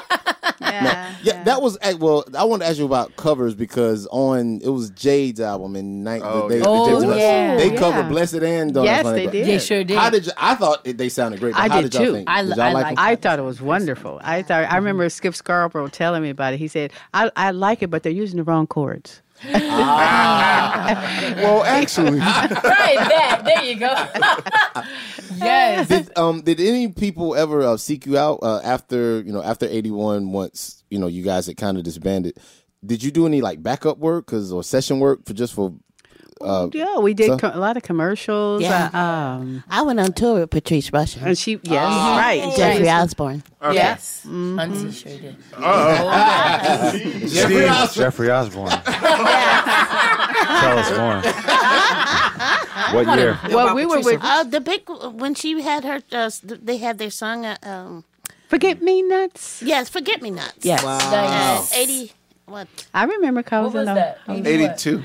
[0.84, 2.26] Yeah, Yeah, that was eh, well.
[2.38, 6.22] I want to ask you about covers because on it was Jade's album in night.
[6.23, 6.65] Oh, they, yeah.
[6.68, 7.56] Oh, Jade's yeah.
[7.57, 7.80] they Yeah.
[7.80, 9.47] covered "Blessed" and "Don't Yes, Ask they did.
[9.47, 9.97] They sure did.
[9.97, 11.53] How did you, I thought it, they sounded great?
[11.53, 12.14] But I how did did, y'all too.
[12.14, 12.30] think?
[12.30, 13.06] I did y'all I like liked them?
[13.06, 14.19] I thought it was wonderful.
[14.23, 16.57] I thought I remember Skip Scarborough telling me about it.
[16.57, 19.64] He said, "I I like it, but they're using the wrong chords." Well,
[21.64, 23.41] actually, right, that.
[23.44, 23.94] There you go.
[25.38, 25.88] yes.
[25.88, 29.68] did um did any people ever uh, seek you out uh, after you know after
[29.68, 30.32] eighty one?
[30.32, 32.38] Once you know you guys had kind of disbanded,
[32.86, 35.74] did you do any like backup work, cause or session work for just for?
[36.41, 38.62] Uh, Yeah, we did so- co- a lot of commercials.
[38.62, 38.90] Yeah.
[38.94, 41.22] uh, um, I went on tour with Patrice Rushen.
[41.26, 42.18] and she, yes, Mhm.
[42.18, 42.41] right.
[42.44, 43.44] And Jeffrey Osborne.
[43.72, 44.26] Yes.
[44.26, 45.38] Auntie sure did.
[47.30, 48.70] Jeffrey, Jeffrey Osborne.
[48.86, 51.22] Tell us more.
[53.03, 53.40] What year?
[53.49, 54.82] Well, we were with- uh, the big
[55.14, 56.02] when she had her.
[56.12, 57.45] Uh, they had their song.
[57.45, 58.03] Uh, um,
[58.49, 59.62] Forget Me Nots.
[59.64, 60.53] yes, forget me nots.
[60.62, 60.84] Yes.
[60.84, 61.66] Uh, Wow.
[61.76, 62.12] Eighty.
[62.45, 62.68] What?
[62.94, 63.74] I remember What Cousins.
[63.74, 64.20] was that?
[64.30, 65.02] 82.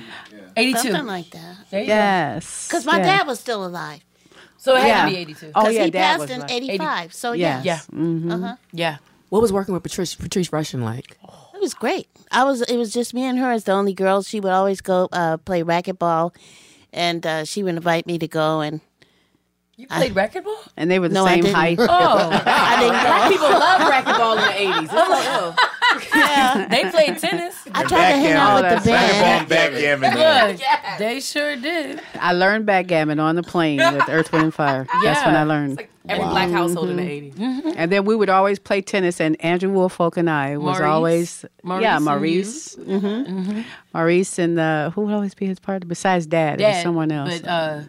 [0.56, 0.78] 82.
[0.78, 1.56] Something like that.
[1.70, 1.86] There you.
[1.88, 2.66] Yes.
[2.68, 3.18] Because my yeah.
[3.18, 4.00] dad was still alive.
[4.58, 5.04] So it had Yeah.
[5.06, 5.46] to be 82.
[5.54, 7.14] Oh, Because yeah, he Dad passed was in like- '85.
[7.14, 7.64] So Yes.
[7.64, 7.98] yeah, Yeah.
[7.98, 8.32] Mhm.
[8.32, 8.56] Uh-huh.
[8.72, 8.96] Yeah.
[9.30, 11.16] What was working with Patrice Patrice Rushen like?
[11.54, 12.08] It was great.
[12.32, 12.62] I was.
[12.62, 14.28] It was just me and her as the only girls.
[14.28, 16.34] She would always go uh, play racquetball,
[16.92, 18.60] and uh, she would invite me to go.
[18.60, 18.80] And
[19.80, 20.68] You played racquetball?
[20.76, 21.56] And they were the No, I same didn't.
[21.56, 21.78] height.
[21.80, 21.86] Oh.
[22.46, 24.90] I didn't Black people love racquetball in the eighties.
[24.92, 25.56] It's like, oh.
[26.14, 27.56] Yeah, They played tennis.
[27.74, 29.48] I tried to hang out with the band.
[29.48, 30.12] backgammon.
[30.12, 30.60] Good.
[30.98, 32.00] They sure did.
[32.20, 34.86] I learned backgammon on the plane with Earth, Wind, and Fire.
[35.02, 35.82] That's when I learned.
[36.08, 37.34] Every black household in the eighties.
[37.38, 40.82] And then we would always play tennis, and Andrew Woolfolk and I was Maurice.
[40.90, 43.60] always Maurice yeah and Maurice, hmm
[43.92, 46.60] Maurice, and uh, who would always be his partner besides Dad?
[46.60, 47.40] It was someone else.
[47.40, 47.80] But, uh,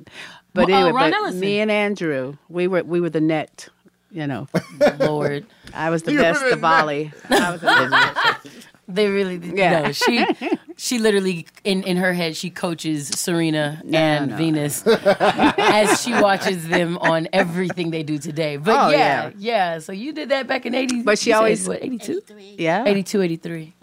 [0.54, 3.68] But uh, anyway, Ron but me and Andrew, we were we were the net.
[4.14, 4.48] You know,
[5.00, 5.46] Lord.
[5.74, 7.14] I was the You best the the volley.
[7.30, 8.48] I was the best.
[8.88, 9.84] They really Yeah.
[9.84, 9.92] no.
[9.94, 10.26] She
[10.78, 14.36] she literally in in her head she coaches Serena and no.
[14.36, 18.58] Venus as she watches them on everything they do today.
[18.58, 19.32] But Oh, yeah, yeah.
[19.38, 21.06] yeah, So you did that back in 80s.
[21.06, 22.22] But she you said, always- what 82,
[22.58, 22.84] Yeah.
[22.86, 23.74] 82, 83.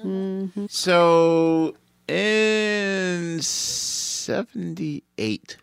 [0.68, 1.74] So
[2.06, 5.56] in 78,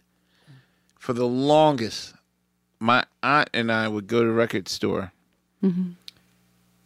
[1.06, 2.16] for the longest,
[2.80, 5.12] my aunt and I would go to the record store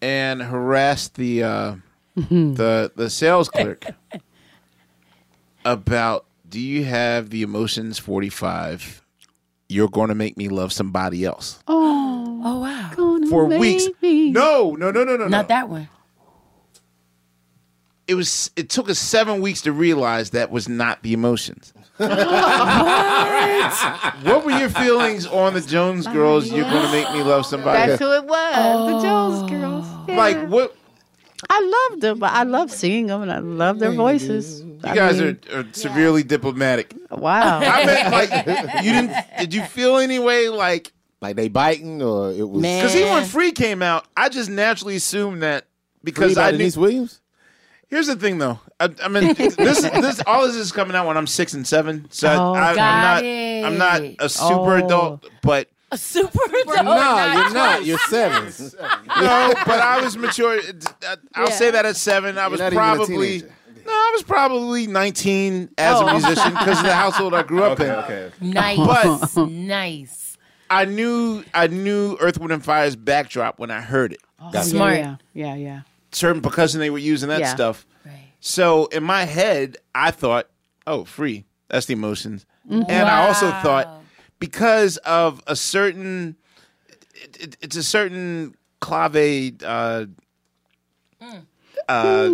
[0.01, 1.75] and harass the uh,
[2.15, 3.85] the the sales clerk
[5.65, 9.01] about do you have the emotions 45
[9.69, 11.59] you're going to make me love somebody else.
[11.67, 13.85] Oh, Oh wow, gonna for make weeks.
[14.01, 15.27] me- no no no no no no.
[15.27, 15.87] not that one.
[18.07, 21.73] it was it took us seven weeks to realize that was not the emotions.
[24.23, 26.49] What were your feelings on the Jones Girls?
[26.49, 27.89] You're going to make me love somebody.
[27.89, 28.55] That's who it was.
[28.55, 29.01] The oh.
[29.01, 29.85] Jones Girls.
[30.07, 30.15] Yeah.
[30.15, 30.75] like what?
[31.49, 32.23] I loved them.
[32.23, 34.61] I love seeing them, and I love their voices.
[34.61, 36.93] You guys are, are severely diplomatic.
[37.11, 37.59] wow.
[37.59, 38.29] I meant like
[38.83, 39.13] you didn't.
[39.39, 43.25] Did you feel any way like like they biting or it was because he when
[43.25, 45.69] Free came out, I just naturally assumed that Free
[46.03, 46.59] because by I knew.
[46.59, 47.21] Denise Williams.
[47.89, 48.59] Here's the thing, though.
[48.79, 52.07] I, I mean, this this all this is coming out when I'm six and seven,
[52.11, 53.65] so I- Oh, I, I'm not it.
[53.65, 54.85] I'm not a super Oh.
[54.85, 56.85] adult, but A super adult.
[56.85, 57.85] no, you're not.
[57.85, 58.45] You're seven.
[59.07, 60.59] no, but I was mature.
[61.35, 63.55] I'll say that at seven, I was not even a probably teenager.
[63.85, 66.11] no, I was probably 19 as a oh.
[66.13, 67.89] musician because of the household I grew up in.
[67.89, 68.31] okay.
[68.39, 68.77] Nice,
[69.35, 70.37] But- nice.
[70.69, 74.21] I knew I knew Earth, Wind, and Fire's backdrop when I heard it.
[74.63, 74.97] Smart.
[74.97, 75.81] Yeah, yeah, yeah.
[76.11, 77.53] Certain percussion they were using that Yeah.
[77.53, 77.85] stuff.
[78.39, 78.45] Right.
[78.45, 80.49] So in my head, I thought,
[80.87, 81.45] oh, free.
[81.69, 82.45] That's the emotions.
[82.69, 84.01] And I also thought
[84.39, 86.35] because of a certain,
[87.15, 89.61] it, it- it's a certain clave.
[89.63, 90.05] Uh,
[91.87, 92.29] uh,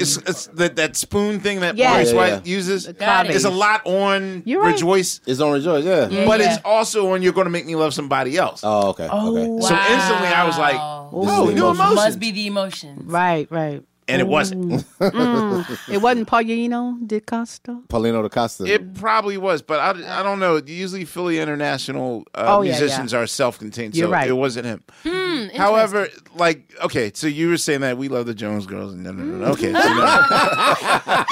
[0.00, 1.90] it's, it's that that spoon thing that Yeah.
[1.92, 2.40] Maurice Yeah, White yeah.
[2.44, 2.86] uses.
[2.86, 3.30] Got it.
[3.30, 4.72] There's a lot on You're right.
[4.72, 5.84] Rejoice, It's on Rejoice.
[5.84, 6.08] Yeah.
[6.08, 6.54] Yeah, but yeah.
[6.54, 8.62] it's also on You're Going to Make Me Love Somebody Else.
[8.64, 9.04] Oh, okay.
[9.06, 9.44] okay.
[9.66, 11.10] So instantly I was like, Wow.
[11.12, 11.78] This oh, the new emotions.
[11.80, 11.94] emotions.
[11.96, 13.02] Must be the emotions.
[13.04, 13.82] Right, right.
[14.06, 14.84] And it wasn't.
[15.00, 15.88] Mm.
[15.90, 17.80] it wasn't Paulinho Da Costa.
[17.88, 18.64] Paulinho Da Costa.
[18.66, 20.60] It probably was, but I, I don't know.
[20.64, 23.20] Usually, Philly International uh, Oh, yeah, musicians yeah.
[23.20, 24.28] are self-contained, You're so right.
[24.28, 24.82] it wasn't him.
[25.06, 29.04] Hmm, However, like, okay, so you were saying that we love the Jones Girls, and
[29.04, 29.52] no, no, no, no.
[29.52, 31.24] okay, so no.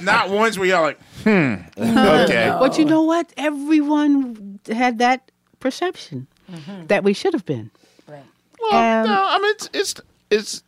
[0.02, 3.32] not once were y'all like, hmm, okay, But you know what?
[3.36, 5.30] Everyone had that
[5.60, 6.26] perception
[6.86, 7.70] that we should have been.
[8.08, 8.22] Right.
[8.60, 9.94] well, Um, no, I mean, it's it's
[10.30, 10.62] it's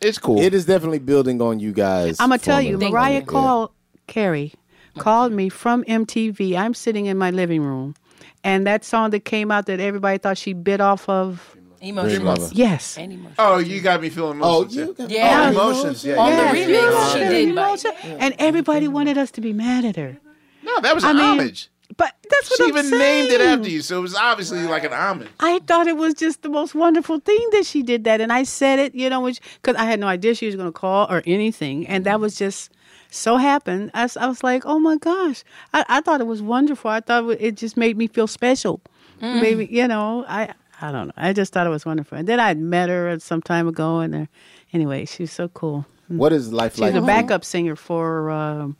[0.00, 0.40] it's cool.
[0.40, 2.16] It is definitely building on you guys.
[2.20, 3.20] I'm gonna tell you, forming- Mariah Yeah.
[3.22, 3.70] called
[4.06, 4.52] Carey,
[4.98, 6.56] called me from MTV.
[6.56, 7.94] I'm sitting in my living room,
[8.42, 11.56] and that song that came out that everybody thought she bit off of.
[11.80, 12.52] Emotions.
[12.54, 12.96] Yes.
[12.96, 13.34] Emotions.
[13.38, 14.74] oh, you got me feeling Oh, emotions.
[14.74, 15.44] you got Yeah.
[15.48, 16.02] oh, emotions.
[16.04, 16.66] Yeah, On yeah, the yeah.
[16.78, 17.48] remix, she did.
[17.48, 18.16] you know but- what I'm saying?
[18.20, 20.16] And everybody wanted us to be mad at her.
[20.62, 21.68] No, that was I mean, homage.
[21.96, 23.28] But that's what She I'm even saying.
[23.28, 25.30] named it after you, so it was obviously like an almond.
[25.40, 28.42] I thought it was just the most wonderful thing that she did that, and I
[28.44, 31.06] said it, you know, which because I had no idea she was going to call
[31.10, 32.70] or anything, and that was just
[33.10, 33.90] so happened.
[33.94, 36.90] I, was- I was like, oh my gosh, I, I thought it was wonderful.
[36.90, 38.80] I thought it just made me feel special.
[39.20, 39.40] Mm.
[39.42, 41.14] Maybe you know, I I don't know.
[41.16, 44.00] I just thought it was wonderful, and then I would met her some time ago,
[44.00, 44.26] and uh,
[44.72, 45.86] anyway, she's so cool.
[46.08, 46.88] What is life like?
[46.92, 47.02] She's like?
[47.02, 48.76] a backup singer for um,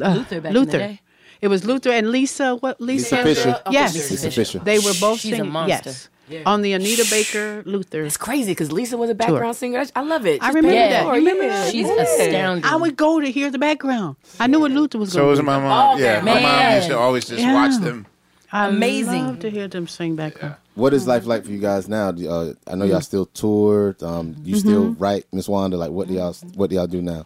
[0.00, 0.98] uh, Luther back in the Luther.
[1.42, 1.46] Day.
[1.46, 2.54] It was Luther and Lisa.
[2.56, 3.16] What Lisa?
[3.16, 3.60] Lisa Fischer.
[3.70, 4.58] Yes, Lisa Fischer.
[4.60, 5.50] They were both She's singing.
[5.50, 5.90] monster.
[5.90, 6.42] Yes, Yeah.
[6.46, 8.02] on the Anita Baker Luther.
[8.04, 9.80] It's crazy because Lisa was a background singer.
[9.80, 10.40] I, I love it.
[10.42, 11.02] I remember pay that.
[11.02, 11.16] forward.
[11.16, 11.64] You remember Yeah.
[11.64, 11.72] that?
[11.72, 12.02] She's Yeah.
[12.02, 12.64] astounding.
[12.64, 14.16] I would go to hear the background.
[14.40, 15.94] I knew what Luther was So going was to my mom.
[15.96, 16.04] Okay.
[16.04, 17.54] Yeah, my mom used to always just Yeah.
[17.54, 18.06] watch them.
[18.54, 19.26] I Amazing.
[19.26, 20.54] love to hear them sing background.
[20.74, 22.10] What is life like for you guys now?
[22.10, 23.04] Uh, I know y'all Mm.
[23.04, 24.02] still toured.
[24.02, 25.76] Um, you still write, Miss Wanda.
[25.76, 27.24] Like, what do y'all what do y'all do now?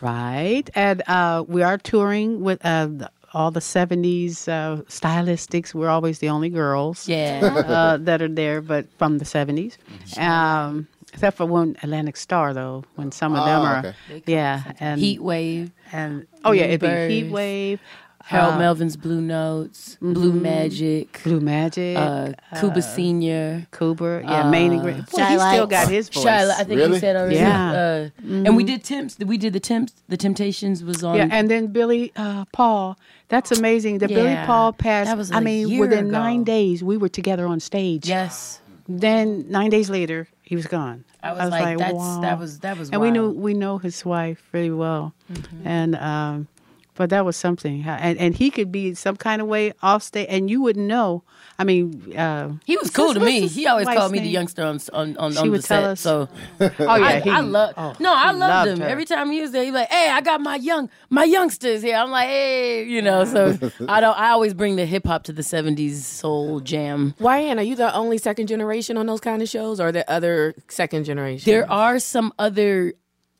[0.00, 5.74] Right, and uh, we are touring with uh, the, all the '70s uh, stylistics.
[5.74, 7.40] We're always the only girls, Yeah.
[7.66, 9.76] uh, that are there, but from the '70s.
[10.18, 14.22] Um, except for one Atlantic Star, though, when some of them Oh, are, okay.
[14.26, 15.70] yeah, and Heat Wave.
[15.92, 17.80] and oh yeah, it'd be Heat Wave,
[18.26, 24.72] Harold uh, Melvin's Blue Notes, Blue Magic, Blue Magic, uh, Cuba Senior, Cooper, yeah, Main
[24.72, 25.10] Ingredient.
[25.10, 26.24] Boy, he still got his voice.
[26.24, 26.94] Shyla, I think Really?
[26.94, 27.36] you said already.
[27.36, 27.72] Yeah.
[27.72, 28.08] Uh,
[28.46, 29.18] And we did Temps.
[29.18, 29.92] We did the Temps.
[30.08, 31.16] The Temptations was on.
[31.16, 32.98] Yeah, and then Billy uh, Paul.
[33.28, 33.98] That's amazing.
[33.98, 35.08] The Billy Paul passed.
[35.10, 36.18] That was I a mean, year within ago.
[36.22, 38.08] nine days, we were together on stage.
[38.08, 38.60] yes.
[38.86, 41.04] Then nine days later, he was gone.
[41.22, 42.20] I was, like, that's wow.
[42.20, 42.90] that was that was.
[42.90, 45.66] and we knew we know his wife really well, Mm-hmm.
[45.66, 46.48] and um,
[46.96, 47.82] but that was something.
[47.84, 51.22] And and he could be some kind of way off stage, and you wouldn't know.
[51.58, 53.46] I mean, uh, He was cool to me.
[53.46, 55.82] He always wife's called me the youngster on on on, She on the would tell
[55.82, 55.90] set.
[55.90, 56.28] us- So
[56.60, 57.74] oh yeah, I, he, I love.
[57.76, 58.80] oh, no, I loved loved him.
[58.80, 58.86] her.
[58.88, 61.82] Every time he was there, he was like, "Hey, I got my young my youngsters
[61.82, 63.24] here." I'm like, "Hey," you know.
[63.24, 63.56] So
[63.88, 64.18] I don't.
[64.18, 67.14] I always bring the hip hop to the '70s soul jam.
[67.20, 70.04] Ryan, are you the only second generation on those kind of shows, or are there
[70.08, 71.48] other second generation?
[71.50, 72.94] There are some other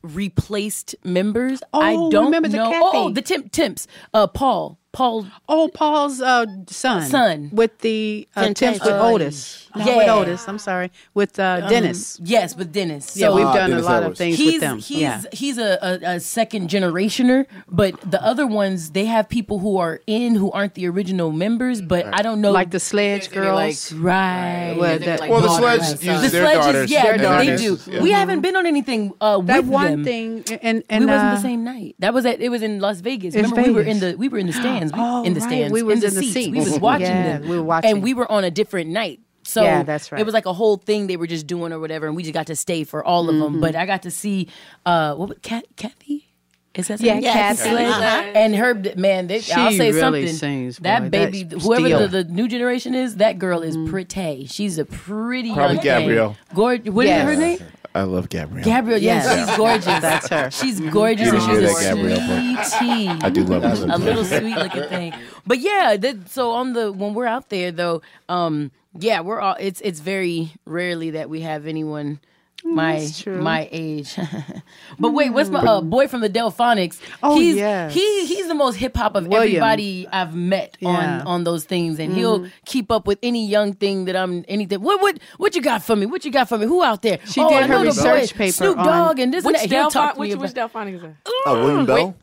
[0.05, 1.61] replaced members.
[1.73, 2.69] Oh, I Oh, don't remember the know.
[2.71, 2.83] Kathy?
[2.83, 3.87] Oh, oh, the Temp Temps.
[4.13, 4.77] Uh, Paul.
[4.91, 5.27] Paul.
[5.49, 7.09] Oh, Paul's uh, son.
[7.09, 7.49] Son.
[7.51, 9.64] with the uh, Temps with Temptation.
[9.75, 9.85] Otis.
[9.85, 10.13] Not with Yeah.
[10.15, 10.47] Otis.
[10.47, 10.91] I'm sorry.
[11.13, 12.19] With uh, Dennis.
[12.19, 13.15] Um, yes, with Dennis.
[13.15, 14.11] yeah, So- we've Ah, done a lot Edwards.
[14.11, 14.77] of things he's with them.
[14.79, 15.21] he's yeah.
[15.31, 20.01] he's a, a, a second generationer, but the other ones they have people who are
[20.07, 23.75] in who aren't the original members, but I don't know like the Sledge They're like-
[23.75, 23.93] Girls.
[23.93, 24.75] right.
[24.77, 25.49] Well, They're that- like Well, the.
[25.55, 25.89] Sledge Right.
[25.89, 26.91] use the their sledges, daughters.
[26.91, 27.77] yeah, as they do.
[27.91, 28.01] Yeah.
[28.01, 30.03] We haven't been on anything uh, that with one them.
[30.03, 31.95] thing, and and we wasn't uh, the same night.
[31.99, 33.33] That was at it was in Las Vegas.
[33.35, 34.91] In Remember, we were in the we were in the stands.
[34.93, 35.47] We, Oh, in the right.
[35.49, 35.71] stands.
[35.73, 36.51] We was in the, in the seats.
[36.51, 37.47] We was watching them.
[37.47, 37.91] we were watching.
[37.91, 39.19] and we were on a different night.
[39.47, 40.19] So Yeah, that's right.
[40.19, 42.33] It was like a whole thing they were just doing or whatever, and we just
[42.33, 43.43] got to stay for all of Mm-hmm.
[43.43, 43.61] them.
[43.61, 44.47] But I got to see
[44.85, 46.27] uh, what was- Kat, Kathy.
[46.73, 47.21] Is that Yeah, her?
[47.21, 47.69] Kathy.
[47.69, 48.01] Uh-huh.
[48.35, 50.35] And her man, they, She I'll say really something.
[50.35, 50.83] sings, boy.
[50.83, 53.91] that baby, whoever the, the new generation is, that girl is Mm-hmm.
[53.91, 54.45] pretty.
[54.47, 56.29] She's a pretty Probably young Gabrielle.
[56.33, 56.55] thing.
[56.55, 57.23] Gord- what is Yes.
[57.29, 57.59] her name?
[57.93, 58.65] I love Gabrielle.
[58.65, 59.47] Gabrielle, yes, Yes.
[59.47, 59.85] she's gorgeous.
[59.85, 60.51] That's her.
[60.51, 63.07] She's gorgeous You and she's a Gabrielle sweetie.
[63.07, 63.85] I do love her.
[63.89, 65.13] a little sweet looking thing.
[65.47, 69.55] But yeah, that, so on the when we're out there though, um, yeah, we're all.
[69.59, 72.19] It's it's very rarely that we have anyone
[72.63, 74.17] my my age.
[74.99, 76.99] but wait, what's my uh, boy from the Delphonics?
[77.21, 77.93] Oh, he's yes.
[77.93, 79.63] he he's the most hip hop of William.
[79.63, 80.89] everybody I've met Yeah.
[80.89, 81.21] Mm-hmm.
[81.21, 84.81] on on those things, and he'll keep up with any young thing that I'm anything.
[84.81, 86.05] What what what you got for me?
[86.05, 86.65] What you got for me?
[86.65, 87.19] Who out there?
[87.25, 89.43] She oh, did I her know the research boy, paper Snoop on- Dogg and this
[89.45, 89.75] which and that.
[89.75, 90.41] He'll Delphi- talk to me which about.
[90.41, 91.15] which Delphonic is that?
[91.45, 92.15] Oh, William Bell.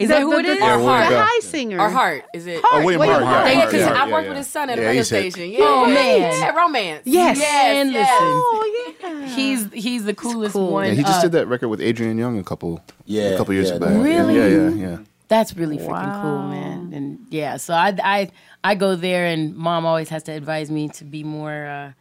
[0.00, 0.58] Is that who it is?
[0.58, 1.78] Yeah, the, William the high singer.
[1.78, 2.24] Or Heart?
[2.34, 2.60] Is it?
[2.64, 3.34] Oh, William William Hart.
[3.34, 3.46] Hart.
[3.48, 4.28] Yeah, Yeah, because yeah, I yeah, worked yeah.
[4.30, 5.50] with his son at a radio station.
[5.50, 5.94] Yeah, Oh, man.
[6.40, 7.02] yeah, romance.
[7.04, 7.38] Yes.
[7.38, 8.16] Man, Yes, listen.
[8.22, 9.26] Oh yeah.
[9.26, 10.72] He's he's the coolest cool.
[10.72, 10.86] one.
[10.86, 13.52] Yeah, he just Uh, did that record with Adrian Younge a couple, Yeah, a couple
[13.54, 13.90] years yeah, back.
[14.02, 14.36] Really?
[14.36, 14.98] Yeah, yeah, yeah.
[15.28, 16.92] That's really freaking cool, man.
[16.94, 18.30] And yeah, so I I
[18.64, 21.92] I go there, and mom always has to advise me to be more uh,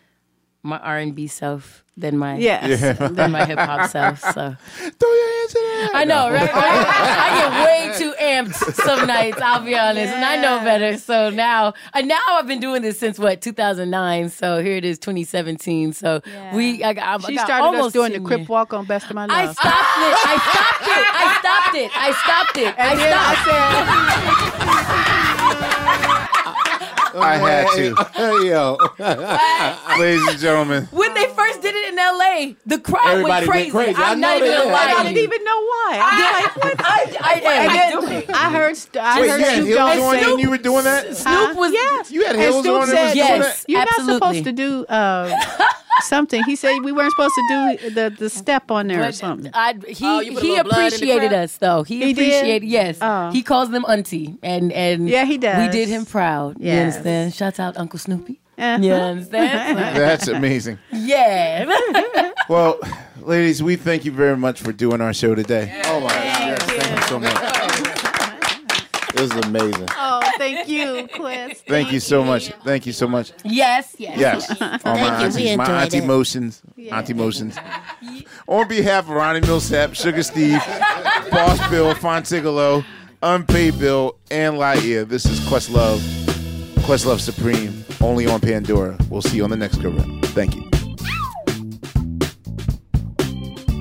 [0.63, 2.97] my R and B self than my Yes.
[3.11, 4.19] than my hip hop self.
[4.19, 4.31] So
[4.99, 5.89] Throw your hands in the air.
[5.93, 6.51] I know, right?
[6.53, 6.85] right?
[6.87, 9.39] I get way too amped some nights.
[9.41, 10.97] I'll be honest, and I know better.
[10.97, 14.29] So now, and now I've been doing this since what 2009.
[14.29, 15.93] So here it is, 2017.
[15.93, 16.21] So
[16.53, 18.47] we, I, got- I, She got started us almost doing the Crip.
[18.49, 19.37] Walk on Best of My Love.
[19.37, 20.15] I stopped it.
[20.25, 21.05] I stopped it.
[21.15, 21.91] I stopped it.
[21.95, 22.73] I stopped it.
[22.79, 24.69] I And then I stopped.
[27.15, 28.45] I had to.
[28.47, 28.77] Yo.
[29.99, 30.87] Ladies and gentlemen.
[30.91, 33.71] When they first did it in LA, the crowd Everybody went went crazy.
[33.71, 33.95] crazy.
[34.01, 34.71] I I'm know not even they gonna did.
[34.73, 35.91] lie I to didn't even know why.
[36.01, 36.75] I was like, what?
[36.79, 37.75] I, I, And I,
[38.25, 40.39] then I heard, st- I Wait, heard you had Snoop heels Dogg on say, and
[40.41, 41.15] you were doing that?
[41.17, 42.11] Snoop was yes.
[42.11, 43.27] You had And heels Snoop on and was Yes.
[43.29, 43.65] doing that?
[43.67, 44.13] You're absolutely.
[44.13, 44.85] not supposed to do.
[44.85, 45.39] Uh,
[46.01, 46.41] something.
[46.45, 49.51] He said we weren't supposed to do the, the step on there or something.
[49.53, 51.83] I, he Oh, you put a he little blood in the appreciated us though.
[51.83, 52.25] He, He did?
[52.27, 52.97] appreciated yes.
[53.01, 53.31] Oh.
[53.31, 55.61] He calls them auntie and and Yeah, he does.
[55.65, 56.57] We did him proud.
[56.57, 56.95] You Yes.
[56.95, 57.33] understand?
[57.33, 58.39] Shouts out Uncle Snoopy.
[58.59, 58.77] Uh-huh.
[58.83, 59.77] You understand?
[59.97, 60.77] That's amazing.
[60.91, 61.65] yeah.
[62.49, 62.79] Well,
[63.21, 65.79] ladies, we thank you very much for doing our show today.
[65.85, 66.15] Oh my God.
[66.23, 69.13] Yes, thank you so much.
[69.13, 69.87] This is amazing.
[69.91, 71.65] Oh, thank you, Quest.
[71.67, 72.51] Thank you so much.
[72.63, 73.33] Thank you so much.
[73.43, 73.95] yes.
[73.99, 74.17] Yes.
[74.19, 74.49] Yes.
[74.61, 75.29] All Thank my you.
[75.35, 76.05] We aunties, my auntie it.
[76.05, 76.61] motions,
[76.91, 77.55] auntie motions.
[78.47, 80.61] On behalf of Ronnie Milsap, Sugar Steve,
[81.31, 82.83] Boss Bill, Fontigolo,
[83.21, 85.99] Unpaid Bill, and Lightyear, this is Questlove,
[86.89, 88.97] Questlove Supreme, only on Pandora.
[89.11, 90.25] We'll see you on the next go round.
[90.29, 90.63] Thank you.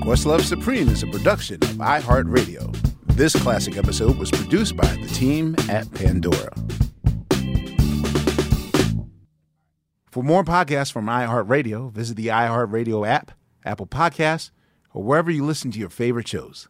[0.03, 2.71] Questlove Supreme is a production of iHeartRadio.
[3.07, 6.53] This classic episode was produced by the team at Pandora.
[10.11, 13.31] For more podcasts from iHeartRadio, visit the iHeartRadio app,
[13.65, 14.51] Apple Podcasts,
[14.93, 16.69] or wherever you listen to your favorite shows.